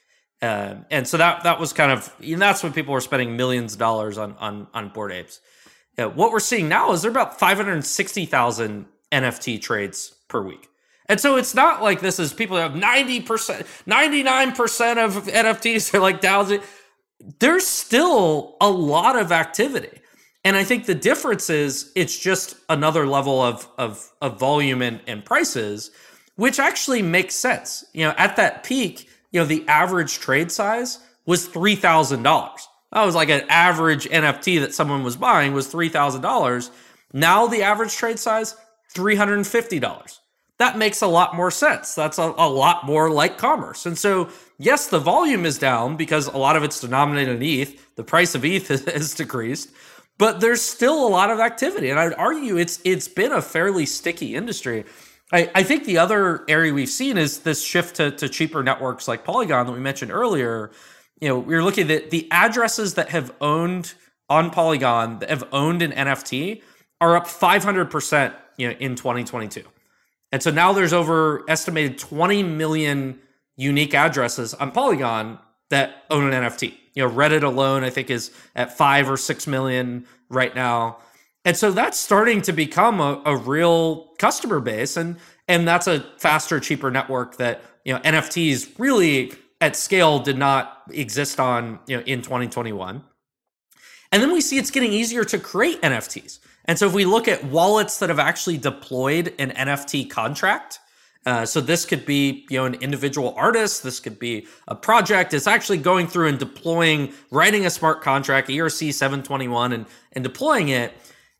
Uh, 0.42 0.78
and 0.90 1.06
so 1.06 1.16
that 1.16 1.44
that 1.44 1.60
was 1.60 1.72
kind 1.72 1.92
of 1.92 2.12
and 2.20 2.42
that's 2.42 2.64
when 2.64 2.72
people 2.72 2.92
were 2.92 3.00
spending 3.00 3.36
millions 3.36 3.74
of 3.74 3.78
dollars 3.78 4.18
on 4.18 4.32
on 4.38 4.66
on 4.74 4.88
bored 4.88 5.12
apes. 5.12 5.40
Uh, 5.96 6.08
what 6.08 6.32
we're 6.32 6.40
seeing 6.40 6.68
now 6.68 6.90
is 6.90 7.02
there 7.02 7.08
are 7.08 7.12
about 7.12 7.38
560,000 7.38 8.86
NFT 9.12 9.62
trades 9.62 10.12
per 10.26 10.42
week. 10.42 10.66
And 11.08 11.20
so 11.20 11.36
it's 11.36 11.54
not 11.54 11.80
like 11.80 12.00
this 12.00 12.18
is 12.18 12.32
people 12.32 12.56
have 12.56 12.72
90%, 12.72 13.24
99% 13.24 15.04
of 15.04 15.24
NFTs 15.24 15.94
are 15.94 16.00
like 16.00 16.20
down. 16.20 16.58
There's 17.38 17.66
still 17.66 18.56
a 18.60 18.68
lot 18.68 19.16
of 19.16 19.30
activity. 19.30 20.00
And 20.44 20.56
I 20.56 20.64
think 20.64 20.84
the 20.84 20.94
difference 20.94 21.48
is 21.48 21.90
it's 21.94 22.18
just 22.18 22.56
another 22.68 23.06
level 23.06 23.40
of 23.42 23.66
of, 23.78 24.10
of 24.20 24.38
volume 24.38 24.82
and, 24.82 25.00
and 25.06 25.24
prices, 25.24 25.90
which 26.36 26.58
actually 26.58 27.02
makes 27.02 27.34
sense. 27.34 27.84
You 27.94 28.06
know, 28.06 28.14
at 28.18 28.36
that 28.36 28.62
peak, 28.62 29.08
you 29.32 29.40
know, 29.40 29.46
the 29.46 29.66
average 29.66 30.18
trade 30.18 30.52
size 30.52 30.98
was 31.24 31.46
three 31.46 31.74
thousand 31.74 32.22
dollars. 32.22 32.68
That 32.92 33.04
was 33.04 33.14
like 33.14 33.30
an 33.30 33.46
average 33.48 34.08
NFT 34.08 34.60
that 34.60 34.74
someone 34.74 35.02
was 35.02 35.16
buying 35.16 35.54
was 35.54 35.66
three 35.66 35.88
thousand 35.88 36.20
dollars. 36.20 36.70
Now 37.12 37.46
the 37.46 37.62
average 37.62 37.94
trade 37.94 38.18
size 38.18 38.54
three 38.90 39.16
hundred 39.16 39.36
and 39.36 39.46
fifty 39.46 39.78
dollars. 39.78 40.20
That 40.58 40.78
makes 40.78 41.02
a 41.02 41.08
lot 41.08 41.34
more 41.34 41.50
sense. 41.50 41.94
That's 41.94 42.18
a, 42.18 42.32
a 42.36 42.48
lot 42.48 42.86
more 42.86 43.10
like 43.10 43.38
commerce. 43.38 43.86
And 43.86 43.98
so, 43.98 44.28
yes, 44.56 44.86
the 44.86 45.00
volume 45.00 45.46
is 45.46 45.58
down 45.58 45.96
because 45.96 46.28
a 46.28 46.36
lot 46.36 46.54
of 46.54 46.62
it's 46.62 46.80
denominated 46.80 47.36
in 47.36 47.42
ETH. 47.42 47.96
The 47.96 48.04
price 48.04 48.36
of 48.36 48.44
ETH 48.44 48.68
has 48.68 49.14
decreased 49.14 49.70
but 50.18 50.40
there's 50.40 50.62
still 50.62 51.06
a 51.06 51.08
lot 51.08 51.30
of 51.30 51.40
activity. 51.40 51.90
And 51.90 51.98
i'd 51.98 52.14
argue 52.14 52.56
it's 52.56 52.80
it's 52.84 53.08
been 53.08 53.32
a 53.32 53.42
fairly 53.42 53.86
sticky 53.86 54.34
industry. 54.34 54.84
I, 55.32 55.50
I 55.54 55.62
think 55.62 55.84
the 55.84 55.98
other 55.98 56.44
area 56.48 56.72
we've 56.72 56.88
seen 56.88 57.16
is 57.16 57.40
this 57.40 57.62
shift 57.62 57.96
to, 57.96 58.10
to 58.12 58.28
cheaper 58.28 58.62
networks 58.62 59.08
like 59.08 59.24
polygon 59.24 59.66
that 59.66 59.72
we 59.72 59.80
mentioned 59.80 60.12
earlier. 60.12 60.70
You 61.20 61.28
know 61.28 61.38
we 61.38 61.54
are 61.54 61.62
looking 61.62 61.90
at 61.90 62.10
the 62.10 62.28
addresses 62.30 62.94
that 62.94 63.10
have 63.10 63.32
owned 63.40 63.94
on 64.28 64.50
polygon 64.50 65.18
that 65.18 65.30
have 65.30 65.44
owned 65.52 65.82
an 65.82 65.92
nft 65.92 66.62
are 67.00 67.16
up 67.16 67.26
500% 67.26 68.34
you 68.56 68.68
know 68.68 68.74
in 68.78 68.94
2022 68.94 69.62
and 70.32 70.42
so 70.42 70.50
now 70.50 70.72
there's 70.72 70.92
over 70.92 71.44
estimated 71.48 71.98
20 71.98 72.42
million 72.42 73.18
unique 73.56 73.94
addresses 73.94 74.54
on 74.54 74.70
polygon 74.70 75.38
that 75.68 76.04
own 76.10 76.32
an 76.32 76.42
nft 76.44 76.74
you 76.94 77.02
know, 77.02 77.12
Reddit 77.12 77.42
alone, 77.42 77.84
I 77.84 77.90
think, 77.90 78.10
is 78.10 78.30
at 78.54 78.76
five 78.76 79.10
or 79.10 79.16
six 79.16 79.46
million 79.46 80.06
right 80.28 80.54
now. 80.54 80.98
And 81.44 81.56
so 81.56 81.70
that's 81.70 81.98
starting 81.98 82.40
to 82.42 82.52
become 82.52 83.00
a, 83.00 83.20
a 83.26 83.36
real 83.36 84.12
customer 84.18 84.60
base. 84.60 84.96
And 84.96 85.16
and 85.46 85.68
that's 85.68 85.86
a 85.86 86.00
faster, 86.18 86.58
cheaper 86.58 86.90
network 86.90 87.36
that, 87.36 87.62
you 87.84 87.92
know, 87.92 88.00
NFTs 88.00 88.78
really 88.78 89.32
at 89.60 89.76
scale 89.76 90.18
did 90.18 90.38
not 90.38 90.82
exist 90.90 91.38
on, 91.38 91.80
you 91.86 91.96
know, 91.96 92.02
in 92.04 92.22
2021. 92.22 93.04
And 94.10 94.22
then 94.22 94.32
we 94.32 94.40
see 94.40 94.58
it's 94.58 94.70
getting 94.70 94.92
easier 94.92 95.24
to 95.24 95.38
create 95.38 95.82
NFTs. 95.82 96.38
And 96.66 96.78
so 96.78 96.86
if 96.86 96.94
we 96.94 97.04
look 97.04 97.28
at 97.28 97.44
wallets 97.44 97.98
that 97.98 98.08
have 98.08 98.18
actually 98.18 98.56
deployed 98.56 99.34
an 99.38 99.50
NFT 99.50 100.08
contract, 100.08 100.78
uh, 101.26 101.46
so 101.46 101.60
this 101.60 101.86
could 101.86 102.04
be, 102.04 102.46
you 102.50 102.58
know, 102.58 102.66
an 102.66 102.74
individual 102.74 103.34
artist. 103.36 103.82
This 103.82 103.98
could 103.98 104.18
be 104.18 104.46
a 104.68 104.74
project. 104.74 105.32
It's 105.32 105.46
actually 105.46 105.78
going 105.78 106.06
through 106.06 106.28
and 106.28 106.38
deploying, 106.38 107.12
writing 107.30 107.64
a 107.64 107.70
smart 107.70 108.02
contract, 108.02 108.48
ERC 108.48 108.92
721, 108.92 109.72
and 109.72 109.86
and 110.12 110.22
deploying 110.22 110.68
it. 110.68 110.92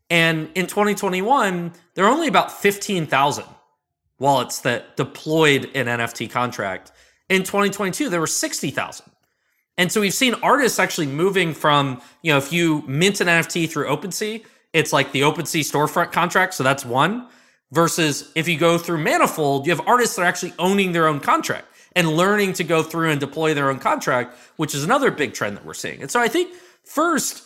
And 0.09 0.49
in 0.55 0.67
2021, 0.67 1.73
there 1.93 2.05
are 2.05 2.11
only 2.11 2.27
about 2.27 2.51
15,000 2.51 3.45
wallets 4.19 4.59
that 4.61 4.95
deployed 4.97 5.69
an 5.75 5.87
NFT 5.87 6.29
contract. 6.29 6.91
In 7.29 7.41
2022, 7.41 8.09
there 8.09 8.19
were 8.19 8.27
60,000. 8.27 9.05
And 9.77 9.91
so 9.91 9.99
we've 9.99 10.13
seen 10.13 10.35
artists 10.35 10.79
actually 10.79 11.07
moving 11.07 11.53
from, 11.53 12.01
you 12.21 12.31
know, 12.31 12.37
if 12.37 12.53
you 12.53 12.83
mint 12.87 13.19
an 13.19 13.27
NFT 13.27 13.69
through 13.69 13.87
OpenSea, 13.87 14.45
it's 14.73 14.93
like 14.93 15.11
the 15.11 15.21
OpenSea 15.21 15.61
storefront 15.61 16.11
contract. 16.11 16.53
So 16.53 16.63
that's 16.63 16.85
one 16.85 17.27
Versus 17.71 18.31
if 18.35 18.47
you 18.47 18.57
go 18.57 18.77
through 18.77 18.99
Manifold, 18.99 19.65
you 19.65 19.75
have 19.75 19.85
artists 19.87 20.15
that 20.15 20.21
are 20.21 20.25
actually 20.25 20.53
owning 20.59 20.91
their 20.91 21.07
own 21.07 21.19
contract 21.19 21.67
and 21.95 22.09
learning 22.15 22.53
to 22.53 22.63
go 22.63 22.83
through 22.83 23.09
and 23.09 23.19
deploy 23.19 23.53
their 23.53 23.69
own 23.69 23.79
contract, 23.79 24.37
which 24.57 24.75
is 24.75 24.83
another 24.83 25.09
big 25.09 25.33
trend 25.33 25.57
that 25.57 25.65
we're 25.65 25.73
seeing. 25.73 26.01
And 26.01 26.11
so 26.11 26.19
I 26.19 26.27
think 26.27 26.53
first, 26.83 27.43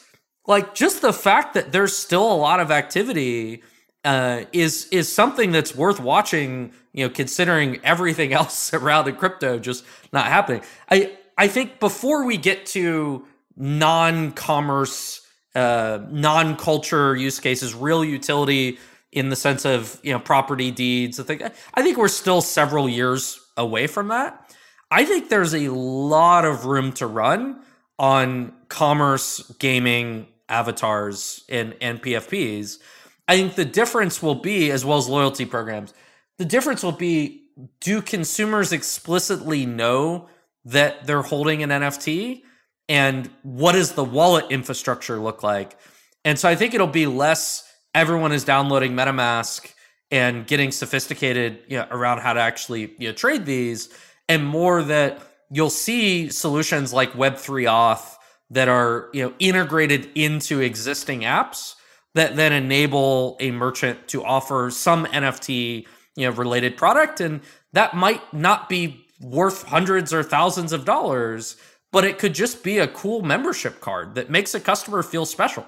like 0.47 0.73
just 0.73 1.01
the 1.01 1.13
fact 1.13 1.53
that 1.53 1.71
there's 1.71 1.95
still 1.95 2.31
a 2.31 2.35
lot 2.35 2.59
of 2.59 2.71
activity 2.71 3.63
uh, 4.03 4.43
is 4.53 4.87
is 4.91 5.11
something 5.11 5.51
that's 5.51 5.75
worth 5.75 5.99
watching. 5.99 6.73
You 6.93 7.05
know, 7.05 7.09
considering 7.13 7.79
everything 7.83 8.33
else 8.39 8.73
around 8.73 9.07
in 9.07 9.15
crypto 9.15 9.59
just 9.59 9.85
not 10.11 10.25
happening. 10.25 10.61
I 10.89 11.15
I 11.37 11.47
think 11.47 11.79
before 11.79 12.25
we 12.25 12.37
get 12.37 12.65
to 12.67 13.25
non-commerce, 13.55 15.21
uh, 15.53 15.99
non-culture 16.09 17.15
use 17.15 17.39
cases, 17.39 17.75
real 17.75 18.03
utility 18.03 18.79
in 19.11 19.29
the 19.29 19.35
sense 19.35 19.65
of 19.65 19.99
you 20.03 20.13
know 20.13 20.19
property 20.19 20.71
deeds. 20.71 21.19
I 21.19 21.23
think 21.23 21.43
I 21.73 21.81
think 21.81 21.97
we're 21.97 22.07
still 22.07 22.41
several 22.41 22.87
years 22.87 23.39
away 23.57 23.87
from 23.87 24.09
that. 24.09 24.55
I 24.91 25.05
think 25.05 25.29
there's 25.29 25.53
a 25.53 25.69
lot 25.69 26.45
of 26.45 26.65
room 26.65 26.91
to 26.93 27.07
run 27.07 27.61
on 27.97 28.53
commerce, 28.69 29.51
gaming, 29.59 30.27
avatars, 30.47 31.43
and 31.49 31.75
and 31.81 32.01
PFPs. 32.01 32.79
I 33.27 33.37
think 33.37 33.55
the 33.55 33.65
difference 33.65 34.23
will 34.23 34.35
be, 34.35 34.71
as 34.71 34.83
well 34.83 34.97
as 34.97 35.07
loyalty 35.07 35.45
programs, 35.45 35.93
the 36.37 36.45
difference 36.45 36.81
will 36.81 36.91
be 36.91 37.43
do 37.79 38.01
consumers 38.01 38.71
explicitly 38.71 39.65
know 39.65 40.29
that 40.65 41.05
they're 41.05 41.21
holding 41.21 41.63
an 41.63 41.69
NFT? 41.69 42.43
And 42.87 43.29
what 43.43 43.73
does 43.73 43.93
the 43.93 44.03
wallet 44.03 44.45
infrastructure 44.49 45.19
look 45.19 45.43
like? 45.43 45.77
And 46.25 46.39
so 46.39 46.49
I 46.49 46.55
think 46.55 46.73
it'll 46.73 46.87
be 46.87 47.05
less 47.05 47.68
everyone 47.93 48.31
is 48.31 48.43
downloading 48.43 48.93
MetaMask 48.93 49.73
and 50.11 50.47
getting 50.47 50.71
sophisticated 50.71 51.59
you 51.67 51.77
know, 51.77 51.87
around 51.91 52.19
how 52.19 52.33
to 52.33 52.39
actually 52.39 52.93
you 52.97 53.09
know, 53.09 53.13
trade 53.13 53.45
these, 53.45 53.89
and 54.27 54.45
more 54.45 54.83
that 54.83 55.21
you'll 55.51 55.69
see 55.69 56.29
solutions 56.29 56.93
like 56.93 57.13
Web3 57.13 57.65
Auth 57.65 58.15
that 58.51 58.67
are 58.67 59.09
you 59.13 59.23
know 59.23 59.33
integrated 59.39 60.09
into 60.15 60.59
existing 60.59 61.21
apps 61.21 61.75
that 62.15 62.35
then 62.35 62.51
enable 62.51 63.37
a 63.39 63.51
merchant 63.51 64.07
to 64.07 64.23
offer 64.23 64.71
some 64.71 65.05
NFT 65.05 65.85
you 66.15 66.29
know 66.29 66.35
related 66.35 66.77
product, 66.77 67.21
and 67.21 67.41
that 67.73 67.93
might 67.95 68.33
not 68.33 68.69
be 68.69 69.05
worth 69.21 69.63
hundreds 69.63 70.13
or 70.13 70.23
thousands 70.23 70.71
of 70.71 70.85
dollars, 70.85 71.57
but 71.91 72.05
it 72.05 72.17
could 72.17 72.33
just 72.33 72.63
be 72.63 72.77
a 72.77 72.87
cool 72.87 73.21
membership 73.21 73.81
card 73.81 74.15
that 74.15 74.29
makes 74.29 74.53
a 74.53 74.59
customer 74.59 75.03
feel 75.03 75.25
special. 75.25 75.65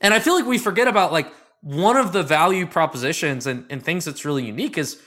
And 0.00 0.12
I 0.12 0.18
feel 0.18 0.34
like 0.34 0.46
we 0.46 0.58
forget 0.58 0.88
about 0.88 1.12
like 1.12 1.32
one 1.60 1.96
of 1.96 2.12
the 2.12 2.22
value 2.22 2.66
propositions 2.66 3.46
and, 3.46 3.66
and 3.70 3.82
things 3.82 4.04
that's 4.04 4.24
really 4.24 4.44
unique 4.44 4.78
is 4.78 5.00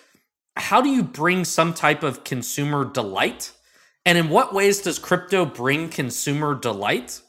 how 0.56 0.82
do 0.82 0.90
you 0.90 1.04
bring 1.04 1.46
some 1.46 1.74
type 1.74 2.04
of 2.04 2.24
consumer 2.24 2.86
delight? 2.86 3.54
And 4.06 4.18
in 4.18 4.30
what 4.30 4.54
ways 4.54 4.82
does 4.82 5.00
crypto 5.00 5.46
bring 5.46 5.90
consumer 5.90 6.56
delight? 6.56 7.22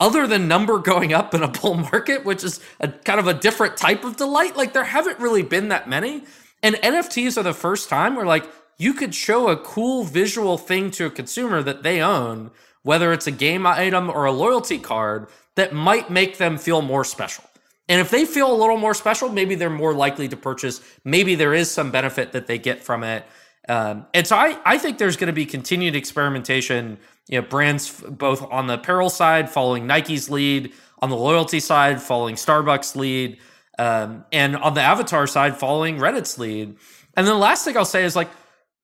Other 0.00 0.26
than 0.26 0.46
number 0.46 0.78
going 0.92 1.12
up 1.12 1.34
in 1.34 1.42
a 1.42 1.48
bull 1.48 1.74
market, 1.74 2.24
which 2.24 2.44
is 2.44 2.60
a 2.80 2.88
kind 2.88 3.18
of 3.20 3.26
a 3.26 3.34
different 3.34 3.76
type 3.76 4.04
of 4.04 4.16
delight, 4.16 4.56
like 4.56 4.72
there 4.72 4.84
haven't 4.84 5.18
really 5.18 5.42
been 5.42 5.68
that 5.68 5.88
many. 5.88 6.24
And 6.62 6.76
NFTs 6.76 7.36
are 7.36 7.42
the 7.42 7.54
first 7.54 7.88
time 7.88 8.16
where 8.16 8.26
like 8.26 8.48
you 8.78 8.92
could 8.92 9.14
show 9.14 9.48
a 9.48 9.56
cool 9.56 10.04
visual 10.04 10.56
thing 10.56 10.90
to 10.92 11.06
a 11.06 11.10
consumer 11.10 11.62
that 11.62 11.82
they 11.82 12.00
own, 12.00 12.50
whether 12.82 13.12
it's 13.12 13.26
a 13.26 13.32
game 13.32 13.66
item 13.66 14.08
or 14.08 14.24
a 14.24 14.32
loyalty 14.32 14.78
card, 14.78 15.28
that 15.56 15.72
might 15.72 16.10
make 16.10 16.38
them 16.38 16.56
feel 16.56 16.80
more 16.80 17.04
special. 17.04 17.44
And 17.88 18.00
if 18.00 18.10
they 18.10 18.24
feel 18.24 18.52
a 18.52 18.56
little 18.56 18.76
more 18.76 18.94
special, 18.94 19.28
maybe 19.30 19.54
they're 19.54 19.70
more 19.70 19.94
likely 19.94 20.28
to 20.28 20.36
purchase. 20.36 20.80
Maybe 21.04 21.34
there 21.34 21.54
is 21.54 21.70
some 21.70 21.90
benefit 21.90 22.32
that 22.32 22.46
they 22.46 22.58
get 22.58 22.82
from 22.82 23.02
it. 23.02 23.24
Um, 23.68 24.06
and 24.14 24.26
so 24.26 24.36
I, 24.36 24.58
I 24.64 24.78
think 24.78 24.98
there's 24.98 25.16
going 25.16 25.28
to 25.28 25.32
be 25.32 25.46
continued 25.46 25.94
experimentation. 25.94 26.98
You 27.28 27.40
know, 27.40 27.46
brands 27.46 28.00
both 28.00 28.42
on 28.50 28.66
the 28.66 28.74
apparel 28.74 29.10
side 29.10 29.50
following 29.50 29.86
Nike's 29.86 30.30
lead, 30.30 30.72
on 31.00 31.10
the 31.10 31.16
loyalty 31.16 31.60
side 31.60 32.00
following 32.00 32.34
Starbucks 32.34 32.96
lead, 32.96 33.38
um, 33.78 34.24
and 34.32 34.56
on 34.56 34.74
the 34.74 34.80
avatar 34.80 35.26
side 35.26 35.56
following 35.56 35.98
Reddit's 35.98 36.38
lead. 36.38 36.76
And 37.16 37.26
then 37.26 37.34
the 37.34 37.40
last 37.40 37.64
thing 37.64 37.76
I'll 37.76 37.84
say 37.84 38.04
is 38.04 38.16
like 38.16 38.30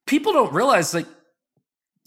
people 0.07 0.33
don't 0.33 0.53
realize 0.53 0.95
like 0.95 1.07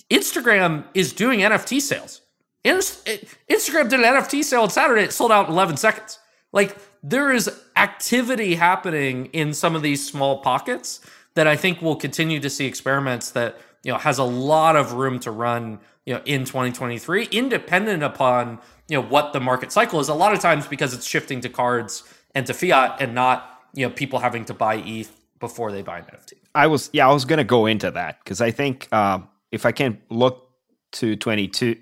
Instagram 0.10 0.86
is 0.94 1.14
doing 1.14 1.40
NFT 1.40 1.82
sales. 1.82 2.22
Instagram 2.66 3.90
did 3.90 4.00
an 4.00 4.06
NFT 4.06 4.44
sale 4.44 4.64
on 4.64 4.70
Saturday. 4.70 5.04
It 5.04 5.14
sold 5.14 5.32
out 5.32 5.48
in 5.48 5.54
11 5.54 5.78
seconds. 5.78 6.20
Like 6.52 6.76
there 7.04 7.32
is 7.32 7.50
activity 7.76 8.56
happening 8.56 9.28
in 9.28 9.54
some 9.54 9.76
of 9.76 9.82
these 9.82 10.06
small 10.06 10.40
pockets 10.42 11.00
that 11.36 11.48
I 11.48 11.56
think 11.56 11.82
we'll 11.82 11.96
continue 11.96 12.40
to 12.40 12.50
see 12.50 12.66
experiments 12.66 13.32
that 13.32 13.58
you 13.84 13.92
know 13.92 13.98
has 13.98 14.18
a 14.18 14.24
lot 14.24 14.76
of 14.76 14.94
room 14.94 15.20
to 15.20 15.32
run 15.32 15.80
you 16.06 16.14
know 16.16 16.22
in 16.26 16.46
2023 16.46 17.26
independent 17.32 18.04
upon 18.04 18.60
you 18.88 19.00
know 19.00 19.08
what 19.08 19.34
the 19.34 19.40
market 19.40 19.72
cycle 19.72 20.00
is 20.00 20.10
a 20.10 20.14
lot 20.14 20.34
of 20.34 20.40
times 20.40 20.68
because 20.68 20.94
it's 20.94 21.06
shifting 21.06 21.42
to 21.42 21.50
cards 21.50 22.04
and 22.34 22.46
to 22.48 22.54
fiat 22.54 23.00
and 23.00 23.14
not 23.14 23.62
you 23.74 23.88
know 23.88 23.94
people 23.94 24.20
having 24.20 24.46
to 24.46 24.54
buy 24.54 24.76
ETH 24.78 25.12
before 25.40 25.72
they 25.72 25.82
buy 25.82 26.00
an 26.00 26.06
NFT. 26.06 26.34
I 26.56 26.68
was 26.68 26.90
yeah 26.94 27.08
I 27.08 27.14
was 27.14 27.26
to 27.26 27.44
go 27.44 27.66
into 27.68 27.92
that 27.92 28.20
because 28.24 28.42
I 28.42 28.52
think 28.52 28.88
uh, 28.92 29.20
if 29.52 29.66
I 29.66 29.72
can 29.72 30.02
look 30.10 30.50
to 30.94 31.16
22 31.16 31.76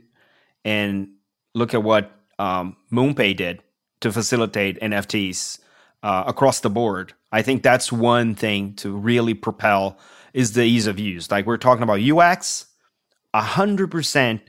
and 0.66 1.10
look 1.54 1.74
at 1.74 1.82
what 1.82 2.12
um, 2.40 2.76
MoonPay 2.92 3.38
did 3.38 3.62
to 4.02 4.12
facilitate 4.12 4.80
NFTs 4.80 5.60
uh, 6.04 6.24
across 6.28 6.60
the 6.60 6.70
board. 6.70 7.14
I 7.32 7.42
think 7.42 7.64
that's 7.64 7.92
one 7.92 8.36
thing 8.36 8.74
to 8.76 8.96
really 8.96 9.34
propel 9.34 9.98
is 10.34 10.54
the 10.54 10.64
ease 10.64 10.88
of 10.88 11.00
use. 11.00 11.32
Like 11.32 11.46
we're 11.46 11.58
talking 11.58 11.84
about 11.84 12.02
UX, 12.02 12.68
hundred 13.34 13.92
percent 13.92 14.42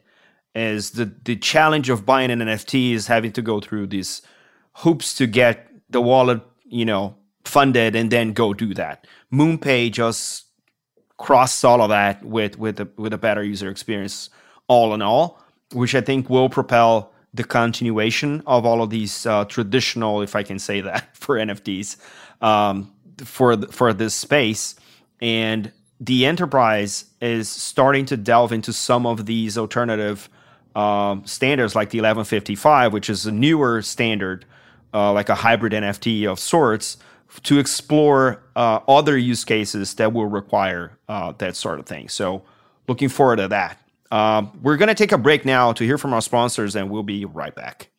is 0.54 0.92
the 0.92 1.12
the 1.24 1.36
challenge 1.36 1.90
of 1.90 2.06
buying 2.06 2.30
an 2.30 2.40
NFT 2.40 2.92
is 2.92 3.06
having 3.06 3.32
to 3.32 3.42
go 3.42 3.60
through 3.60 3.88
these 3.88 4.22
hoops 4.74 5.14
to 5.14 5.26
get 5.26 5.68
the 5.90 6.00
wallet, 6.00 6.40
you 6.64 6.84
know, 6.84 7.16
funded 7.44 7.96
and 7.96 8.10
then 8.10 8.32
go 8.32 8.52
do 8.52 8.74
that. 8.74 9.06
MoonPay 9.32 9.92
just 9.92 10.44
crossed 11.18 11.64
all 11.64 11.80
of 11.80 11.88
that 11.88 12.24
with 12.24 12.58
with 12.58 12.80
a 12.80 12.88
with 12.96 13.12
a 13.12 13.18
better 13.18 13.42
user 13.42 13.70
experience 13.70 14.30
all 14.68 14.94
in 14.94 15.02
all, 15.02 15.42
which 15.72 15.94
I 15.94 16.00
think 16.00 16.28
will 16.28 16.48
propel 16.48 17.12
the 17.36 17.44
continuation 17.44 18.42
of 18.46 18.64
all 18.64 18.82
of 18.82 18.90
these 18.90 19.26
uh, 19.26 19.44
traditional, 19.44 20.22
if 20.22 20.34
I 20.34 20.42
can 20.42 20.58
say 20.58 20.80
that, 20.80 21.16
for 21.16 21.36
NFTs 21.36 21.96
um, 22.40 22.92
for 23.24 23.56
for 23.68 23.92
this 23.92 24.14
space, 24.14 24.74
and 25.20 25.72
the 26.00 26.26
enterprise 26.26 27.06
is 27.20 27.48
starting 27.48 28.04
to 28.06 28.16
delve 28.16 28.52
into 28.52 28.72
some 28.72 29.06
of 29.06 29.26
these 29.26 29.56
alternative 29.56 30.28
um, 30.74 31.24
standards, 31.24 31.74
like 31.74 31.90
the 31.90 31.98
1155, 31.98 32.92
which 32.92 33.08
is 33.08 33.24
a 33.24 33.32
newer 33.32 33.80
standard, 33.80 34.44
uh, 34.92 35.12
like 35.12 35.30
a 35.30 35.34
hybrid 35.34 35.72
NFT 35.72 36.30
of 36.30 36.38
sorts, 36.38 36.98
to 37.44 37.58
explore 37.58 38.42
uh, 38.54 38.80
other 38.86 39.16
use 39.16 39.44
cases 39.44 39.94
that 39.94 40.12
will 40.12 40.26
require 40.26 40.98
uh, 41.08 41.32
that 41.38 41.56
sort 41.56 41.78
of 41.78 41.86
thing. 41.86 42.08
So, 42.08 42.42
looking 42.88 43.08
forward 43.08 43.36
to 43.36 43.48
that. 43.48 43.80
Um, 44.10 44.58
we're 44.62 44.76
going 44.76 44.88
to 44.88 44.94
take 44.94 45.12
a 45.12 45.18
break 45.18 45.44
now 45.44 45.72
to 45.72 45.84
hear 45.84 45.98
from 45.98 46.12
our 46.12 46.20
sponsors, 46.20 46.76
and 46.76 46.90
we'll 46.90 47.02
be 47.02 47.24
right 47.24 47.54
back. 47.54 47.90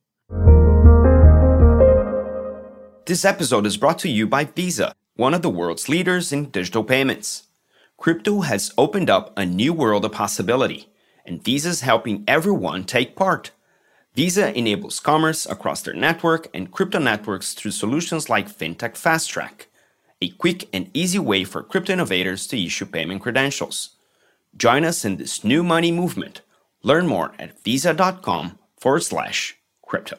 This 3.05 3.23
episode 3.23 3.65
is 3.65 3.77
brought 3.77 3.99
to 3.99 4.09
you 4.09 4.27
by 4.27 4.45
Visa, 4.45 4.93
one 5.15 5.33
of 5.33 5.41
the 5.41 5.49
world's 5.49 5.87
leaders 5.87 6.33
in 6.33 6.49
digital 6.49 6.83
payments. 6.83 7.47
Crypto 7.97 8.41
has 8.41 8.73
opened 8.77 9.09
up 9.09 9.33
a 9.37 9.45
new 9.45 9.73
world 9.73 10.05
of 10.05 10.11
possibility, 10.11 10.89
and 11.25 11.43
Visa 11.43 11.69
is 11.69 11.81
helping 11.81 12.23
everyone 12.27 12.83
take 12.83 13.15
part. 13.15 13.51
Visa 14.13 14.57
enables 14.57 14.99
commerce 14.99 15.45
across 15.45 15.81
their 15.81 15.93
network 15.93 16.47
and 16.53 16.71
crypto 16.71 16.99
networks 16.99 17.53
through 17.53 17.71
solutions 17.71 18.29
like 18.29 18.49
FinTech 18.49 18.97
Fast 18.97 19.29
Track, 19.29 19.67
a 20.21 20.29
quick 20.29 20.67
and 20.73 20.89
easy 20.93 21.19
way 21.19 21.43
for 21.43 21.63
crypto 21.63 21.93
innovators 21.93 22.47
to 22.47 22.61
issue 22.61 22.85
payment 22.85 23.21
credentials. 23.21 23.96
Join 24.57 24.83
us 24.83 25.05
in 25.05 25.17
this 25.17 25.43
new 25.43 25.63
money 25.63 25.91
movement. 25.91 26.41
Learn 26.81 27.05
more 27.05 27.33
at 27.37 27.63
visa.com 27.63 28.57
forward 28.79 29.03
slash 29.03 29.55
crypto. 29.85 30.17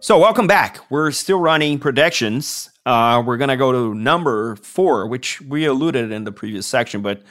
So, 0.00 0.18
welcome 0.18 0.46
back. 0.46 0.80
We're 0.90 1.12
still 1.12 1.40
running 1.40 1.78
predictions. 1.78 2.68
Uh, 2.84 3.22
we're 3.24 3.38
going 3.38 3.48
to 3.48 3.56
go 3.56 3.72
to 3.72 3.94
number 3.94 4.56
four, 4.56 5.06
which 5.06 5.40
we 5.40 5.64
alluded 5.64 6.12
in 6.12 6.24
the 6.24 6.32
previous 6.32 6.66
section, 6.66 7.00
but 7.00 7.22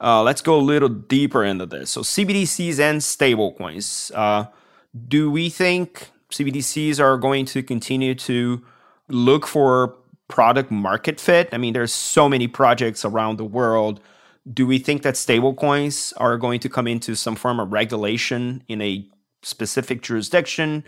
uh, 0.00 0.22
let's 0.22 0.40
go 0.40 0.56
a 0.56 0.62
little 0.62 0.88
deeper 0.88 1.42
into 1.42 1.66
this. 1.66 1.90
So, 1.90 2.02
CBDCs 2.02 2.78
and 2.78 3.00
stablecoins. 3.00 4.12
Uh, 4.14 4.46
do 5.08 5.32
we 5.32 5.48
think 5.48 6.10
CBDCs 6.30 7.00
are 7.00 7.16
going 7.16 7.44
to 7.46 7.62
continue 7.62 8.14
to 8.14 8.62
look 9.08 9.48
for 9.48 9.96
product 10.32 10.70
market 10.70 11.20
fit? 11.20 11.50
I 11.52 11.58
mean, 11.58 11.74
there's 11.74 11.92
so 11.92 12.26
many 12.26 12.48
projects 12.48 13.04
around 13.04 13.36
the 13.36 13.44
world. 13.44 14.00
Do 14.50 14.66
we 14.66 14.78
think 14.78 15.02
that 15.02 15.14
stablecoins 15.14 16.14
are 16.16 16.38
going 16.38 16.58
to 16.60 16.70
come 16.70 16.88
into 16.88 17.14
some 17.14 17.36
form 17.36 17.60
of 17.60 17.70
regulation 17.70 18.64
in 18.66 18.80
a 18.80 19.06
specific 19.42 20.00
jurisdiction? 20.00 20.84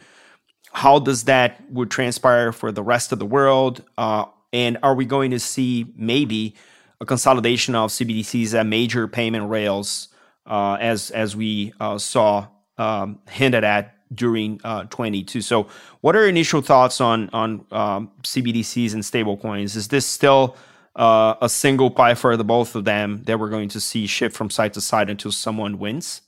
How 0.73 0.99
does 0.99 1.25
that 1.25 1.63
would 1.71 1.91
transpire 1.91 2.53
for 2.53 2.73
the 2.73 2.83
rest 2.83 3.13
of 3.13 3.19
the 3.19 3.27
world? 3.27 3.83
Uh, 3.99 4.25
and 4.55 4.79
are 4.83 4.95
we 4.95 5.05
going 5.05 5.31
to 5.33 5.39
see 5.39 5.93
maybe 5.95 6.55
a 7.03 7.05
consolidation 7.05 7.75
of 7.75 7.91
CBDCs 7.91 8.59
at 8.59 8.65
major 8.65 9.07
payment 9.07 9.51
rails, 9.51 10.09
uh, 10.47 10.79
as 10.81 11.11
as 11.11 11.37
we 11.37 11.75
uh, 11.81 11.99
saw 11.99 12.47
um, 12.79 13.19
hinted 13.29 13.63
at 13.63 13.94
during 14.13 14.61
uh, 14.65 14.85
22. 14.85 15.41
So, 15.41 15.69
what 16.01 16.17
are 16.17 16.27
initial 16.27 16.61
thoughts 16.61 17.01
on 17.01 17.31
on 17.33 17.65
um, 17.71 18.11
CBDCs 18.23 18.95
and 18.95 19.03
stablecoins? 19.03 19.77
Is 19.77 19.89
this 19.89 20.07
still 20.07 20.57
uh, 20.97 21.35
a 21.41 21.49
single 21.49 21.91
pie 21.91 22.15
for 22.15 22.37
the 22.37 22.45
both 22.45 22.75
of 22.75 22.85
them 22.85 23.23
that 23.25 23.39
we're 23.39 23.51
going 23.51 23.69
to 23.71 23.81
see 23.81 24.07
shift 24.07 24.37
from 24.37 24.51
side 24.51 24.75
to 24.75 24.81
side 24.81 25.11
until 25.11 25.33
someone 25.33 25.79
wins? 25.79 26.23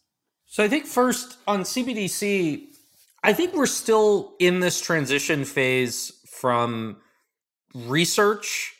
So, 0.47 0.64
I 0.64 0.68
think 0.68 0.87
first 0.87 1.39
on 1.47 1.62
CBDC, 1.62 2.66
I 3.22 3.33
think 3.33 3.55
we're 3.55 3.66
still 3.66 4.35
in 4.39 4.61
this 4.61 4.81
transition 4.81 5.45
phase 5.45 6.12
from 6.31 6.99
research 7.74 8.74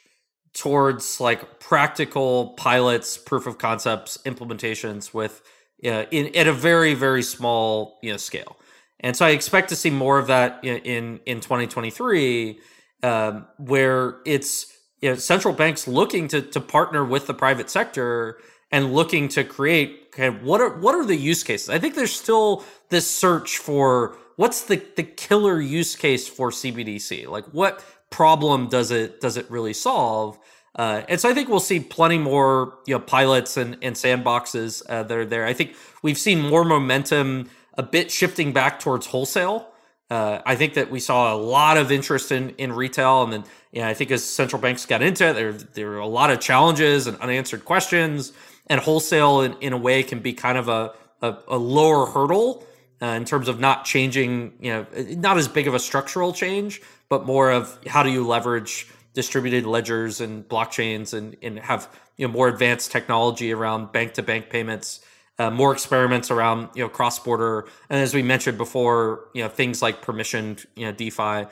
towards 0.55 1.21
like 1.21 1.61
practical 1.61 2.55
pilots, 2.57 3.19
proof 3.19 3.47
of 3.47 3.59
concepts, 3.59 4.19
implementations 4.25 5.13
with 5.13 5.43
uh, 5.85 6.05
in 6.11 6.35
at 6.35 6.47
a 6.47 6.53
very 6.53 6.95
very 6.95 7.23
small 7.23 7.99
you 8.03 8.11
know 8.11 8.17
scale. 8.17 8.57
And 9.01 9.17
so 9.17 9.27
I 9.27 9.31
expect 9.31 9.69
to 9.71 9.77
see 9.77 9.91
more 9.91 10.19
of 10.19 10.27
that 10.29 10.61
in 10.63 10.79
in, 10.79 11.21
in 11.27 11.41
2023, 11.41 12.59
um, 13.03 13.47
where 13.59 14.19
it's 14.25 14.73
you 15.01 15.11
know, 15.11 15.17
central 15.17 15.55
banks 15.55 15.87
looking 15.87 16.29
to 16.29 16.43
to 16.43 16.61
partner 16.61 17.05
with 17.05 17.27
the 17.27 17.35
private 17.35 17.71
sector 17.71 18.39
and 18.73 18.93
looking 18.93 19.29
to 19.29 19.45
create 19.45 20.13
kind 20.13 20.35
of 20.35 20.43
what 20.43 20.61
are 20.61 20.79
what 20.79 20.95
are 20.95 21.05
the 21.05 21.17
use 21.17 21.43
cases. 21.43 21.69
I 21.69 21.79
think 21.79 21.95
there's 21.95 22.15
still 22.15 22.65
this 22.89 23.11
search 23.11 23.59
for 23.59 24.17
what's 24.37 24.65
the 24.65 24.83
the 24.97 25.03
killer 25.03 25.61
use 25.61 25.97
case 25.97 26.27
for 26.29 26.51
CBDC. 26.51 27.29
Like 27.29 27.45
what 27.47 27.85
problem 28.11 28.69
does 28.69 28.91
it 28.91 29.21
does 29.21 29.37
it 29.37 29.51
really 29.51 29.73
solve? 29.73 30.39
Uh, 30.75 31.03
and 31.09 31.19
so 31.19 31.31
I 31.31 31.33
think 31.33 31.49
we'll 31.49 31.61
see 31.61 31.81
plenty 31.81 32.19
more 32.19 32.79
you 32.87 32.95
know 32.95 33.01
pilots 33.01 33.57
and, 33.57 33.79
and 33.83 33.97
sandboxes 33.97 34.83
uh, 34.89 35.03
that 35.05 35.17
are 35.17 35.25
there. 35.25 35.47
I 35.47 35.53
think 35.53 35.75
we've 36.03 36.19
seen 36.19 36.41
more 36.41 36.65
momentum 36.65 37.49
a 37.77 37.83
bit 37.83 38.11
shifting 38.11 38.53
back 38.53 38.81
towards 38.81 39.07
wholesale. 39.07 39.69
Uh, 40.09 40.41
I 40.47 40.55
think 40.55 40.75
that 40.75 40.91
we 40.91 41.01
saw 41.01 41.35
a 41.35 41.37
lot 41.37 41.77
of 41.77 41.91
interest 41.91 42.31
in, 42.31 42.51
in 42.51 42.73
retail, 42.73 43.25
and 43.25 43.33
then 43.33 43.45
you 43.73 43.83
know, 43.83 43.89
I 43.89 43.95
think 43.95 44.11
as 44.13 44.23
central 44.23 44.63
banks 44.63 44.87
got 44.87 45.03
into 45.03 45.29
it, 45.29 45.33
there 45.35 45.53
there 45.53 45.89
were 45.89 45.99
a 45.99 46.07
lot 46.07 46.31
of 46.31 46.41
challenges 46.41 47.07
and 47.07 47.19
unanswered 47.19 47.65
questions, 47.65 48.33
and 48.69 48.81
wholesale 48.81 49.41
in, 49.41 49.55
in 49.61 49.73
a 49.73 49.77
way 49.77 50.03
can 50.05 50.21
be 50.21 50.33
kind 50.33 50.59
of 50.59 50.69
a 50.69 50.93
a, 51.23 51.37
a 51.49 51.59
lower 51.59 52.07
hurdle 52.07 52.65
uh, 53.03 53.07
in 53.07 53.25
terms 53.25 53.49
of 53.49 53.59
not 53.59 53.85
changing, 53.85 54.53
you 54.61 54.73
know, 54.73 54.87
not 55.17 55.39
as 55.39 55.49
big 55.49 55.67
of 55.67 55.75
a 55.75 55.79
structural 55.79 56.33
change, 56.33 56.81
but 57.09 57.27
more 57.27 57.51
of 57.51 57.79
how 57.87 58.03
do 58.03 58.11
you 58.11 58.27
leverage 58.27 58.87
distributed 59.13 59.65
ledgers 59.65 60.21
and 60.21 60.47
blockchains 60.47 61.15
and 61.15 61.37
and 61.43 61.59
have 61.59 61.89
you 62.17 62.27
know 62.27 62.33
more 62.33 62.49
advanced 62.49 62.93
technology 62.93 63.53
around 63.53 63.91
bank 63.91 64.13
to 64.13 64.23
bank 64.23 64.51
payments 64.51 65.01
uh, 65.39 65.51
more 65.51 65.73
experiments 65.73 66.31
around 66.31 66.69
you 66.75 66.83
know 66.83 66.89
cross 66.89 67.19
border, 67.19 67.67
and 67.91 68.01
as 68.01 68.15
we 68.15 68.23
mentioned 68.23 68.59
before, 68.59 69.29
you 69.35 69.43
know 69.43 69.49
things 69.49 69.83
like 69.83 70.03
permissioned 70.05 70.67
you 70.77 70.87
know 70.87 70.93
DeFi. 70.93 71.47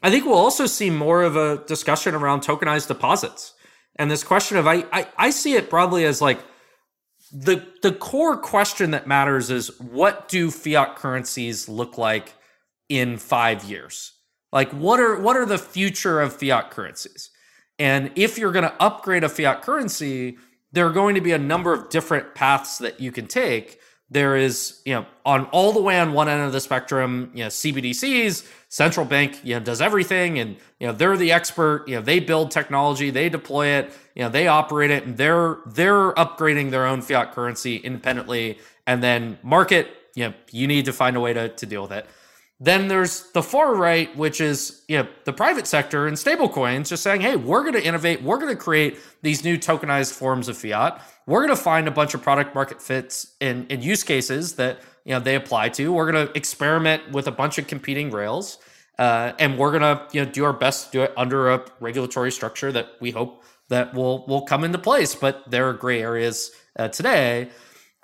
I 0.00 0.10
think 0.10 0.24
we'll 0.24 0.34
also 0.34 0.66
see 0.66 0.90
more 0.90 1.22
of 1.22 1.36
a 1.36 1.64
discussion 1.66 2.14
around 2.14 2.42
tokenized 2.42 2.88
deposits 2.88 3.54
and 3.98 4.10
this 4.10 4.22
question 4.22 4.56
of 4.56 4.66
I, 4.66 4.84
I 4.92 5.08
I 5.18 5.30
see 5.30 5.54
it 5.54 5.68
broadly 5.68 6.04
as 6.04 6.22
like 6.22 6.38
the 7.32 7.66
the 7.82 7.92
core 7.92 8.36
question 8.36 8.92
that 8.92 9.06
matters 9.06 9.50
is 9.50 9.78
what 9.80 10.28
do 10.28 10.50
fiat 10.50 10.96
currencies 10.96 11.68
look 11.68 11.98
like 11.98 12.34
in 12.88 13.18
five 13.18 13.64
years? 13.64 14.12
Like 14.52 14.70
what 14.70 15.00
are 15.00 15.20
what 15.20 15.36
are 15.36 15.46
the 15.46 15.58
future 15.58 16.20
of 16.20 16.34
fiat 16.36 16.70
currencies? 16.70 17.30
And 17.80 18.10
if 18.16 18.38
you're 18.38 18.52
going 18.52 18.64
to 18.64 18.82
upgrade 18.82 19.22
a 19.22 19.28
fiat 19.28 19.62
currency, 19.62 20.38
there 20.72 20.86
are 20.86 20.92
going 20.92 21.14
to 21.14 21.20
be 21.20 21.32
a 21.32 21.38
number 21.38 21.72
of 21.72 21.88
different 21.88 22.34
paths 22.34 22.78
that 22.78 23.00
you 23.00 23.12
can 23.12 23.26
take. 23.26 23.80
There 24.10 24.36
is, 24.36 24.80
you 24.86 24.94
know, 24.94 25.06
on 25.26 25.44
all 25.46 25.72
the 25.72 25.82
way 25.82 26.00
on 26.00 26.14
one 26.14 26.28
end 26.28 26.42
of 26.42 26.52
the 26.52 26.60
spectrum, 26.60 27.30
you 27.34 27.44
know, 27.44 27.48
CBDCs, 27.48 28.46
central 28.70 29.04
bank, 29.04 29.40
you 29.44 29.54
know, 29.54 29.60
does 29.60 29.82
everything 29.82 30.38
and, 30.38 30.56
you 30.80 30.86
know, 30.86 30.94
they're 30.94 31.16
the 31.16 31.32
expert, 31.32 31.84
you 31.86 31.96
know, 31.96 32.00
they 32.00 32.18
build 32.18 32.50
technology, 32.50 33.10
they 33.10 33.28
deploy 33.28 33.66
it, 33.66 33.92
you 34.14 34.22
know, 34.22 34.30
they 34.30 34.46
operate 34.46 34.90
it 34.90 35.04
and 35.04 35.18
they're 35.18 35.58
they're 35.66 36.12
upgrading 36.12 36.70
their 36.70 36.86
own 36.86 37.02
fiat 37.02 37.32
currency 37.32 37.76
independently 37.76 38.58
and 38.86 39.02
then 39.02 39.38
market, 39.42 39.88
you 40.14 40.24
know, 40.24 40.34
you 40.50 40.66
need 40.66 40.86
to 40.86 40.92
find 40.92 41.14
a 41.14 41.20
way 41.20 41.34
to 41.34 41.50
to 41.50 41.66
deal 41.66 41.82
with 41.82 41.92
it. 41.92 42.06
Then 42.60 42.88
there's 42.88 43.30
the 43.32 43.42
far 43.42 43.76
right, 43.76 44.14
which 44.16 44.40
is 44.40 44.82
you 44.88 44.98
know, 44.98 45.08
the 45.24 45.32
private 45.32 45.66
sector 45.66 46.08
and 46.08 46.16
stablecoins 46.16 46.88
just 46.88 47.04
saying, 47.04 47.20
hey, 47.20 47.36
we're 47.36 47.62
going 47.62 47.74
to 47.74 47.84
innovate. 47.84 48.20
We're 48.20 48.38
going 48.38 48.54
to 48.54 48.60
create 48.60 48.98
these 49.22 49.44
new 49.44 49.56
tokenized 49.56 50.12
forms 50.12 50.48
of 50.48 50.58
fiat. 50.58 51.00
We're 51.26 51.46
going 51.46 51.56
to 51.56 51.62
find 51.62 51.86
a 51.86 51.92
bunch 51.92 52.14
of 52.14 52.22
product 52.22 52.56
market 52.56 52.82
fits 52.82 53.34
and, 53.40 53.70
and 53.70 53.84
use 53.84 54.02
cases 54.02 54.54
that 54.54 54.80
you 55.04 55.12
know 55.12 55.20
they 55.20 55.36
apply 55.36 55.68
to. 55.70 55.92
We're 55.92 56.10
going 56.10 56.26
to 56.26 56.36
experiment 56.36 57.12
with 57.12 57.28
a 57.28 57.32
bunch 57.32 57.58
of 57.58 57.68
competing 57.68 58.10
rails. 58.10 58.58
Uh, 58.98 59.32
and 59.38 59.56
we're 59.56 59.70
gonna 59.70 60.08
you 60.12 60.24
know 60.24 60.28
do 60.28 60.44
our 60.44 60.52
best 60.52 60.86
to 60.86 60.90
do 60.90 61.02
it 61.04 61.12
under 61.16 61.50
a 61.50 61.64
regulatory 61.78 62.32
structure 62.32 62.72
that 62.72 62.88
we 63.00 63.12
hope 63.12 63.44
that 63.68 63.94
will 63.94 64.26
will 64.26 64.42
come 64.42 64.64
into 64.64 64.76
place. 64.78 65.14
But 65.14 65.48
there 65.48 65.68
are 65.68 65.72
gray 65.72 66.02
areas 66.02 66.50
uh, 66.76 66.88
today, 66.88 67.48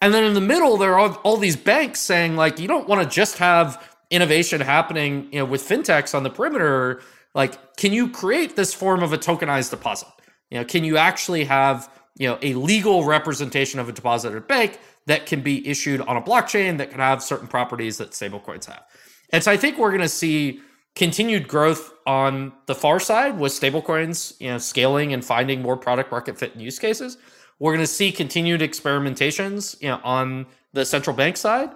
and 0.01 0.15
then 0.15 0.23
in 0.23 0.35
the 0.35 0.41
middle 0.41 0.77
there 0.77 0.93
are 0.93 0.99
all, 1.01 1.15
all 1.25 1.37
these 1.37 1.57
banks 1.57 1.99
saying 1.99 2.37
like 2.37 2.61
you 2.61 2.69
don't 2.69 2.89
want 2.89 3.03
to 3.03 3.13
just 3.13 3.39
have 3.39 3.94
innovation 4.15 4.61
happening, 4.61 5.29
you 5.33 5.39
know, 5.41 5.45
with 5.45 5.67
fintechs 5.67 6.15
on 6.15 6.23
the 6.23 6.31
perimeter, 6.31 7.03
like 7.35 7.77
can 7.77 7.93
you 7.93 8.09
create 8.09 8.57
this 8.57 8.73
form 8.73 9.03
of 9.03 9.13
a 9.13 9.19
tokenized 9.19 9.71
deposit? 9.71 10.09
You 10.51 10.59
know, 10.59 10.65
can 10.65 10.85
you 10.85 10.97
actually 10.97 11.45
have, 11.45 11.91
you 12.17 12.29
know, 12.29 12.39
a 12.43 12.55
legal 12.55 13.05
representation 13.05 13.81
of 13.81 13.89
a 13.89 13.93
deposit 13.93 14.31
at 14.33 14.39
a 14.39 14.41
bank 14.41 14.79
that 15.07 15.27
can 15.27 15.43
be 15.43 15.67
issued 15.69 16.01
on 16.03 16.17
a 16.17 16.23
blockchain 16.23 16.79
that 16.79 16.91
can 16.91 17.01
have 17.01 17.23
certain 17.23 17.49
properties 17.49 17.99
that 17.99 18.13
stablecoins 18.13 18.67
have? 18.67 18.85
And 19.31 19.43
so 19.43 19.51
I 19.51 19.57
think 19.57 19.79
we're 19.79 19.91
going 19.91 20.01
to 20.01 20.09
see 20.09 20.61
continued 20.95 21.49
growth 21.49 21.93
on 22.07 22.53
the 22.67 22.75
far 22.75 23.01
side 23.01 23.39
with 23.39 23.53
stablecoins, 23.53 24.41
you 24.41 24.49
know, 24.49 24.59
scaling 24.59 25.13
and 25.13 25.25
finding 25.25 25.61
more 25.61 25.77
product 25.77 26.11
market 26.13 26.39
fit 26.39 26.53
and 26.53 26.63
use 26.63 26.79
cases. 26.79 27.19
We're 27.59 27.73
going 27.73 27.81
to 27.81 27.87
see 27.87 28.13
continued 28.13 28.61
experimentations, 28.61 29.81
you 29.81 29.89
know, 29.89 30.01
on 30.05 30.47
the 30.73 30.85
central 30.85 31.17
bank 31.17 31.37
side. 31.37 31.71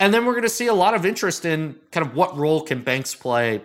And 0.00 0.12
then 0.12 0.24
we're 0.24 0.32
going 0.32 0.42
to 0.42 0.48
see 0.48 0.66
a 0.66 0.74
lot 0.74 0.94
of 0.94 1.06
interest 1.06 1.44
in 1.44 1.76
kind 1.92 2.06
of 2.06 2.14
what 2.14 2.36
role 2.36 2.62
can 2.62 2.82
banks 2.82 3.14
play 3.14 3.62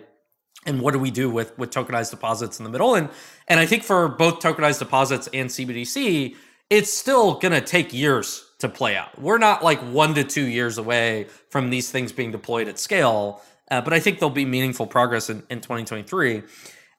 and 0.66 0.80
what 0.80 0.92
do 0.92 0.98
we 0.98 1.10
do 1.10 1.30
with 1.30 1.56
with 1.58 1.70
tokenized 1.70 2.10
deposits 2.10 2.58
in 2.58 2.64
the 2.64 2.70
middle 2.70 2.94
and 2.94 3.08
and 3.48 3.58
I 3.58 3.66
think 3.66 3.82
for 3.82 4.08
both 4.08 4.40
tokenized 4.40 4.78
deposits 4.78 5.28
and 5.32 5.48
CBDC 5.48 6.36
it's 6.68 6.92
still 6.92 7.34
going 7.34 7.52
to 7.52 7.60
take 7.60 7.92
years 7.92 8.46
to 8.60 8.68
play 8.68 8.94
out. 8.94 9.20
We're 9.20 9.38
not 9.38 9.64
like 9.64 9.80
1 9.80 10.14
to 10.14 10.24
2 10.24 10.44
years 10.44 10.78
away 10.78 11.26
from 11.48 11.70
these 11.70 11.90
things 11.90 12.12
being 12.12 12.30
deployed 12.30 12.68
at 12.68 12.78
scale, 12.78 13.42
uh, 13.70 13.80
but 13.80 13.92
I 13.92 13.98
think 13.98 14.20
there'll 14.20 14.30
be 14.30 14.44
meaningful 14.44 14.86
progress 14.86 15.30
in, 15.30 15.42
in 15.50 15.60
2023. 15.60 16.42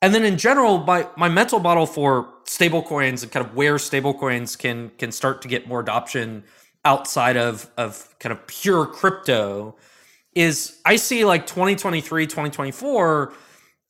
And 0.01 0.13
then 0.13 0.25
in 0.25 0.37
general, 0.37 0.79
my 0.79 1.07
my 1.15 1.29
mental 1.29 1.59
model 1.59 1.85
for 1.85 2.27
stablecoins 2.45 3.21
and 3.23 3.31
kind 3.31 3.45
of 3.45 3.55
where 3.55 3.75
stablecoins 3.75 4.57
can 4.57 4.91
can 4.97 5.11
start 5.11 5.41
to 5.43 5.47
get 5.47 5.67
more 5.67 5.79
adoption 5.79 6.43
outside 6.83 7.37
of 7.37 7.69
of 7.77 8.13
kind 8.19 8.31
of 8.31 8.45
pure 8.47 8.85
crypto 8.85 9.75
is 10.33 10.79
I 10.85 10.95
see 10.95 11.25
like 11.25 11.45
2023, 11.45 12.25
2024, 12.25 13.33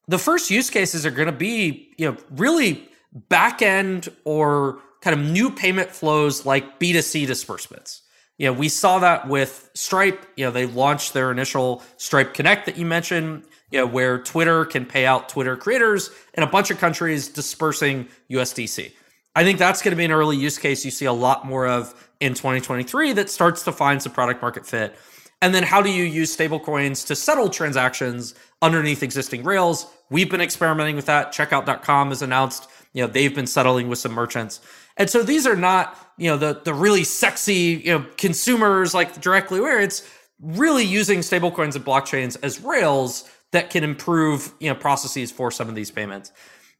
the 0.08 0.18
first 0.18 0.50
use 0.50 0.70
cases 0.70 1.06
are 1.06 1.12
going 1.12 1.28
to 1.28 1.32
be, 1.32 1.94
you 1.98 2.10
know, 2.10 2.18
really 2.32 2.89
back 3.14 3.62
end 3.62 4.10
or 4.26 4.80
kind 5.02 5.20
of 5.20 5.26
new 5.26 5.50
payment 5.50 5.89
flows 5.89 6.46
like 6.46 6.80
B2C 6.80 7.28
disbursements. 7.28 8.02
You 8.38 8.48
know, 8.48 8.54
we 8.54 8.70
saw 8.70 9.00
that 9.00 9.28
with 9.28 9.70
Stripe. 9.76 10.26
You 10.36 10.46
know, 10.46 10.52
they 10.52 10.66
launched 10.66 11.14
their 11.14 11.32
initial 11.32 11.84
Stripe 11.98 12.34
Connect 12.34 12.66
that 12.66 12.78
you 12.78 12.86
mentioned, 12.86 13.44
you 13.70 13.80
know, 13.80 13.86
where 13.86 14.18
Twitter 14.18 14.66
can 14.66 14.86
pay 14.86 15.06
out 15.06 15.30
Twitter 15.30 15.56
creators 15.56 16.10
in 16.34 16.42
a 16.42 16.48
bunch 16.48 16.72
of 16.72 16.80
countries 16.80 17.28
dispersing 17.28 18.08
USDC. 18.32 18.94
I 19.36 19.44
think 19.44 19.60
that's 19.60 19.82
going 19.82 19.92
to 19.92 19.96
be 19.96 20.06
an 20.06 20.12
early 20.12 20.36
use 20.36 20.58
case 20.58 20.84
you 20.84 20.92
see 20.92 21.06
a 21.06 21.14
lot 21.14 21.46
more 21.46 21.68
of 21.68 22.10
in 22.20 22.34
2023 22.34 23.14
that 23.14 23.30
starts 23.30 23.64
to 23.64 23.72
find 23.72 24.02
some 24.02 24.12
product 24.12 24.42
market 24.42 24.66
fit. 24.66 24.96
And 25.42 25.56
then 25.56 25.64
how 25.64 25.82
do 25.82 25.90
you 25.90 26.04
use 26.04 26.36
stablecoins 26.36 27.08
to 27.08 27.16
settle 27.16 27.50
transactions 27.50 28.36
underneath 28.62 29.02
existing 29.02 29.44
rails? 29.44 29.88
We've 30.10 30.30
been 30.30 30.42
experimenting 30.42 30.96
with 30.96 31.08
that. 31.08 31.34
Checkout.com 31.34 32.10
has 32.10 32.22
announced, 32.22 32.70
you 32.94 33.02
know, 33.02 33.08
they've 33.08 33.34
been 33.34 33.48
settling 33.48 33.88
with 33.88 33.98
some 34.00 34.12
merchants. 34.12 34.60
And 34.98 35.10
so 35.10 35.24
these 35.24 35.48
are 35.48 35.56
not, 35.56 35.98
you 36.18 36.30
know, 36.30 36.38
the 36.38 36.62
the 36.64 36.74
really 36.74 37.04
sexy, 37.04 37.82
you 37.84 37.98
know, 37.98 38.06
consumers 38.18 38.94
like 38.94 39.20
directly 39.20 39.60
where 39.62 39.80
it's 39.80 40.08
really 40.40 40.84
using 40.84 41.20
stablecoins 41.20 41.76
and 41.76 41.86
blockchains 41.86 42.38
as 42.44 42.60
rails 42.62 43.28
that 43.52 43.70
can 43.70 43.84
improve, 43.84 44.54
you 44.60 44.70
know, 44.70 44.76
processes 44.76 45.32
for 45.32 45.50
some 45.50 45.70
of 45.70 45.76
these 45.76 45.90
payments 45.90 46.32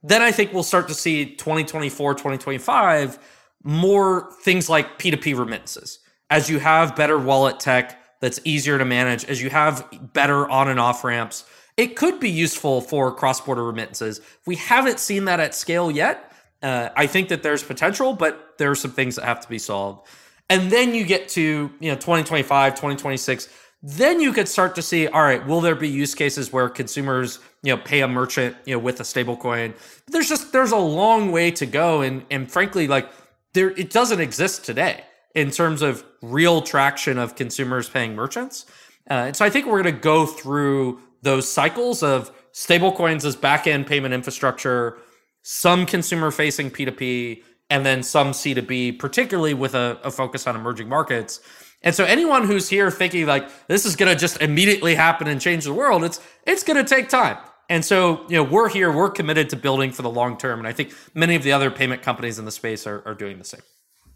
then 0.04 0.22
I 0.22 0.32
think 0.32 0.54
we'll 0.54 0.64
start 0.64 0.88
to 0.88 0.93
see 0.93 1.36
2024, 1.36 2.14
2025 2.16 3.20
more 3.64 4.32
things 4.41 4.70
like 4.70 4.97
P2P 4.97 5.38
remittances. 5.38 5.99
As 6.30 6.49
you 6.49 6.60
have 6.60 6.95
better 6.95 7.18
wallet 7.18 7.60
tech 7.60 7.99
that's 8.20 8.39
easier 8.43 8.78
to 8.78 8.86
manage, 8.86 9.26
as 9.26 9.41
you 9.41 9.49
have 9.49 9.88
better 10.14 10.49
on 10.49 10.68
and 10.68 10.80
off 10.80 11.04
ramps, 11.04 11.45
it 11.78 11.95
could 11.95 12.20
be 12.20 12.30
useful 12.30 12.82
for 12.82 13.14
cross 13.14 13.41
border 13.41 13.64
remittances. 13.64 14.22
We 14.45 14.56
haven't 14.56 14.99
seen 14.99 15.26
that 15.26 15.39
at 15.39 15.56
scale 15.56 15.91
yet. 15.91 16.32
Uh, 16.62 16.89
I 16.95 17.08
think 17.08 17.30
that 17.30 17.43
there's 17.43 17.64
potential, 17.64 18.14
but 18.14 18.56
there 18.58 18.70
are 18.70 18.76
some 18.76 18.91
things 18.91 19.16
that 19.16 19.26
have 19.26 19.39
to 19.41 19.49
be 19.49 19.58
solved. 19.58 20.08
And 20.49 20.70
then 20.70 20.93
you 20.93 21.06
get 21.06 21.30
to, 21.30 21.72
you 21.80 21.91
know, 21.91 21.95
2025, 21.95 22.74
2026 22.74 23.49
then 23.84 24.21
you 24.21 24.32
could 24.32 24.47
start 24.47 24.75
to 24.75 24.82
see 24.82 25.07
all 25.07 25.23
right 25.23 25.45
will 25.47 25.61
there 25.61 25.75
be 25.75 25.89
use 25.89 26.13
cases 26.13 26.53
where 26.53 26.69
consumers 26.69 27.39
you 27.63 27.75
know 27.75 27.82
pay 27.82 28.01
a 28.01 28.07
merchant 28.07 28.55
you 28.65 28.73
know 28.75 28.79
with 28.79 28.99
a 28.99 29.03
stable 29.03 29.36
coin? 29.36 29.73
There's 30.07 30.29
just 30.29 30.51
there's 30.51 30.71
a 30.71 30.77
long 30.77 31.32
way 31.32 31.51
to 31.51 31.65
go. 31.65 32.01
And 32.01 32.25
and 32.29 32.51
frankly 32.51 32.88
like 32.88 33.09
there 33.53 33.71
it 33.71 33.89
doesn't 33.89 34.19
exist 34.19 34.65
today 34.65 35.03
in 35.34 35.49
terms 35.49 35.82
of 35.82 36.03
real 36.21 36.61
traction 36.61 37.17
of 37.17 37.36
consumers 37.36 37.89
paying 37.89 38.15
merchants. 38.15 38.65
Uh, 39.09 39.25
and 39.27 39.36
so 39.36 39.43
i 39.43 39.49
think 39.49 39.65
we're 39.65 39.82
going 39.82 39.95
to 39.95 40.01
go 40.01 40.25
through 40.25 41.01
those 41.23 41.51
cycles 41.51 42.03
of 42.03 42.32
stable 42.51 42.91
coins 42.91 43.25
as 43.25 43.36
back-end 43.36 43.88
payment 43.88 44.13
infrastructure 44.13 44.99
some 45.41 45.88
consumer 45.88 46.29
facing 46.29 46.69
p2p 46.69 47.43
and 47.71 47.84
then 47.84 48.03
some 48.03 48.32
c2b 48.32 48.99
particularly 48.99 49.55
with 49.55 49.73
a, 49.73 49.99
a 50.03 50.11
focus 50.11 50.45
on 50.45 50.55
emerging 50.55 50.88
markets 50.88 51.39
and 51.84 51.95
so 51.95 52.03
anyone 52.05 52.45
who's 52.45 52.69
here 52.69 52.91
thinking 52.91 53.25
like 53.25 53.49
this 53.67 53.86
is 53.86 53.95
going 53.95 54.13
to 54.13 54.19
just 54.19 54.41
immediately 54.41 54.95
happen 54.95 55.27
and 55.27 55.41
change 55.41 55.63
the 55.63 55.73
world, 55.73 56.03
it's 56.03 56.19
it's 56.45 56.63
going 56.63 56.84
to 56.84 56.95
take 56.95 57.09
time. 57.09 57.38
And 57.69 57.86
so, 57.86 58.25
you 58.27 58.36
know, 58.36 58.43
we're 58.43 58.67
here, 58.67 58.91
we're 58.91 59.09
committed 59.09 59.49
to 59.51 59.55
building 59.55 59.93
for 59.93 60.01
the 60.01 60.09
long 60.09 60.38
term. 60.38 60.59
And 60.59 60.67
I 60.67 60.73
think 60.73 60.93
many 61.13 61.36
of 61.36 61.43
the 61.43 61.53
other 61.53 61.71
payment 61.71 62.01
companies 62.01 62.38
in 62.38 62.43
the 62.43 62.51
space 62.51 62.86
are, 62.86 63.01
are 63.05 63.13
doing 63.13 63.38
the 63.38 63.45
same. 63.45 63.61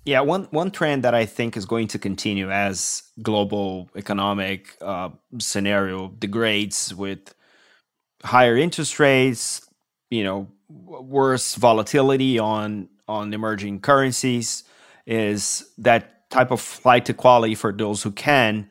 Yeah, 0.03 0.20
one 0.20 0.43
one 0.51 0.70
trend 0.70 1.03
that 1.03 1.16
I 1.16 1.26
think 1.26 1.57
is 1.57 1.66
going 1.66 1.88
to 1.88 1.97
continue 1.97 2.51
as 2.51 3.01
global 3.22 3.89
economic 3.95 4.76
uh, 4.82 5.09
scenario 5.39 6.09
degrades 6.09 6.93
with 6.93 7.34
higher 8.24 8.55
interest 8.55 8.99
rates, 8.99 9.68
you 10.11 10.24
know, 10.24 10.47
worse 10.70 11.55
volatility 11.55 12.38
on 12.38 12.89
on 13.07 13.34
emerging 13.34 13.80
currencies, 13.80 14.63
is 15.07 15.72
that 15.80 16.14
type 16.30 16.52
of 16.52 16.62
flight 16.62 17.06
to 17.06 17.14
quality 17.14 17.56
for 17.56 17.72
those 17.72 18.04
who 18.04 18.12
can 18.12 18.70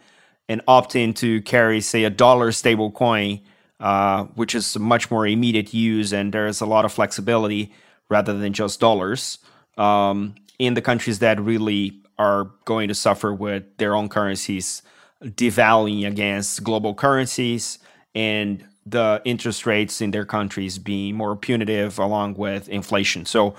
and 0.49 0.61
opt 0.69 0.95
in 0.95 1.15
to 1.15 1.41
carry, 1.43 1.81
say, 1.81 2.05
a 2.05 2.11
dollar 2.11 2.53
stable 2.53 2.91
coin, 2.91 3.41
uh, 3.81 4.25
which 4.35 4.55
is 4.55 4.79
much 4.79 5.11
more 5.11 5.27
immediate 5.27 5.73
use 5.73 6.13
and 6.13 6.33
there's 6.33 6.61
a 6.61 6.67
lot 6.67 6.85
of 6.85 6.93
flexibility 6.93 7.73
rather 8.09 8.37
than 8.37 8.53
just 8.53 8.81
dollars. 8.81 9.39
Um, 9.79 10.35
in 10.59 10.75
the 10.75 10.83
countries 10.83 11.19
that 11.19 11.41
really 11.41 12.01
are 12.19 12.51
going 12.65 12.89
to 12.89 12.95
suffer 12.95 13.35
with 13.35 13.65
their 13.79 13.95
own 13.95 14.09
currencies 14.09 14.83
devaluing 15.23 16.07
against 16.07 16.63
global 16.63 16.95
currencies 16.95 17.79
and 18.15 18.65
the 18.87 19.21
interest 19.25 19.67
rates 19.67 20.01
in 20.01 20.11
their 20.11 20.25
countries 20.25 20.79
being 20.79 21.15
more 21.15 21.35
punitive 21.35 21.99
along 21.99 22.35
with 22.35 22.69
inflation. 22.69 23.25
So 23.25 23.55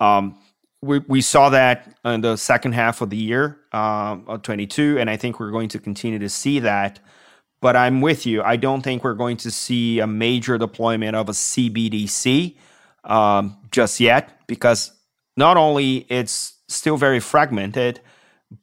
um, 0.00 0.36
we, 0.84 0.98
we 1.00 1.20
saw 1.20 1.48
that 1.50 1.96
in 2.04 2.20
the 2.20 2.36
second 2.36 2.72
half 2.72 3.00
of 3.00 3.10
the 3.10 3.16
year 3.16 3.58
um, 3.72 4.24
of 4.26 4.42
22, 4.42 4.98
and 4.98 5.08
I 5.08 5.16
think 5.16 5.40
we're 5.40 5.50
going 5.50 5.68
to 5.70 5.78
continue 5.78 6.18
to 6.18 6.28
see 6.28 6.60
that. 6.60 7.00
But 7.60 7.76
I'm 7.76 8.02
with 8.02 8.26
you. 8.26 8.42
I 8.42 8.56
don't 8.56 8.82
think 8.82 9.02
we're 9.02 9.14
going 9.14 9.38
to 9.38 9.50
see 9.50 9.98
a 9.98 10.06
major 10.06 10.58
deployment 10.58 11.16
of 11.16 11.30
a 11.30 11.32
CBDC 11.32 12.56
um, 13.04 13.56
just 13.70 14.00
yet 14.00 14.46
because 14.46 14.92
not 15.36 15.56
only 15.56 16.06
it's 16.10 16.54
still 16.68 16.98
very 16.98 17.20
fragmented, 17.20 18.00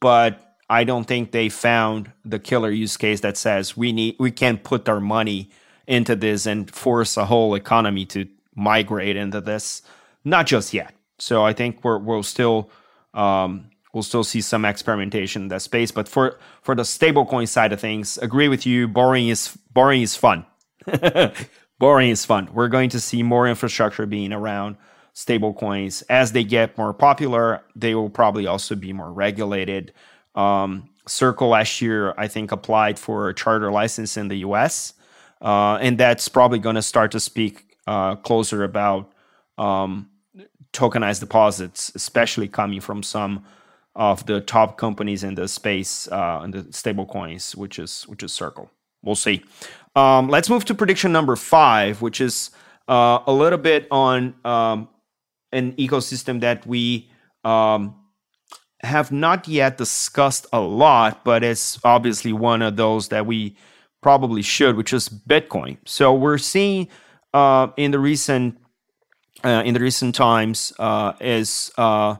but 0.00 0.56
I 0.70 0.84
don't 0.84 1.04
think 1.04 1.32
they 1.32 1.48
found 1.48 2.12
the 2.24 2.38
killer 2.38 2.70
use 2.70 2.96
case 2.96 3.20
that 3.20 3.36
says 3.36 3.76
we 3.76 3.92
need 3.92 4.16
we 4.20 4.30
can't 4.30 4.62
put 4.62 4.88
our 4.88 5.00
money 5.00 5.50
into 5.88 6.14
this 6.14 6.46
and 6.46 6.72
force 6.72 7.16
a 7.16 7.24
whole 7.24 7.56
economy 7.56 8.06
to 8.06 8.28
migrate 8.54 9.16
into 9.16 9.40
this. 9.40 9.82
Not 10.24 10.46
just 10.46 10.72
yet. 10.72 10.94
So 11.22 11.44
I 11.44 11.52
think 11.52 11.84
we're 11.84 11.98
we'll 11.98 12.24
still 12.24 12.68
um, 13.14 13.70
we'll 13.94 14.02
still 14.02 14.24
see 14.24 14.40
some 14.40 14.64
experimentation 14.64 15.42
in 15.42 15.48
that 15.48 15.62
space. 15.62 15.92
But 15.92 16.08
for 16.08 16.40
for 16.62 16.74
the 16.74 16.82
stablecoin 16.82 17.46
side 17.46 17.72
of 17.72 17.78
things, 17.80 18.18
agree 18.18 18.48
with 18.48 18.66
you. 18.66 18.88
Borrowing 18.88 19.28
is 19.28 19.56
borrowing 19.72 20.02
is 20.02 20.16
fun. 20.16 20.44
borrowing 21.78 22.10
is 22.10 22.24
fun. 22.24 22.48
We're 22.52 22.66
going 22.66 22.90
to 22.90 22.98
see 22.98 23.22
more 23.22 23.46
infrastructure 23.46 24.04
being 24.04 24.32
around 24.32 24.76
stablecoins. 25.14 26.02
As 26.10 26.32
they 26.32 26.42
get 26.42 26.76
more 26.76 26.92
popular, 26.92 27.62
they 27.76 27.94
will 27.94 28.10
probably 28.10 28.48
also 28.48 28.74
be 28.74 28.92
more 28.92 29.12
regulated. 29.12 29.92
Um, 30.34 30.88
Circle 31.06 31.48
last 31.48 31.80
year, 31.80 32.14
I 32.16 32.26
think, 32.26 32.50
applied 32.50 32.98
for 32.98 33.28
a 33.28 33.34
charter 33.34 33.70
license 33.70 34.16
in 34.16 34.26
the 34.26 34.36
US. 34.36 34.94
Uh, 35.40 35.76
and 35.80 35.98
that's 35.98 36.28
probably 36.28 36.60
going 36.60 36.76
to 36.76 36.82
start 36.82 37.12
to 37.12 37.20
speak 37.20 37.76
uh, 37.88 38.14
closer 38.16 38.62
about 38.62 39.12
um, 39.58 40.08
tokenized 40.72 41.20
deposits, 41.20 41.92
especially 41.94 42.48
coming 42.48 42.80
from 42.80 43.02
some 43.02 43.44
of 43.94 44.24
the 44.26 44.40
top 44.40 44.78
companies 44.78 45.22
in 45.22 45.34
the 45.34 45.46
space 45.46 46.08
uh, 46.10 46.40
in 46.44 46.50
the 46.50 46.72
stable 46.72 47.06
coins, 47.06 47.54
which 47.54 47.78
is 47.78 48.04
which 48.04 48.22
is 48.22 48.32
Circle. 48.32 48.70
We'll 49.02 49.16
see. 49.16 49.44
Um, 49.94 50.28
let's 50.28 50.48
move 50.48 50.64
to 50.66 50.74
prediction 50.74 51.12
number 51.12 51.36
five, 51.36 52.00
which 52.00 52.20
is 52.20 52.50
uh, 52.88 53.18
a 53.26 53.32
little 53.32 53.58
bit 53.58 53.86
on 53.90 54.34
um, 54.44 54.88
an 55.50 55.72
ecosystem 55.72 56.40
that 56.40 56.66
we 56.66 57.10
um, 57.44 57.94
have 58.80 59.12
not 59.12 59.46
yet 59.46 59.76
discussed 59.76 60.46
a 60.52 60.60
lot, 60.60 61.24
but 61.24 61.44
it's 61.44 61.78
obviously 61.84 62.32
one 62.32 62.62
of 62.62 62.76
those 62.76 63.08
that 63.08 63.26
we 63.26 63.56
probably 64.02 64.42
should, 64.42 64.76
which 64.76 64.92
is 64.92 65.08
Bitcoin. 65.08 65.76
So 65.84 66.14
we're 66.14 66.38
seeing 66.38 66.88
uh, 67.34 67.68
in 67.76 67.90
the 67.90 67.98
recent 67.98 68.58
uh, 69.44 69.62
in 69.64 69.74
the 69.74 69.80
recent 69.80 70.14
times 70.14 70.72
uh, 70.78 71.12
is 71.20 71.72
uh, 71.76 72.16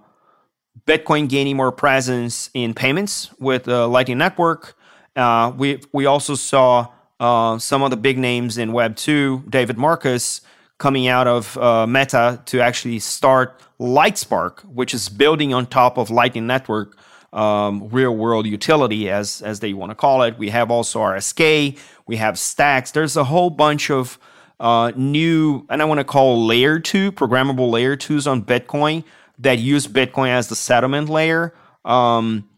Bitcoin 0.87 1.29
gaining 1.29 1.57
more 1.57 1.73
presence 1.73 2.51
in 2.55 2.75
payments 2.75 3.31
with 3.39 3.65
the 3.65 3.87
Lightning 3.87 4.19
Network. 4.19 4.77
Uh, 5.15 5.53
we 5.57 5.81
we 5.93 6.07
also 6.07 6.35
saw 6.35 6.89
uh, 7.21 7.59
some 7.59 7.83
of 7.83 7.91
the 7.91 7.97
big 7.97 8.19
names 8.19 8.59
in 8.59 8.73
Web 8.73 8.97
two, 8.97 9.45
David 9.49 9.79
Marcus 9.79 10.41
coming 10.79 11.07
out 11.07 11.29
of 11.29 11.57
uh, 11.59 11.87
Meta 11.87 12.43
to 12.47 12.61
actually 12.61 12.99
start 12.99 13.61
Lightspark, 13.79 14.65
which 14.65 14.93
is 14.95 15.09
building 15.09 15.55
on 15.55 15.67
top 15.67 15.97
of 15.97 16.11
Lightning 16.11 16.47
Network, 16.47 16.97
um, 17.33 17.89
real 17.91 18.17
world 18.17 18.47
utility, 18.47 19.09
as 19.09 19.43
as 19.43 19.61
they 19.61 19.73
want 19.73 19.91
to 19.91 19.95
call 19.95 20.23
it. 20.23 20.39
We 20.39 20.51
have 20.51 20.71
also 20.71 21.01
RSK, 21.01 21.79
we 22.07 22.17
have 22.17 22.39
Stacks. 22.39 22.91
There's 22.91 23.17
a 23.17 23.25
whole 23.25 23.51
bunch 23.51 23.91
of 23.91 24.19
uh, 24.63 24.93
new, 24.95 25.67
and 25.69 25.83
I 25.83 25.85
want 25.85 25.99
to 25.99 26.05
call 26.05 26.47
layer 26.47 26.79
two, 26.79 27.11
programmable 27.11 27.69
layer 27.69 27.97
twos 27.97 28.29
on 28.29 28.45
Bitcoin 28.45 29.03
that 29.41 29.59
use 29.59 29.89
Bitcoin 29.89 30.29
as 30.29 30.49
the 30.49 30.55
settlement 30.55 31.09
layer. 31.09 31.53
Um, 31.85 32.49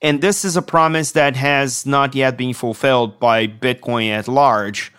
and 0.00 0.20
this 0.20 0.44
is 0.44 0.56
a 0.56 0.62
promise 0.62 1.10
that 1.12 1.34
has 1.34 1.84
not 1.84 2.14
yet 2.14 2.38
been 2.38 2.54
fulfilled 2.54 3.18
by 3.18 3.48
Bitcoin 3.48 4.10
at 4.10 4.28
large. 4.28 4.92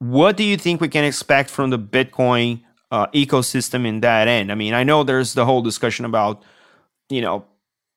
What 0.00 0.36
do 0.36 0.42
you 0.42 0.56
think 0.56 0.80
we 0.80 0.88
can 0.88 1.04
expect 1.04 1.48
from 1.48 1.70
the 1.70 1.78
Bitcoin 1.78 2.62
uh, 2.90 3.06
ecosystem 3.14 3.86
in 3.86 4.00
that 4.00 4.26
end? 4.26 4.50
I 4.50 4.56
mean, 4.56 4.74
I 4.74 4.82
know 4.82 5.04
there's 5.04 5.34
the 5.34 5.44
whole 5.44 5.62
discussion 5.62 6.04
about, 6.04 6.42
you 7.08 7.20
know, 7.20 7.44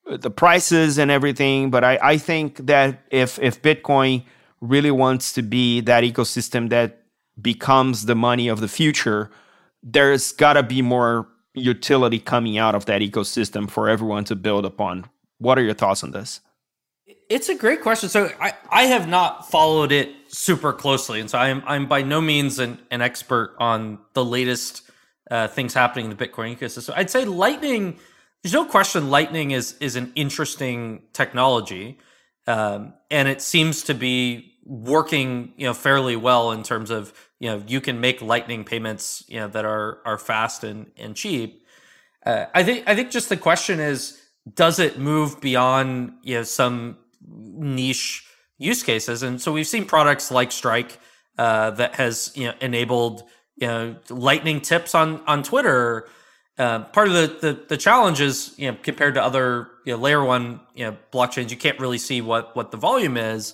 the 0.05 0.29
prices 0.29 0.99
and 0.99 1.09
everything, 1.09 1.71
but 1.71 1.83
I, 1.83 1.97
I 1.99 2.17
think 2.19 2.67
that 2.67 3.01
if 3.09 3.39
if 3.39 3.59
Bitcoin 3.63 4.23
really 4.61 4.91
wants 4.91 5.33
to 5.33 5.41
be 5.41 5.81
that 5.81 6.03
ecosystem 6.03 6.69
that 6.69 7.06
becomes 7.41 8.05
the 8.05 8.15
money 8.15 8.47
of 8.47 8.59
the 8.59 8.67
future, 8.67 9.29
there's 9.83 10.31
got 10.31 10.53
to 10.53 10.63
be 10.63 10.81
more 10.81 11.27
utility 11.53 12.19
coming 12.19 12.57
out 12.57 12.75
of 12.75 12.85
that 12.85 13.01
ecosystem 13.01 13.69
for 13.69 13.89
everyone 13.89 14.23
to 14.25 14.35
build 14.35 14.65
upon. 14.65 15.05
What 15.39 15.57
are 15.57 15.63
your 15.63 15.73
thoughts 15.73 16.03
on 16.03 16.11
this? 16.11 16.41
It's 17.29 17.49
a 17.49 17.55
great 17.55 17.81
question. 17.81 18.09
So 18.09 18.31
I, 18.39 18.53
I 18.69 18.83
have 18.83 19.07
not 19.07 19.49
followed 19.49 19.91
it 19.91 20.13
super 20.27 20.73
closely, 20.73 21.19
and 21.19 21.29
so 21.29 21.37
I'm 21.37 21.61
I'm 21.65 21.87
by 21.87 22.01
no 22.01 22.21
means 22.21 22.59
an, 22.59 22.79
an 22.89 23.01
expert 23.01 23.55
on 23.59 23.99
the 24.13 24.23
latest 24.23 24.89
uh, 25.29 25.47
things 25.47 25.73
happening 25.73 26.09
in 26.09 26.15
the 26.15 26.27
Bitcoin 26.27 26.57
ecosystem. 26.57 26.81
So 26.83 26.93
I'd 26.95 27.09
say 27.09 27.25
Lightning. 27.25 27.99
There's 28.43 28.53
no 28.53 28.65
question 28.65 29.09
Lightning 29.09 29.51
is 29.51 29.75
is 29.79 29.95
an 29.95 30.11
interesting 30.15 31.03
technology, 31.11 31.97
um, 32.45 32.93
and 33.11 33.27
it 33.27 33.41
seems 33.41 33.83
to 33.83 33.93
be 33.93 34.53
working 34.63 35.53
you 35.57 35.65
know 35.65 35.73
fairly 35.73 36.15
well 36.15 36.51
in 36.51 36.63
terms 36.63 36.91
of 36.91 37.13
you 37.39 37.49
know 37.49 37.63
you 37.67 37.81
can 37.81 37.99
make 37.99 38.21
Lightning 38.21 38.63
payments 38.63 39.23
you 39.27 39.39
know 39.39 39.47
that 39.47 39.65
are 39.65 39.99
are 40.05 40.17
fast 40.17 40.63
and 40.63 40.91
and 40.97 41.15
cheap. 41.15 41.65
Uh, 42.25 42.45
I 42.53 42.63
think 42.63 42.83
I 42.87 42.95
think 42.95 43.11
just 43.11 43.29
the 43.29 43.37
question 43.37 43.79
is 43.79 44.21
does 44.53 44.79
it 44.79 44.99
move 44.99 45.39
beyond 45.41 46.13
you 46.23 46.35
know 46.35 46.43
some 46.43 46.97
niche 47.27 48.27
use 48.57 48.83
cases. 48.83 49.23
And 49.23 49.41
so 49.41 49.51
we've 49.51 49.67
seen 49.67 49.85
products 49.85 50.31
like 50.31 50.51
Strike 50.51 50.99
uh, 51.37 51.71
that 51.71 51.95
has 51.95 52.31
you 52.35 52.47
know 52.47 52.53
enabled 52.61 53.23
you 53.55 53.67
know 53.67 53.95
lightning 54.09 54.61
tips 54.61 54.95
on 54.95 55.21
on 55.25 55.43
Twitter. 55.43 56.07
Uh, 56.57 56.79
part 56.85 57.07
of 57.07 57.13
the, 57.13 57.27
the, 57.39 57.65
the 57.69 57.77
challenge 57.77 58.19
is 58.19 58.53
you 58.57 58.71
know 58.71 58.77
compared 58.81 59.13
to 59.13 59.23
other 59.23 59.69
you 59.85 59.93
know, 59.93 59.99
layer 59.99 60.23
one 60.23 60.59
you 60.75 60.85
know 60.85 60.97
blockchains, 61.11 61.51
you 61.51 61.57
can't 61.57 61.79
really 61.79 61.99
see 61.99 62.21
what 62.21 62.55
what 62.55 62.71
the 62.71 62.77
volume 62.77 63.17
is. 63.17 63.53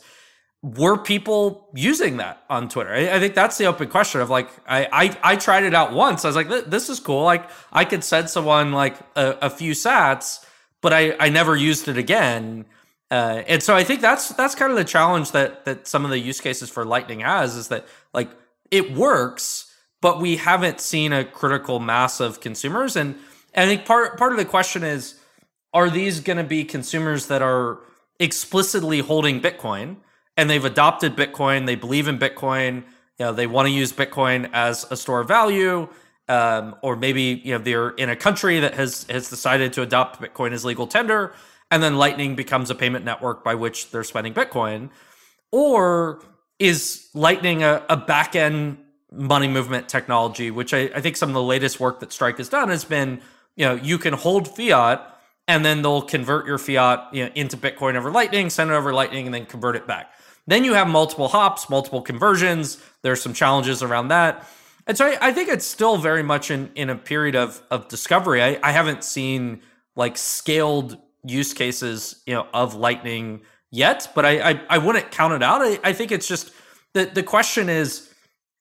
Were 0.64 0.98
people 0.98 1.68
using 1.76 2.18
that 2.18 2.42
on 2.50 2.70
Twitter? 2.70 2.94
I, 2.94 3.18
I 3.18 3.20
think 3.20 3.36
that's 3.36 3.58
the 3.58 3.66
open 3.66 3.90
question 3.90 4.22
of 4.22 4.30
like 4.30 4.50
I, 4.66 4.88
I 4.94 5.34
I 5.34 5.36
tried 5.36 5.64
it 5.66 5.74
out 5.74 5.92
once. 5.92 6.24
I 6.24 6.30
was 6.30 6.38
like, 6.38 6.48
this 6.48 6.90
is 6.90 7.02
cool. 7.02 7.24
Like 7.24 7.50
I 7.74 7.84
could 7.84 8.02
send 8.02 8.30
someone 8.30 8.72
like 8.72 8.98
a, 9.18 9.38
a 9.42 9.50
few 9.50 9.74
Sats, 9.74 10.46
but 10.80 10.94
I 10.94 11.18
I 11.20 11.28
never 11.28 11.58
used 11.58 11.90
it 11.90 11.98
again. 11.98 12.64
Uh, 13.12 13.44
and 13.46 13.62
so 13.62 13.76
I 13.76 13.84
think 13.84 14.00
that's 14.00 14.30
that's 14.30 14.56
kind 14.56 14.72
of 14.72 14.78
the 14.78 14.86
challenge 14.86 15.34
that 15.34 15.66
that 15.66 15.86
some 15.86 16.06
of 16.06 16.12
the 16.12 16.18
use 16.18 16.40
cases 16.40 16.70
for 16.70 16.86
Lightning 16.86 17.20
has 17.20 17.58
is 17.58 17.68
that 17.68 17.86
like 18.14 18.30
it 18.72 18.94
works, 18.94 19.70
but 20.02 20.22
we 20.22 20.38
haven't 20.38 20.80
seen 20.80 21.12
a 21.12 21.26
critical 21.26 21.80
mass 21.80 22.20
of 22.20 22.40
consumers. 22.40 22.96
And, 22.96 23.16
and 23.54 23.70
I 23.70 23.76
think 23.76 23.86
part 23.86 24.18
part 24.18 24.32
of 24.32 24.38
the 24.38 24.46
question 24.46 24.84
is, 24.84 25.20
are 25.74 25.90
these 25.90 26.22
going 26.22 26.38
to 26.38 26.44
be 26.46 26.64
consumers 26.64 27.28
that 27.28 27.42
are 27.42 27.80
explicitly 28.18 29.00
holding 29.00 29.42
Bitcoin 29.42 29.98
and 30.38 30.50
they've 30.50 30.66
adopted 30.66 31.16
Bitcoin, 31.16 31.66
they 31.66 31.76
believe 31.76 32.08
in 32.08 32.18
Bitcoin, 32.18 32.84
you 33.20 33.26
know, 33.26 33.34
they 33.34 33.48
want 33.48 33.68
to 33.68 33.72
use 33.72 33.94
Bitcoin 33.94 34.50
as 34.54 34.86
a 34.92 34.98
store 34.98 35.22
of 35.22 35.28
value, 35.28 35.88
um, 36.28 36.76
or 36.82 36.96
maybe 36.96 37.42
you 37.44 37.54
know 37.54 37.64
they're 37.64 37.90
in 37.90 38.10
a 38.10 38.16
country 38.16 38.60
that 38.60 38.74
has 38.74 39.06
has 39.10 39.30
decided 39.30 39.74
to 39.74 39.82
adopt 39.82 40.22
Bitcoin 40.22 40.52
as 40.52 40.66
legal 40.66 40.88
tender 40.88 41.34
and 41.74 41.82
then 41.82 41.98
Lightning 41.98 42.36
becomes 42.36 42.70
a 42.70 42.76
payment 42.76 43.04
network 43.04 43.44
by 43.44 43.56
which 43.56 43.90
they're 43.90 44.04
spending 44.04 44.32
Bitcoin? 44.32 44.92
Or 45.52 46.24
is 46.60 47.10
Lightning 47.16 47.64
a, 47.64 47.84
a 47.90 47.98
back 47.98 48.36
end 48.36 48.78
money 49.12 49.48
movement 49.48 49.90
technology, 49.90 50.52
which 50.52 50.72
I, 50.72 50.92
I 50.94 51.02
think 51.02 51.18
some 51.18 51.30
of 51.30 51.34
the 51.34 51.42
latest 51.42 51.80
work 51.80 52.00
that 52.02 52.14
Strike 52.14 52.38
has 52.38 52.48
done 52.48 52.70
has 52.70 52.86
been, 52.86 53.22
you 53.56 53.66
know, 53.66 53.74
you 53.74 53.98
can 53.98 54.14
hold 54.14 54.48
fiat 54.56 55.02
and 55.48 55.66
then 55.66 55.82
they'll 55.82 56.04
convert 56.04 56.46
your 56.46 56.60
fiat 56.60 57.12
you 57.12 57.26
know, 57.26 57.32
into 57.34 57.58
Bitcoin 57.58 57.96
over 57.96 58.12
Lightning, 58.12 58.52
send 58.52 58.70
it 58.70 58.74
over 58.76 58.94
Lightning, 58.94 59.26
and 59.26 59.34
then 59.34 59.48
convert 59.48 59.76
it 59.76 59.88
back. 59.88 60.12
Then 60.48 60.64
you 60.64 60.74
have 60.74 60.88
multiple 60.88 61.30
hops, 61.30 61.70
multiple 61.70 62.02
conversions. 62.02 62.78
There's 63.02 63.22
some 63.22 63.34
challenges 63.34 63.82
around 63.82 64.10
that. 64.10 64.48
And 64.86 64.98
so 64.98 65.08
I, 65.08 65.30
I 65.30 65.32
think 65.32 65.50
it's 65.50 65.66
still 65.66 65.98
very 65.98 66.24
much 66.24 66.52
in, 66.52 66.70
in 66.76 66.90
a 66.90 66.96
period 66.96 67.36
of, 67.36 67.62
of 67.72 67.88
discovery. 67.88 68.44
I, 68.44 68.60
I 68.62 68.72
haven't 68.72 69.04
seen 69.04 69.62
like 69.96 70.18
scaled 70.18 70.98
use 71.26 71.54
cases, 71.54 72.22
you 72.26 72.34
know, 72.34 72.48
of 72.54 72.76
Lightning 72.76 73.42
yet, 73.72 74.12
but 74.14 74.26
I, 74.26 74.52
I, 74.52 74.62
I 74.70 74.78
wouldn't 74.78 75.12
count 75.12 75.34
it 75.34 75.44
out. 75.44 75.62
I, 75.62 75.80
I 75.84 75.94
think 75.94 76.12
it's 76.12 76.28
just 76.28 76.52
the, 76.94 77.06
the 77.06 77.24
question 77.24 77.70
is 77.70 78.14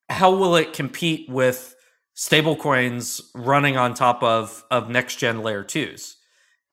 how 0.08 0.34
will 0.34 0.56
it 0.56 0.72
compete 0.72 1.28
with 1.28 1.74
stablecoins 2.14 3.20
running 3.34 3.76
on 3.76 3.94
top 3.94 4.22
of, 4.22 4.64
of 4.70 4.88
next 4.88 5.16
gen 5.16 5.42
layer 5.42 5.64
twos? 5.64 6.16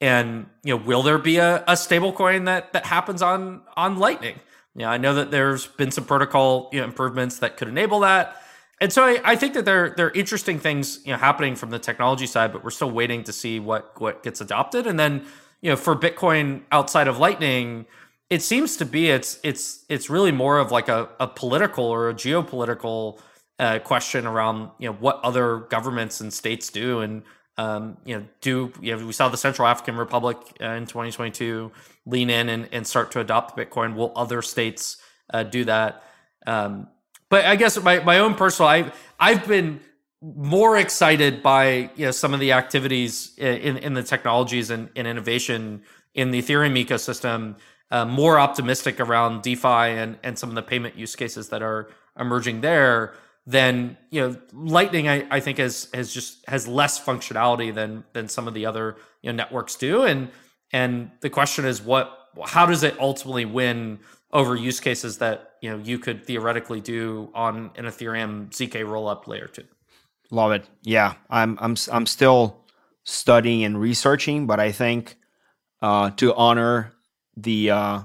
And 0.01 0.45
you 0.63 0.77
know, 0.77 0.83
will 0.83 1.03
there 1.03 1.17
be 1.17 1.37
a, 1.37 1.57
a 1.63 1.73
stablecoin 1.73 2.45
that 2.45 2.71
that 2.71 2.85
happens 2.85 3.21
on 3.21 3.63
on 3.75 3.97
Lightning? 3.97 4.39
Yeah, 4.75 4.89
I 4.89 4.97
know 4.97 5.13
that 5.15 5.31
there's 5.31 5.67
been 5.67 5.91
some 5.91 6.05
protocol 6.05 6.69
you 6.71 6.79
know, 6.79 6.85
improvements 6.85 7.39
that 7.39 7.57
could 7.57 7.67
enable 7.67 8.01
that. 8.01 8.41
And 8.81 8.93
so 8.93 9.03
I, 9.03 9.19
I 9.23 9.35
think 9.35 9.53
that 9.55 9.65
there 9.65 9.89
there 9.89 10.07
are 10.07 10.11
interesting 10.11 10.59
things 10.59 10.99
you 11.05 11.11
know 11.11 11.17
happening 11.17 11.55
from 11.55 11.69
the 11.69 11.79
technology 11.79 12.27
side, 12.27 12.53
but 12.53 12.63
we're 12.63 12.69
still 12.69 12.91
waiting 12.91 13.23
to 13.25 13.33
see 13.33 13.59
what 13.59 13.99
what 13.99 14.23
gets 14.23 14.41
adopted. 14.41 14.87
And 14.87 14.99
then 14.99 15.25
you 15.61 15.69
know 15.69 15.75
for 15.75 15.95
Bitcoin 15.95 16.61
outside 16.71 17.07
of 17.07 17.17
Lightning, 17.17 17.85
it 18.29 18.41
seems 18.41 18.77
to 18.77 18.85
be 18.85 19.09
it's 19.09 19.39
it's 19.43 19.85
it's 19.89 20.09
really 20.09 20.31
more 20.31 20.59
of 20.59 20.71
like 20.71 20.87
a, 20.87 21.09
a 21.19 21.27
political 21.27 21.85
or 21.85 22.09
a 22.09 22.13
geopolitical 22.13 23.19
uh, 23.57 23.79
question 23.79 24.25
around 24.25 24.69
you 24.79 24.87
know 24.87 24.95
what 24.95 25.19
other 25.23 25.57
governments 25.57 26.21
and 26.21 26.33
states 26.33 26.69
do 26.69 27.01
and 27.01 27.23
um, 27.59 27.97
you 28.05 28.17
know, 28.17 28.25
do 28.39 28.71
you 28.79 28.95
know, 28.95 29.05
we 29.05 29.11
saw 29.11 29.27
the 29.27 29.35
Central 29.35 29.67
African 29.67 29.97
Republic 29.97 30.37
uh, 30.61 30.67
in 30.67 30.85
2022 30.85 31.69
lean 32.05 32.29
in 32.29 32.47
and, 32.47 32.69
and 32.71 32.87
start 32.87 33.11
to 33.11 33.19
adopt 33.19 33.57
Bitcoin. 33.57 33.95
Will 33.95 34.13
other 34.15 34.41
states 34.41 34.95
uh, 35.33 35.43
do 35.43 35.65
that? 35.65 36.01
Um, 36.47 36.87
but 37.27 37.43
I 37.43 37.57
guess 37.57 37.77
my, 37.83 37.99
my 37.99 38.19
own 38.19 38.35
personal, 38.35 38.69
I've 38.69 38.95
I've 39.19 39.45
been 39.45 39.81
more 40.21 40.77
excited 40.77 41.43
by 41.43 41.89
you 41.97 42.05
know 42.05 42.11
some 42.11 42.33
of 42.33 42.39
the 42.39 42.53
activities 42.53 43.37
in 43.37 43.75
in 43.75 43.93
the 43.93 44.03
technologies 44.03 44.69
and, 44.69 44.89
and 44.95 45.05
innovation 45.05 45.83
in 46.13 46.31
the 46.31 46.41
Ethereum 46.41 46.81
ecosystem. 46.81 47.57
Uh, 47.91 48.05
more 48.05 48.39
optimistic 48.39 49.01
around 49.01 49.41
DeFi 49.41 49.67
and 49.67 50.17
and 50.23 50.39
some 50.39 50.47
of 50.47 50.55
the 50.55 50.61
payment 50.61 50.95
use 50.95 51.13
cases 51.13 51.49
that 51.49 51.61
are 51.61 51.89
emerging 52.17 52.61
there 52.61 53.15
then 53.49 53.97
you 54.11 54.21
know 54.21 54.37
lightning 54.53 55.07
I, 55.09 55.25
I 55.31 55.39
think 55.39 55.57
has 55.57 55.89
has 55.93 56.13
just 56.13 56.47
has 56.47 56.67
less 56.67 57.03
functionality 57.03 57.73
than 57.73 58.03
than 58.13 58.29
some 58.29 58.47
of 58.47 58.53
the 58.53 58.67
other 58.67 58.97
you 59.23 59.31
know 59.31 59.35
networks 59.35 59.75
do. 59.75 60.03
And 60.03 60.29
and 60.71 61.09
the 61.21 61.31
question 61.31 61.65
is 61.65 61.81
what 61.81 62.15
how 62.45 62.67
does 62.67 62.83
it 62.83 62.95
ultimately 62.99 63.45
win 63.45 63.99
over 64.31 64.55
use 64.55 64.79
cases 64.79 65.17
that 65.17 65.53
you 65.61 65.69
know 65.71 65.83
you 65.83 65.97
could 65.97 66.25
theoretically 66.25 66.79
do 66.79 67.31
on 67.33 67.71
an 67.75 67.85
ethereum 67.85 68.49
zk 68.51 68.73
rollup 68.85 69.25
layer 69.25 69.47
2 69.47 69.63
love 70.29 70.51
it. 70.51 70.65
Yeah 70.83 71.15
i'm 71.29 71.57
i'm 71.59 71.75
i'm 71.91 72.05
still 72.05 72.63
studying 73.03 73.63
and 73.63 73.81
researching 73.81 74.45
but 74.45 74.59
i 74.59 74.71
think 74.71 75.17
uh, 75.81 76.11
to 76.11 76.35
honor 76.35 76.91
the 77.35 77.71
uh, 77.71 78.01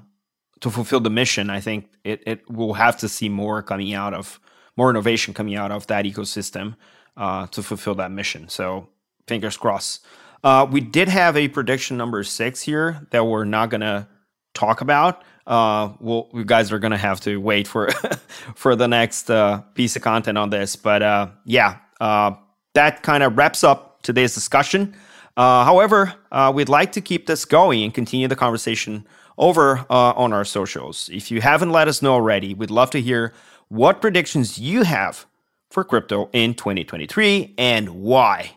to 0.61 0.71
fulfill 0.71 1.01
the 1.01 1.11
mission 1.11 1.51
i 1.51 1.61
think 1.61 1.91
it, 2.03 2.23
it 2.27 2.51
will 2.51 2.73
have 2.75 2.97
to 2.97 3.09
see 3.09 3.29
more 3.29 3.63
coming 3.63 3.93
out 3.93 4.15
of 4.15 4.41
more 4.77 4.91
innovation 4.91 5.35
coming 5.35 5.57
out 5.57 5.71
of 5.71 5.87
that 5.87 6.05
ecosystem 6.05 6.77
uh, 7.17 7.47
to 7.49 7.63
fulfill 7.63 7.95
that 7.97 8.11
mission. 8.11 8.49
So 8.49 8.89
fingers 9.27 9.57
crossed. 9.57 10.05
Uh, 10.43 10.67
we 10.71 10.81
did 10.81 11.09
have 11.09 11.37
a 11.37 11.49
prediction 11.49 11.97
number 11.97 12.23
six 12.23 12.61
here 12.61 13.07
that 13.11 13.25
we're 13.25 13.45
not 13.45 13.71
gonna 13.71 14.09
talk 14.53 14.81
about. 14.83 15.23
Uh, 15.47 15.93
well, 16.01 16.29
you 16.35 16.45
guys 16.45 16.73
are 16.73 16.79
gonna 16.79 16.99
have 16.99 17.21
to 17.21 17.39
wait 17.39 17.67
for 17.67 17.91
for 18.55 18.77
the 18.77 18.89
next 18.89 19.31
uh, 19.31 19.59
piece 19.75 19.97
of 19.97 20.03
content 20.03 20.37
on 20.37 20.51
this. 20.51 20.77
But 20.77 21.03
uh, 21.03 21.29
yeah, 21.45 21.79
uh, 22.01 22.33
that 22.75 23.03
kind 23.03 23.23
of 23.23 23.37
wraps 23.39 23.65
up 23.65 24.03
today's 24.03 24.35
discussion. 24.35 24.95
Uh, 25.37 25.65
however, 25.65 26.15
uh, 26.31 26.53
we'd 26.55 26.69
like 26.69 26.93
to 26.93 27.01
keep 27.01 27.27
this 27.27 27.45
going 27.45 27.83
and 27.83 27.93
continue 27.93 28.29
the 28.29 28.37
conversation 28.37 29.07
over 29.37 29.85
on 29.91 30.33
our 30.33 30.45
socials. 30.45 31.11
If 31.13 31.31
you 31.31 31.41
haven't 31.41 31.71
let 31.71 31.89
us 31.89 32.03
know 32.03 32.13
already, 32.13 32.55
we'd 32.55 32.71
love 32.71 32.91
to 32.91 33.01
hear 33.01 33.33
what 33.75 34.01
predictions 34.01 34.59
you 34.59 34.85
have 34.85 35.27
for 35.69 35.83
crypto 35.83 36.31
in 36.33 36.55
2023 36.55 37.55
and 37.59 37.89
why. 37.89 38.57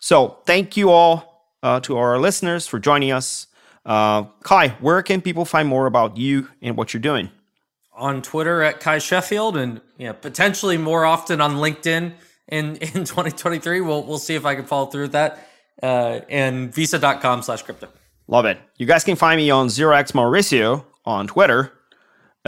So, 0.00 0.38
thank 0.46 0.76
you 0.76 0.90
all 0.90 1.48
uh, 1.62 1.80
to 1.80 1.96
our 1.96 2.18
listeners 2.18 2.66
for 2.66 2.78
joining 2.78 3.12
us. 3.12 3.46
Uh, 3.86 4.24
Cuy, 4.44 4.70
where 4.80 5.02
can 5.02 5.22
people 5.22 5.44
find 5.44 5.68
more 5.68 5.86
about 5.86 6.16
you 6.16 6.48
and 6.60 6.76
what 6.76 6.92
you're 6.92 7.00
doing? 7.00 7.30
On 7.94 8.20
Twitter 8.20 8.62
at 8.62 8.80
Cuy 8.80 9.00
Sheffield, 9.00 9.56
and 9.56 9.80
potentially 10.20 10.76
more 10.76 11.04
often 11.04 11.40
on 11.40 11.56
LinkedIn 11.56 12.14
in 12.48 12.76
in 12.76 13.04
2023. 13.04 13.80
We'll 13.80 14.04
we'll 14.04 14.18
see 14.18 14.34
if 14.34 14.44
I 14.44 14.54
can 14.54 14.64
follow 14.66 14.86
through 14.86 15.02
with 15.02 15.12
that. 15.12 15.48
Uh, 15.80 16.20
and 16.28 16.74
visa.com 16.74 17.42
slash 17.42 17.62
crypto. 17.62 17.88
Love 18.26 18.44
it. 18.44 18.58
You 18.76 18.86
guys 18.86 19.04
can 19.04 19.14
find 19.14 19.38
me 19.38 19.48
on 19.50 19.68
0x 19.68 20.10
Mauricio 20.12 20.84
on 21.04 21.28
Twitter 21.28 21.72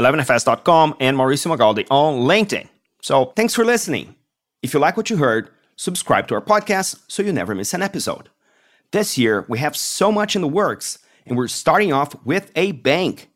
11fs.com, 0.01 0.97
and 1.01 1.17
Mauricio 1.17 1.55
Magaldi 1.55 1.87
on 1.91 2.21
LinkedIn. 2.21 2.69
So 3.03 3.27
thanks 3.37 3.55
for 3.55 3.65
listening. 3.65 4.15
If 4.63 4.75
you 4.75 4.81
like 4.81 4.97
what 4.97 5.11
you 5.11 5.17
heard, 5.17 5.51
subscribe 5.77 6.29
to 6.29 6.35
our 6.35 6.43
podcast 6.43 7.01
so 7.09 7.23
you 7.23 7.33
never 7.33 7.55
miss 7.55 7.75
an 7.75 7.83
episode. 7.83 8.29
This 8.93 9.17
year, 9.17 9.47
we 9.49 9.59
have 9.59 9.77
so 9.77 10.11
much 10.11 10.35
in 10.35 10.43
the 10.43 10.49
works, 10.49 10.99
and 11.27 11.37
we're 11.37 11.49
starting 11.49 11.93
off 11.93 12.15
with 12.25 12.51
a 12.57 12.73
bank. 12.73 13.31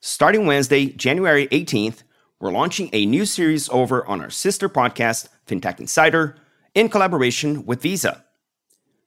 Starting 0.00 0.46
Wednesday, 0.46 0.86
January 0.86 1.46
18th, 1.48 2.02
we're 2.40 2.50
launching 2.50 2.88
a 2.92 3.06
new 3.06 3.26
series 3.26 3.68
over 3.68 4.04
on 4.06 4.20
our 4.20 4.30
sister 4.30 4.68
podcast, 4.68 5.28
FinTech 5.46 5.78
Insider, 5.78 6.36
in 6.74 6.88
collaboration 6.88 7.66
with 7.66 7.82
Visa. 7.82 8.24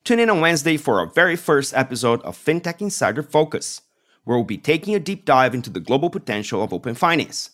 Tune 0.04 0.20
in 0.20 0.30
on 0.30 0.42
Wednesday 0.42 0.78
for 0.78 1.00
our 1.00 1.08
very 1.08 1.36
first 1.36 1.74
episode 1.74 2.22
of 2.22 2.38
FinTech 2.38 2.82
Insider 2.82 3.24
Focus 3.24 3.82
where 4.24 4.38
we'll 4.38 4.46
be 4.46 4.58
taking 4.58 4.96
a 4.96 5.00
deep 5.00 5.26
dive 5.26 5.54
into 5.54 5.70
the 5.70 5.80
global 5.80 6.10
potential 6.10 6.62
of 6.62 6.74
open 6.74 6.96
finance. 6.96 7.52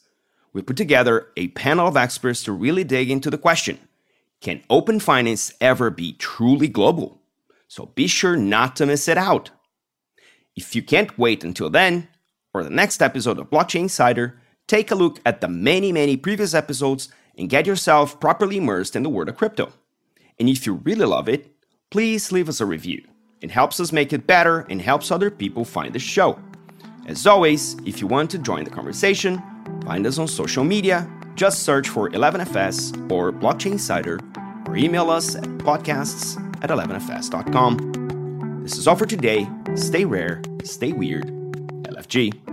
We 0.54 0.62
put 0.62 0.78
together 0.78 1.28
a 1.38 1.50
panel 1.50 1.88
of 1.88 1.98
experts 1.98 2.44
to 2.44 2.52
really 2.52 2.84
dig 2.84 3.12
into 3.12 3.30
the 3.30 3.38
question 3.38 3.80
Can 4.42 4.64
open 4.70 5.00
finance 5.00 5.54
ever 5.62 5.90
be 5.90 6.14
truly 6.14 6.68
global? 6.68 7.22
So 7.68 7.88
be 7.88 8.08
sure 8.08 8.36
not 8.36 8.76
to 8.78 8.86
miss 8.86 9.08
it 9.08 9.18
out. 9.18 9.52
If 10.56 10.76
you 10.76 10.82
can't 10.82 11.18
wait 11.18 11.44
until 11.44 11.70
then, 11.70 12.08
or 12.54 12.64
the 12.64 12.70
next 12.70 13.02
episode 13.02 13.38
of 13.38 13.50
Blockchain 13.50 13.82
Insider, 13.82 14.42
take 14.68 14.92
a 14.92 14.96
look 14.96 15.20
at 15.26 15.40
the 15.40 15.48
many, 15.48 15.92
many 15.92 16.18
previous 16.18 16.54
episodes 16.54 17.10
and 17.38 17.50
get 17.50 17.68
yourself 17.68 18.20
properly 18.20 18.58
immersed 18.58 18.96
in 18.96 19.04
the 19.04 19.10
world 19.10 19.30
of 19.30 19.38
crypto. 19.38 19.72
And 20.40 20.50
if 20.50 20.66
you 20.66 20.74
really 20.74 21.06
love 21.06 21.30
it, 21.30 21.52
please 21.92 22.32
leave 22.32 22.50
us 22.50 22.60
a 22.60 22.66
review. 22.66 23.04
It 23.42 23.52
helps 23.52 23.80
us 23.80 23.92
make 23.92 24.12
it 24.12 24.28
better 24.28 24.66
and 24.70 24.82
helps 24.82 25.12
other 25.12 25.30
people 25.32 25.64
find 25.64 25.94
the 25.94 26.00
show. 26.00 26.40
As 27.10 27.26
always, 27.26 27.76
if 27.88 28.00
you 28.02 28.08
want 28.08 28.30
to 28.30 28.38
join 28.38 28.64
the 28.64 28.70
conversation, 28.70 29.42
find 29.84 30.06
us 30.06 30.20
on 30.20 30.28
social 30.28 30.64
media. 30.64 31.10
Just 31.34 31.64
search 31.64 31.90
for 31.90 32.12
11FS 32.12 33.12
or 33.12 33.32
Blockchain 33.34 33.72
Insider 33.72 34.20
or 34.68 34.78
email 34.78 35.10
us 35.10 35.36
at 35.36 35.44
podcasts 35.58 36.38
at 36.64 36.70
11fs.com. 36.70 38.62
This 38.62 38.78
is 38.78 38.88
all 38.88 38.96
for 38.96 39.08
today. 39.08 39.50
Stay 39.74 40.06
rare, 40.06 40.44
stay 40.64 40.94
weird. 40.94 41.26
LFG. 41.90 42.49